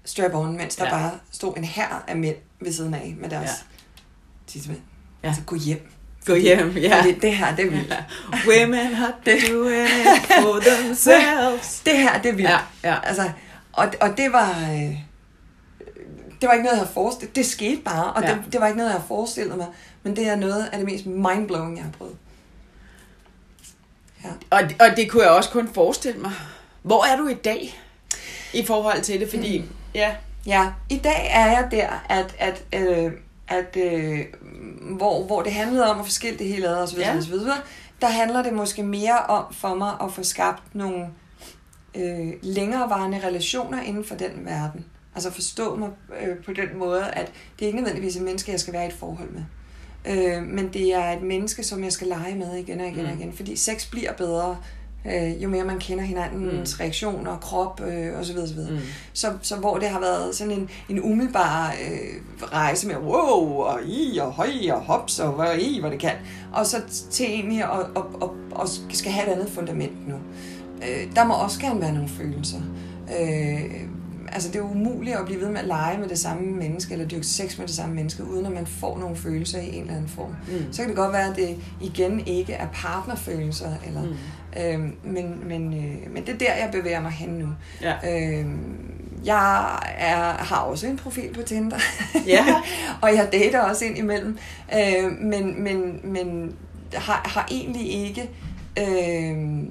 strap-on, 0.06 0.58
mens 0.58 0.76
der 0.76 0.86
Ja. 0.86 0.92
bare 0.92 1.12
stod 1.32 1.58
en 1.58 1.64
hær 1.64 2.04
af 2.08 2.16
mænd 2.16 2.36
ved 2.60 2.74
siden 2.74 2.94
af 2.94 3.16
med 3.20 3.30
deres 3.30 3.44
Ja. 3.44 3.50
ja. 3.50 4.02
tissemænd. 4.48 4.82
Ja. 5.24 5.28
Altså, 5.28 5.42
gå 5.46 5.56
hjem. 5.56 5.92
Gå 6.26 6.36
hjem, 6.36 6.78
ja. 6.78 7.00
Fordi 7.02 7.20
det 7.20 7.38
her, 7.38 7.56
det 7.56 7.66
er 7.66 7.70
vildt. 7.70 7.90
ja. 7.90 8.04
Women 8.48 8.94
have 8.96 9.14
to 9.26 9.32
do 9.32 9.68
it 9.68 9.88
for 10.42 10.60
themselves. 10.60 11.82
Det 11.86 11.98
her, 11.98 12.22
det 12.22 12.30
er 12.32 12.36
vildt. 12.36 12.50
Ja, 12.50 12.60
ja. 12.84 13.00
Altså, 13.04 13.32
og, 13.74 13.94
og 14.02 14.18
det 14.18 14.32
var... 14.32 14.50
Øh, 14.60 14.98
det 16.42 16.48
var 16.48 16.54
ikke 16.54 16.64
noget, 16.64 16.76
jeg 16.78 16.80
havde 16.82 16.94
forestillet. 16.94 17.36
Det 17.36 17.46
skete 17.46 17.82
bare, 17.82 18.14
og 18.14 18.24
ja. 18.24 18.30
det, 18.34 18.54
det 18.54 18.62
var 18.62 18.68
ikke 18.68 18.78
noget, 18.78 18.90
jeg 18.90 18.98
havde 18.98 19.08
forestillet 19.08 19.58
mig. 19.58 19.68
Men 20.04 20.16
det 20.16 20.28
er 20.28 20.36
noget 20.36 20.66
af 20.72 20.78
det 20.78 20.86
mest 20.86 21.06
mindblowing, 21.06 21.76
jeg 21.76 21.84
har 21.86 21.92
prøvet. 21.92 22.16
Ja. 24.24 24.30
Og, 24.50 24.62
og 24.80 24.98
det 24.98 25.12
kunne 25.12 25.24
jeg 25.24 25.32
også 25.32 25.50
kun 25.50 25.68
forestille 25.74 26.20
mig. 26.20 26.32
Hvor 26.82 27.06
er 27.06 27.18
du 27.18 27.28
i 27.28 27.34
dag 27.34 27.82
i 28.54 28.66
forhold 28.66 29.02
til 29.02 29.20
det? 29.20 29.30
Fordi, 29.30 29.60
mm. 29.60 29.70
ja, 29.96 30.16
Ja, 30.46 30.72
i 30.90 30.98
dag 30.98 31.30
er 31.32 31.46
jeg 31.46 31.68
der, 31.72 31.90
at, 32.10 32.36
at, 32.40 32.64
øh, 32.82 33.12
at 33.48 33.78
øh, 33.78 34.20
hvor, 34.82 35.24
hvor 35.24 35.42
det 35.42 35.54
handlede 35.54 35.90
om 35.92 36.00
at 36.00 36.06
få 36.06 36.12
skilt 36.12 36.40
det 36.40 36.48
hele 36.48 36.68
ad 36.68 36.76
og 36.76 36.88
så 36.88 36.96
videre, 36.96 37.10
Ja. 37.12 37.18
og 37.18 37.24
så 37.24 37.30
videre, 37.30 37.58
der 38.02 38.08
handler 38.08 38.44
det 38.44 38.54
måske 38.54 38.84
mere 38.84 39.20
om 39.20 39.54
for 39.54 39.76
mig 39.76 39.94
at 40.04 40.12
få 40.14 40.24
skabt 40.24 40.76
nogle 40.76 41.08
øh, 41.96 42.34
længerevarende 42.42 43.22
relationer 43.28 43.82
inden 43.82 44.06
for 44.06 44.16
den 44.16 44.32
verden. 44.46 44.86
Altså 45.16 45.32
forstå 45.32 45.76
mig 45.76 45.90
øh, 46.22 46.38
på 46.46 46.54
den 46.54 46.78
måde, 46.78 47.08
at 47.10 47.32
det 47.60 47.66
er 47.66 47.68
ikke 47.68 47.80
nødvendigvis 47.80 48.16
et 48.16 48.22
menneske, 48.22 48.52
jeg 48.52 48.60
skal 48.60 48.74
være 48.74 48.86
i 48.86 48.88
et 48.88 48.94
forhold 48.94 49.30
med. 49.30 49.44
Øh, 50.06 50.44
men 50.44 50.70
det 50.74 50.94
er 50.94 51.12
et 51.12 51.22
menneske, 51.22 51.64
som 51.64 51.84
jeg 51.84 51.92
skal 51.92 52.08
lege 52.08 52.36
med 52.36 52.56
igen 52.56 52.82
og 52.82 52.88
igen 52.88 53.04
mm. 53.04 53.12
og 53.12 53.18
igen. 53.18 53.34
Fordi 53.34 53.56
sex 53.56 53.90
bliver 53.90 54.14
bedre, 54.14 54.58
øh, 55.06 55.44
jo 55.44 55.50
mere 55.50 55.64
man 55.64 55.80
kender 55.80 56.04
hinandens 56.04 56.76
mm. 56.78 56.82
reaktioner, 56.84 57.38
krop 57.38 57.82
øh, 57.82 58.20
osv. 58.20 58.38
osv. 58.38 58.60
Mm. 58.60 58.80
Så, 59.14 59.34
så 59.42 59.56
hvor 59.56 59.78
det 59.78 59.90
har 59.90 60.00
været 60.00 60.36
sådan 60.36 60.54
en, 60.54 60.70
en 60.90 61.02
umiddelbar 61.02 61.74
øh, 61.88 62.48
rejse 62.48 62.88
med 62.88 62.96
wow, 62.96 63.62
og 63.62 63.80
i, 63.86 64.18
og 64.18 64.32
høj, 64.32 64.50
og 64.72 64.82
hops, 64.82 65.20
og 65.20 65.32
hvor 65.32 65.52
i, 65.60 65.78
hvor 65.80 65.90
det 65.90 66.00
kan. 66.00 66.16
Og 66.54 66.66
så 66.66 66.82
til 67.12 67.26
egentlig 67.26 67.64
at, 67.64 67.80
at, 67.80 68.04
at, 68.22 68.30
at 68.62 68.98
skal 68.98 69.12
have 69.12 69.28
et 69.28 69.32
andet 69.32 69.50
fundament 69.50 70.08
nu. 70.08 70.16
Øh, 70.84 71.16
der 71.16 71.26
må 71.26 71.34
også 71.34 71.60
gerne 71.60 71.82
være 71.82 71.94
nogle 71.94 72.10
følelser. 72.10 72.62
Øh, 73.20 73.91
altså 74.32 74.48
det 74.48 74.56
er 74.56 74.64
umuligt 74.64 75.18
at 75.18 75.26
blive 75.26 75.42
ved 75.42 75.50
med 75.50 75.60
at 75.60 75.68
lege 75.68 75.98
med 75.98 76.08
det 76.08 76.20
samme 76.20 76.52
menneske, 76.52 76.94
eller 76.94 77.08
dyrke 77.08 77.26
sex 77.26 77.58
med 77.58 77.68
det 77.68 77.76
samme 77.76 77.96
menneske, 77.96 78.24
uden 78.24 78.46
at 78.46 78.52
man 78.52 78.68
får 78.68 78.98
nogle 78.98 79.16
følelser 79.16 79.60
i 79.60 79.76
en 79.76 79.82
eller 79.82 79.94
anden 79.94 80.10
form. 80.10 80.36
Mm. 80.48 80.74
Så 80.74 80.82
kan 80.82 80.90
det 80.90 80.98
godt 80.98 81.14
være, 81.14 81.30
at 81.30 81.36
det 81.36 81.58
igen 81.82 82.28
ikke 82.28 82.54
er 82.54 82.68
partnerfølelser, 82.74 83.72
eller, 83.88 84.04
mm. 84.04 84.62
øhm, 84.64 84.96
men, 85.04 85.48
men, 85.48 85.74
øh, 85.74 86.14
men 86.14 86.26
det 86.26 86.34
er 86.34 86.38
der, 86.38 86.54
jeg 86.54 86.70
bevæger 86.72 87.02
mig 87.02 87.12
hen 87.12 87.30
nu. 87.30 87.48
Ja. 87.82 87.94
Øhm, 88.40 88.92
jeg 89.26 89.80
er, 89.98 90.44
har 90.44 90.58
også 90.58 90.88
en 90.88 90.98
profil 90.98 91.34
på 91.34 91.42
Tinder, 91.42 91.78
Ja. 92.28 92.46
og 93.02 93.16
jeg 93.16 93.30
dater 93.32 93.62
også 93.62 93.86
ind 93.86 93.98
imellem, 93.98 94.38
øh, 94.74 95.12
men, 95.12 95.64
men, 95.64 96.00
men 96.04 96.56
har, 96.94 97.22
har 97.26 97.48
egentlig 97.52 97.92
ikke... 97.94 98.30
Øh, 98.80 99.64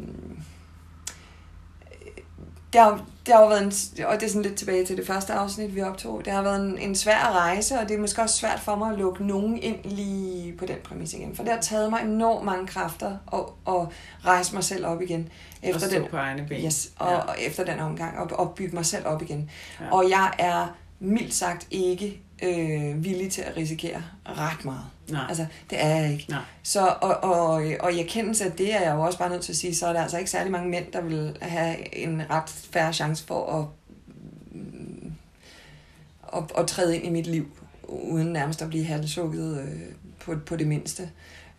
det 2.73 2.81
har, 2.81 3.05
det 3.27 3.35
har 3.35 3.43
jo 3.43 3.49
været 3.49 3.63
en, 3.63 4.05
og 4.07 4.15
det 4.21 4.23
er 4.23 4.29
sådan 4.29 4.43
lidt 4.43 4.55
tilbage 4.55 4.87
til 4.87 4.97
det 4.97 5.07
første 5.07 5.33
afsnit, 5.33 5.75
vi 5.75 5.83
optog. 5.83 6.25
Det 6.25 6.33
har 6.33 6.43
været 6.43 6.61
en, 6.67 6.79
en 6.79 6.95
svær 6.95 7.33
rejse, 7.35 7.79
og 7.79 7.89
det 7.89 7.95
er 7.97 8.01
måske 8.01 8.23
også 8.23 8.37
svært 8.37 8.61
for 8.61 8.75
mig 8.75 8.93
at 8.93 8.99
lukke 8.99 9.27
nogen 9.27 9.59
ind 9.63 9.77
lige 9.85 10.53
på 10.53 10.67
den 10.67 10.77
præmis 10.85 11.15
igen. 11.15 11.37
For 11.37 11.43
det 11.43 11.53
har 11.53 11.61
taget 11.61 11.91
mig 11.91 12.01
enormt 12.03 12.45
mange 12.45 12.67
kræfter 12.67 13.17
at, 13.33 13.41
at 13.75 13.87
rejse 14.27 14.55
mig 14.55 14.65
selv 14.65 14.87
op 14.87 15.03
igen. 15.03 15.29
Efter 15.63 15.81
stå 15.89 15.91
den, 15.91 16.07
på 16.11 16.17
egne 16.17 16.47
ben. 16.49 16.65
yes, 16.65 16.91
og, 16.99 17.11
Ja. 17.11 17.17
og 17.19 17.35
efter 17.39 17.65
den 17.65 17.81
omgang, 17.81 18.19
og, 18.19 18.39
og 18.39 18.55
bygge 18.55 18.77
mig 18.77 18.87
selv 18.87 19.07
op 19.07 19.23
igen. 19.23 19.51
Ja. 19.81 19.85
Og 19.93 20.11
jeg 20.11 20.33
er 20.39 20.75
mildt 21.01 21.35
sagt 21.35 21.67
ikke 21.71 22.21
øh, 22.43 23.05
villig 23.05 23.33
til 23.33 23.43
at 23.43 23.57
risikere 23.57 24.03
ret 24.27 24.65
meget. 24.65 24.85
Nej. 25.11 25.25
Altså, 25.29 25.47
det 25.71 25.85
er 25.85 25.97
jeg 25.97 26.13
ikke. 26.13 26.27
Nej. 26.29 26.43
Så, 26.63 26.97
og, 27.01 27.17
og, 27.23 27.63
og 27.81 27.93
i 27.93 28.01
erkendelse 28.01 28.45
af 28.45 28.53
det 28.53 28.75
er 28.75 28.81
jeg 28.81 28.95
jo 28.95 29.01
også 29.01 29.19
bare 29.19 29.31
nødt 29.31 29.43
til 29.43 29.53
at 29.53 29.57
sige, 29.57 29.75
så 29.75 29.87
er 29.87 29.93
der 29.93 30.03
altså 30.03 30.19
ikke 30.19 30.31
særlig 30.31 30.53
mange 30.53 30.71
mænd, 30.71 30.93
der 30.93 31.01
vil 31.01 31.37
have 31.41 31.97
en 31.97 32.23
ret 32.31 32.49
færre 32.49 32.93
chance 32.93 33.27
for 33.27 33.61
at, 33.61 33.67
mm, 34.53 35.13
at, 36.37 36.43
at 36.59 36.67
træde 36.67 36.97
ind 36.97 37.07
i 37.07 37.11
mit 37.11 37.27
liv, 37.27 37.47
uden 37.89 38.33
nærmest 38.33 38.63
at 38.63 38.69
blive 38.69 38.85
halshugget 38.85 39.61
øh, 39.61 39.81
på, 40.21 40.35
på 40.47 40.57
det 40.57 40.67
mindste. 40.67 41.11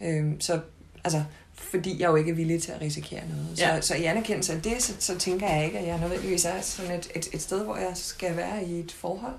Øh, 0.02 0.34
så 0.40 0.60
altså, 1.04 1.24
fordi 1.54 2.02
jeg 2.02 2.10
jo 2.10 2.16
ikke 2.16 2.32
er 2.32 2.36
villig 2.36 2.62
til 2.64 2.72
at 2.72 2.82
risikere 2.82 3.22
noget. 3.30 3.48
Så, 3.58 3.64
Ja. 3.66 3.82
så 3.82 3.96
i 3.96 4.04
anerkendelse 4.04 4.54
af 4.54 4.62
det, 4.62 4.84
så, 4.84 4.94
så 5.00 5.18
tænker 5.18 5.50
jeg 5.56 5.66
ikke, 5.66 5.80
at 5.80 5.88
jeg 5.88 6.00
nødvendigvis 6.00 6.46
er 6.46 6.62
sådan 6.62 6.92
et, 6.92 7.10
et, 7.16 7.28
et 7.34 7.42
sted, 7.42 7.64
hvor 7.64 7.76
jeg 7.76 7.92
skal 7.94 8.38
være 8.38 8.64
i 8.66 8.80
et 8.80 8.92
forhold. 8.92 9.34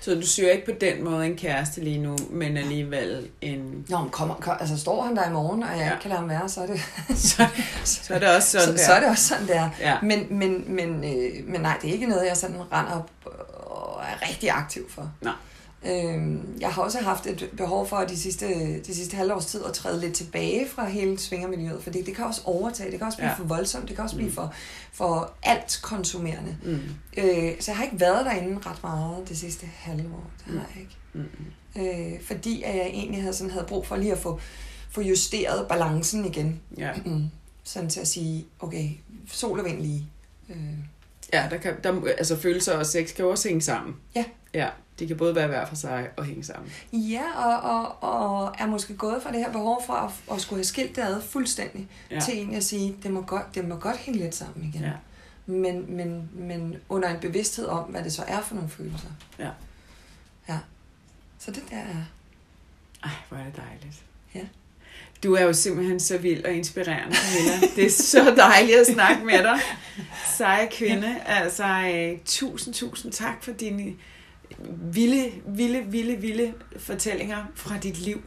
Så 0.00 0.14
du 0.14 0.26
søger 0.26 0.50
ikke 0.52 0.64
på 0.64 0.72
den 0.80 1.04
måde 1.04 1.26
en 1.26 1.36
kæreste 1.36 1.80
lige 1.80 1.98
nu, 1.98 2.16
men 2.30 2.56
alligevel 2.56 3.28
en... 3.40 3.84
Nå, 3.88 3.98
men 3.98 4.10
kommer, 4.10 4.34
kom, 4.34 4.56
altså 4.60 4.78
står 4.78 5.02
han 5.02 5.16
der 5.16 5.28
i 5.28 5.32
morgen, 5.32 5.62
og 5.62 5.68
jeg 5.70 5.78
ja. 5.78 5.84
ikke 5.92 6.02
kan 6.02 6.08
lade 6.08 6.20
ham 6.20 6.28
være, 6.28 6.48
så 6.48 6.60
er 6.62 6.66
det, 6.66 6.80
Så, 7.18 7.46
så 7.84 8.14
er 8.14 8.18
det 8.18 8.28
også 8.36 8.50
sådan 8.50 8.66
så, 8.66 8.72
der. 8.72 8.78
så 8.86 8.92
er 8.92 9.00
det 9.00 9.08
også 9.08 9.24
sådan, 9.28 9.48
der. 9.48 9.70
Ja. 9.80 9.96
Men, 10.02 10.26
men, 10.30 10.64
men, 10.74 11.04
øh, 11.04 11.48
men 11.48 11.60
nej, 11.60 11.78
det 11.82 11.88
er 11.88 11.92
ikke 11.92 12.06
noget, 12.06 12.26
jeg 12.28 12.36
sådan 12.36 12.56
render 12.72 12.92
op 12.92 13.10
og 13.66 14.02
er 14.02 14.28
rigtig 14.28 14.50
aktiv 14.50 14.90
for. 14.90 15.10
Nej. 15.20 15.32
Øhm, 15.86 16.56
jeg 16.60 16.68
har 16.72 16.82
også 16.82 16.98
haft 17.00 17.26
et 17.26 17.50
behov 17.56 17.88
for 17.88 17.96
de 18.00 18.16
sidste, 18.18 18.46
de 18.80 18.94
sidste 18.94 19.16
halvårs 19.16 19.46
tid 19.46 19.64
at 19.64 19.72
træde 19.72 20.00
lidt 20.00 20.14
tilbage 20.14 20.68
fra 20.68 20.88
hele 20.88 21.18
svingermiljøet, 21.18 21.82
fordi 21.82 22.02
det 22.02 22.16
kan 22.16 22.24
også 22.24 22.40
overtage, 22.44 22.90
det 22.90 22.98
kan 22.98 23.06
også 23.06 23.18
blive 23.18 23.30
Ja. 23.30 23.34
for 23.36 23.44
voldsomt, 23.44 23.88
det 23.88 23.96
kan 23.96 24.04
også 24.04 24.16
blive 24.16 24.32
for, 24.32 24.52
for 24.92 25.32
alt 25.42 25.80
konsumerende. 25.82 26.56
Mm. 26.62 26.78
Øh, 27.16 27.52
så 27.60 27.70
jeg 27.70 27.76
har 27.76 27.84
ikke 27.84 28.00
været 28.00 28.24
derinde 28.26 28.58
ret 28.66 28.82
meget 28.82 29.28
det 29.28 29.38
sidste 29.38 29.66
halve 29.74 30.08
år, 30.14 30.30
det 30.46 30.54
har 30.60 30.66
jeg 30.74 30.82
ikke. 30.82 30.96
Mm. 31.12 32.12
Øh, 32.14 32.22
fordi 32.22 32.62
at 32.62 32.76
jeg 32.76 32.86
egentlig 32.86 33.20
havde, 33.22 33.34
sådan, 33.34 33.50
havde 33.50 33.66
brug 33.66 33.86
for 33.86 33.96
lige 33.96 34.12
at 34.12 34.18
få, 34.18 34.40
få 34.90 35.00
justeret 35.00 35.68
balancen 35.68 36.24
igen. 36.24 36.60
Ja. 36.78 36.90
Mm. 37.06 37.24
Sådan 37.66 37.90
til 37.90 38.00
at 38.00 38.08
sige, 38.08 38.46
okay, 38.60 38.90
sol 39.28 39.58
og 39.60 39.64
vind 39.64 39.80
lige. 39.80 40.06
Øh, 40.50 40.56
Ja, 41.34 41.46
der 41.50 41.56
kan, 41.56 41.76
der, 41.84 42.08
altså 42.18 42.36
følelser 42.36 42.78
og 42.78 42.86
sex 42.86 43.14
kan 43.14 43.24
jo 43.24 43.30
også 43.30 43.48
hænge 43.48 43.62
sammen. 43.62 43.96
Ja. 44.14 44.24
Ja, 44.54 44.68
de 44.98 45.06
kan 45.06 45.16
både 45.16 45.34
være 45.34 45.46
hver 45.46 45.66
for 45.66 45.74
sig 45.76 46.08
og 46.16 46.24
hænge 46.24 46.44
sammen. 46.44 46.72
Ja, 46.92 47.22
og, 47.36 47.60
og, 47.60 48.02
og 48.02 48.54
er 48.58 48.66
måske 48.66 48.96
gået 48.96 49.22
fra 49.22 49.32
det 49.32 49.38
her 49.40 49.52
behov 49.52 49.82
for 49.86 49.92
at, 49.92 50.12
at 50.32 50.40
skulle 50.40 50.58
have 50.58 50.64
skilt 50.64 50.96
det 50.96 51.02
ad 51.02 51.22
fuldstændig, 51.22 51.88
Ja. 52.10 52.14
ja. 52.14 52.20
til 52.20 52.34
egentlig 52.34 52.56
at 52.56 52.64
sige, 52.64 52.96
det 53.02 53.10
må 53.10 53.22
godt, 53.22 53.54
det 53.54 53.68
må 53.68 53.76
godt 53.76 53.96
hænge 53.96 54.20
lidt 54.20 54.34
sammen 54.34 54.64
igen. 54.68 54.82
Ja. 54.82 54.92
Men, 55.46 55.96
men, 55.96 56.30
men 56.34 56.76
under 56.88 57.08
en 57.08 57.20
bevidsthed 57.20 57.66
om, 57.66 57.84
hvad 57.90 58.04
det 58.04 58.12
så 58.12 58.22
er 58.28 58.40
for 58.40 58.54
nogle 58.54 58.70
følelser. 58.70 59.08
Ja. 59.38 59.50
Ja. 60.48 60.58
Så 61.38 61.50
det 61.50 61.62
der 61.70 61.76
er... 61.76 62.04
Ej, 63.04 63.10
hvor 63.28 63.38
er 63.38 63.44
det 63.44 63.56
dejligt. 63.56 64.02
Ja. 64.34 64.40
Du 65.24 65.34
er 65.34 65.42
jo 65.42 65.52
simpelthen 65.52 66.00
så 66.00 66.18
vild 66.18 66.44
og 66.44 66.52
inspirerende, 66.52 67.16
Camilla. 67.16 67.66
Det 67.76 67.86
er 67.86 67.90
så 67.90 68.34
dejligt 68.36 68.78
at 68.78 68.86
snakke 68.86 69.24
med 69.24 69.38
dig. 69.38 69.58
Seje 70.36 70.68
kvinde. 70.72 71.16
Altså, 71.26 71.64
øh, 71.64 72.18
tusind, 72.26 72.74
tusind 72.74 73.12
tak 73.12 73.34
for 73.44 73.50
dine 73.52 73.92
vilde, 74.92 75.30
vilde, 75.46 75.82
vilde, 75.86 76.16
vilde 76.16 76.52
fortællinger 76.78 77.36
fra 77.54 77.74
dit 77.82 77.98
liv. 77.98 78.22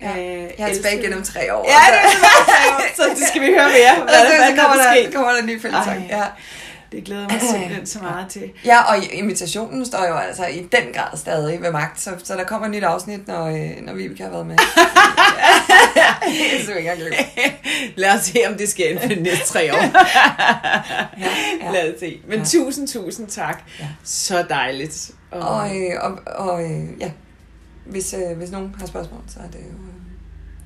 Ja. 0.00 0.10
Øh, 0.10 0.50
Jeg 0.58 0.70
er 0.70 0.74
tilbage 0.74 1.02
gennem 1.02 1.22
tre 1.22 1.54
år. 1.54 1.68
Ja, 1.70 1.92
det 1.96 2.00
er 2.04 2.10
så, 2.96 3.02
så 3.02 3.02
det 3.20 3.28
skal 3.28 3.42
vi 3.42 3.46
høre 3.46 3.68
mere. 3.68 3.94
Hvad, 4.04 4.14
så, 4.14 4.36
hvad 4.36 4.56
så 4.56 4.62
kommer, 4.62 4.82
er 4.84 5.02
der, 5.02 5.10
kommer 5.12 5.30
der 5.32 5.38
en 5.38 5.46
ny. 5.46 5.64
Ej. 5.66 6.02
Ja. 6.10 6.24
Det 6.94 7.04
glæder 7.04 7.28
mig 7.28 7.40
simpelthen 7.50 7.86
så 7.86 7.98
meget 8.10 8.30
til. 8.30 8.50
ja, 8.64 8.82
og 8.82 8.96
invitationen 9.12 9.86
står 9.86 10.06
jo 10.08 10.14
altså 10.16 10.46
i 10.46 10.58
den 10.58 10.92
grad 10.94 11.16
stadig 11.18 11.62
ved 11.62 11.70
magt, 11.72 12.00
så, 12.00 12.10
så 12.24 12.34
der 12.34 12.44
kommer 12.44 12.66
et 12.66 12.72
nyt 12.74 12.82
afsnit, 12.82 13.28
når, 13.28 13.46
øh, 13.46 13.70
når 13.86 13.94
Vibeke 13.94 14.22
har 14.22 14.30
været 14.30 14.46
med. 14.46 14.56
det 14.56 14.66
er 16.60 16.64
så 16.64 16.74
ikke 16.74 16.90
engang 16.90 17.14
Lad 17.96 18.14
os 18.14 18.20
se, 18.22 18.38
om 18.48 18.54
det 18.54 18.68
sker 18.68 18.88
inden 18.88 19.00
for 19.02 19.08
de 19.08 19.22
næste 19.22 19.46
tre 19.46 19.74
år. 19.74 19.78
Ja, 21.20 21.28
ja. 21.62 21.70
Lad 21.72 21.94
os 21.94 22.00
se. 22.00 22.20
Men 22.28 22.38
Ja. 22.38 22.44
tusind, 22.44 22.88
tusind 22.88 23.28
tak. 23.28 23.62
Ja. 23.80 23.86
Så 24.04 24.44
dejligt. 24.48 25.10
Og, 25.30 25.76
øh, 25.76 25.90
og, 26.00 26.18
og 26.26 26.64
øh, 26.64 27.00
ja, 27.00 27.10
hvis, 27.86 28.14
øh, 28.14 28.36
hvis 28.36 28.50
nogen 28.50 28.74
har 28.78 28.86
spørgsmål, 28.86 29.20
så 29.28 29.38
er 29.40 29.46
det 29.50 29.58
jo... 29.58 29.66
øh, 29.66 29.94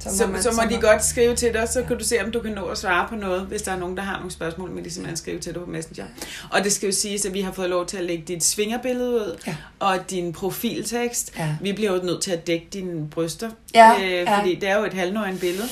så, 0.01 0.17
så, 0.17 0.27
man- 0.27 0.43
så 0.43 0.53
må 0.53 0.63
de 0.71 0.75
må- 0.75 0.81
godt 0.81 1.05
skrive 1.05 1.37
til 1.37 1.53
dig, 1.53 1.69
så 1.69 1.83
kan 1.83 1.99
du 1.99 2.05
se, 2.05 2.25
om 2.25 2.31
du 2.31 2.41
kan 2.41 2.53
nå 2.53 2.65
at 2.67 2.79
svare 2.79 3.09
på 3.09 3.15
noget, 3.15 3.41
hvis 3.43 3.63
der 3.63 3.73
er 3.73 3.79
nogen, 3.79 3.97
der 3.97 4.03
har 4.03 4.17
nogle 4.17 4.31
spørgsmål, 4.31 4.71
men 4.71 4.85
de 4.85 4.91
simpelthen 4.91 5.17
skrive 5.17 5.39
til 5.41 5.55
dig 5.55 5.63
på 5.65 5.71
Messenger. 5.71 6.05
Og 6.51 6.65
det 6.65 6.73
skal 6.73 6.87
jo 6.87 6.93
siges, 6.93 7.25
at 7.25 7.35
vi 7.35 7.41
har 7.41 7.53
fået 7.53 7.71
lov 7.71 7.87
til 7.87 7.97
at 7.97 8.05
lægge 8.05 8.25
dit 8.29 8.45
svingerbillede 8.45 9.11
ud, 9.11 9.39
Ja. 9.47 9.57
og 9.79 10.11
din 10.11 10.33
profiltekst. 10.33 11.33
Ja. 11.39 11.57
Vi 11.61 11.73
bliver 11.73 11.93
jo 11.93 12.03
nødt 12.03 12.23
til 12.23 12.31
at 12.31 12.47
dække 12.47 12.67
dine 12.73 13.09
bryster, 13.11 13.51
Ja, 13.75 13.93
øh, 14.03 14.11
ja. 14.13 14.39
fordi 14.39 14.55
det 14.55 14.69
er 14.69 14.79
jo 14.79 14.85
et 14.85 14.95
halvnøgen 14.95 15.39
billede. 15.39 15.69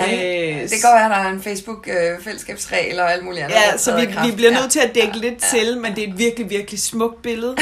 Det, 0.00 0.10
det. 0.10 0.48
Øh, 0.54 0.62
det 0.62 0.70
kan 0.70 0.78
godt 0.82 0.94
være, 0.94 1.04
at 1.04 1.10
der 1.10 1.16
er 1.16 1.28
en 1.30 1.42
Facebook-fællesskabsregel 1.42 3.00
og 3.00 3.12
alt 3.12 3.24
muligt 3.24 3.44
andet. 3.44 3.56
Ja, 3.56 3.76
så 3.76 3.96
vi, 3.96 4.06
kraft. 4.06 4.28
vi 4.30 4.36
bliver 4.36 4.50
Ja. 4.52 4.60
nødt 4.60 4.70
til 4.72 4.80
at 4.80 4.94
dække 4.94 5.18
lidt 5.18 5.38
til, 5.50 5.80
men 5.80 5.96
det 5.96 6.04
er 6.04 6.08
et 6.12 6.18
virkelig, 6.18 6.50
virkelig 6.50 6.80
smukt 6.80 7.22
billede. 7.22 7.56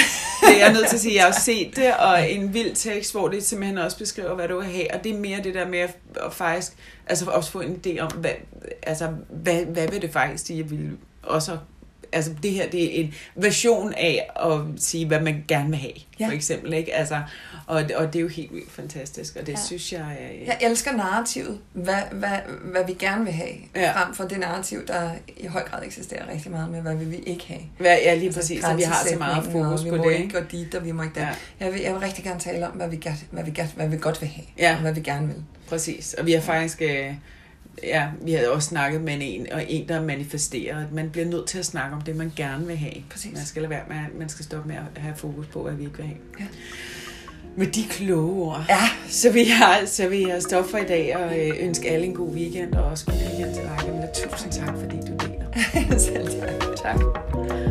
Det 0.49 0.62
er 0.62 0.72
nødt 0.72 0.89
til 0.89 0.97
at 0.97 1.01
sige, 1.03 1.14
jeg 1.14 1.24
har 1.24 1.41
set 1.41 1.76
det, 1.76 1.95
og 1.95 2.30
en 2.30 2.55
vild 2.55 2.74
tekst, 2.76 3.12
hvor 3.12 3.28
det 3.28 3.45
simpelthen 3.45 3.78
også 3.78 3.99
beskriver, 3.99 4.35
hvad 4.35 4.49
du 4.49 4.57
vil 4.61 4.66
have, 4.72 4.95
og 4.95 5.05
det 5.05 5.12
er 5.14 5.18
mere 5.18 5.41
det 5.45 5.55
der 5.55 5.68
med 5.68 5.78
at, 5.78 5.97
at 6.26 6.33
faktisk, 6.33 6.72
altså 7.07 7.24
også 7.24 7.51
få 7.51 7.61
en 7.61 7.80
idé 7.87 7.99
om, 8.01 8.11
hvad, 8.12 8.30
altså, 8.83 9.09
hvad, 9.30 9.64
hvad 9.64 9.89
vil 9.89 10.03
det 10.03 10.12
faktisk 10.12 10.47
sige, 10.47 10.59
jeg 10.59 10.70
vil 10.70 10.91
også 11.22 11.57
Altså 12.14 12.30
det 12.43 12.51
her, 12.51 12.68
det 12.70 12.85
er 13.01 13.05
en 13.05 13.14
version 13.37 13.95
af 13.97 14.28
at 14.45 14.59
sige, 14.76 15.07
hvad 15.07 15.20
man 15.20 15.45
gerne 15.49 15.68
vil 15.70 15.78
have, 15.78 15.93
Ja. 16.20 16.26
for 16.26 16.33
eksempel. 16.33 16.72
Ikke? 16.72 16.95
Altså, 16.95 17.20
og, 17.66 17.84
og 17.96 18.06
det 18.12 18.16
er 18.16 18.20
jo 18.20 18.28
helt 18.28 18.54
vildt 18.54 18.72
fantastisk, 18.72 19.36
og 19.36 19.46
det 19.46 19.52
Ja. 19.52 19.58
synes 19.66 19.92
jeg... 19.92 20.18
øh, 20.20 20.46
Jeg 20.46 20.58
elsker 20.62 20.92
narrativet, 20.92 21.58
hvad, 21.72 21.94
hvad, 22.12 22.28
hvad 22.64 22.84
vi 22.86 22.92
gerne 22.92 23.24
vil 23.24 23.32
have, 23.32 23.48
Ja. 23.76 23.92
frem 23.92 24.14
for 24.14 24.24
det 24.24 24.38
narrativ, 24.40 24.86
der 24.86 25.10
i 25.36 25.46
høj 25.46 25.62
grad 25.68 25.82
eksisterer 25.86 26.28
rigtig 26.32 26.50
meget 26.50 26.70
med, 26.70 26.80
hvad 26.80 26.94
vil 26.96 27.10
vi 27.10 27.16
ikke 27.16 27.44
have. 27.46 27.60
Hvad, 27.78 27.96
ja, 28.04 28.14
lige 28.14 28.26
Altså, 28.26 28.40
præcis, 28.40 28.64
og 28.64 28.76
vi 28.76 28.82
har 28.82 29.06
så 29.08 29.18
meget 29.18 29.44
fokus 29.44 29.80
og 29.80 29.84
vi 29.84 29.90
på 29.90 29.96
må 29.96 30.10
det. 30.10 30.16
ikke 30.20 30.40
gå 30.40 30.44
dit, 30.52 30.74
og 30.74 30.84
vi 30.84 30.92
må 30.92 31.02
ikke 31.02 31.14
der. 31.14 31.26
Ja. 31.26 31.34
Jeg, 31.60 31.72
vil, 31.72 31.80
jeg 31.80 31.92
vil 31.92 32.00
rigtig 32.00 32.24
gerne 32.24 32.40
tale 32.40 32.66
om, 32.66 32.72
hvad 32.72 32.88
vi, 32.88 32.96
gerne, 32.96 33.16
hvad 33.30 33.44
vi, 33.44 33.50
gerne, 33.50 33.70
hvad 33.76 33.88
vi 33.88 33.96
godt 34.00 34.20
vil 34.20 34.28
have, 34.28 34.46
Ja. 34.58 34.74
og 34.74 34.80
hvad 34.80 34.92
vi 34.92 35.00
gerne 35.00 35.26
vil. 35.26 35.36
Præcis, 35.68 36.14
og 36.14 36.26
vi 36.26 36.32
har 36.32 36.40
faktisk, 36.40 36.82
øh, 36.82 37.14
ja, 37.82 38.06
vi 38.22 38.32
havde 38.32 38.50
også 38.52 38.68
snakket 38.68 39.00
med 39.00 39.18
en, 39.20 39.52
og 39.52 39.64
en, 39.68 39.88
der 39.88 40.02
manifesterer, 40.02 40.78
at 40.84 40.92
man 40.92 41.10
bliver 41.10 41.26
nødt 41.26 41.46
til 41.48 41.58
at 41.58 41.66
snakke 41.66 41.96
om 41.96 42.02
det, 42.02 42.16
man 42.16 42.32
gerne 42.36 42.66
vil 42.66 42.76
have. 42.76 42.92
Præcis. 43.10 43.32
Man 43.32 43.44
skal 43.44 43.62
lade 43.62 43.70
være 43.70 43.82
med, 43.88 43.96
man 44.18 44.28
skal 44.28 44.44
stoppe 44.44 44.68
med 44.68 44.76
at 44.96 45.02
have 45.02 45.14
fokus 45.16 45.46
på, 45.46 45.62
hvad 45.62 45.72
vi 45.72 45.84
ikke 45.84 45.96
vil 45.96 46.06
have. 46.06 46.18
Ja. 46.40 46.44
Med 47.57 47.66
de 47.66 47.82
kloge 47.90 48.42
ord, 48.42 48.64
Ja. 48.68 48.78
så 49.09 49.30
vil 49.32 49.46
jeg, 49.46 49.82
så 49.86 50.09
vil 50.09 50.20
jeg 50.20 50.42
stoppe 50.42 50.70
for 50.70 50.78
i 50.78 50.84
dag 50.84 51.16
og 51.16 51.38
øh, 51.38 51.50
ønske 51.61 51.90
alle 51.90 52.07
en 52.07 52.14
god 52.14 52.28
weekend, 52.34 52.74
og 52.74 52.84
også 52.84 53.07
god 53.07 53.14
weekend 53.14 53.55
til 53.55 53.62
dig, 53.62 53.78
Camilla. 53.78 54.07
Tusind 54.14 54.53
tak, 54.53 54.74
fordi 54.80 54.96
du 54.96 55.12
deler. 55.26 55.98
Selv 55.98 56.28
tak. 56.28 56.76
Tak. 56.76 57.61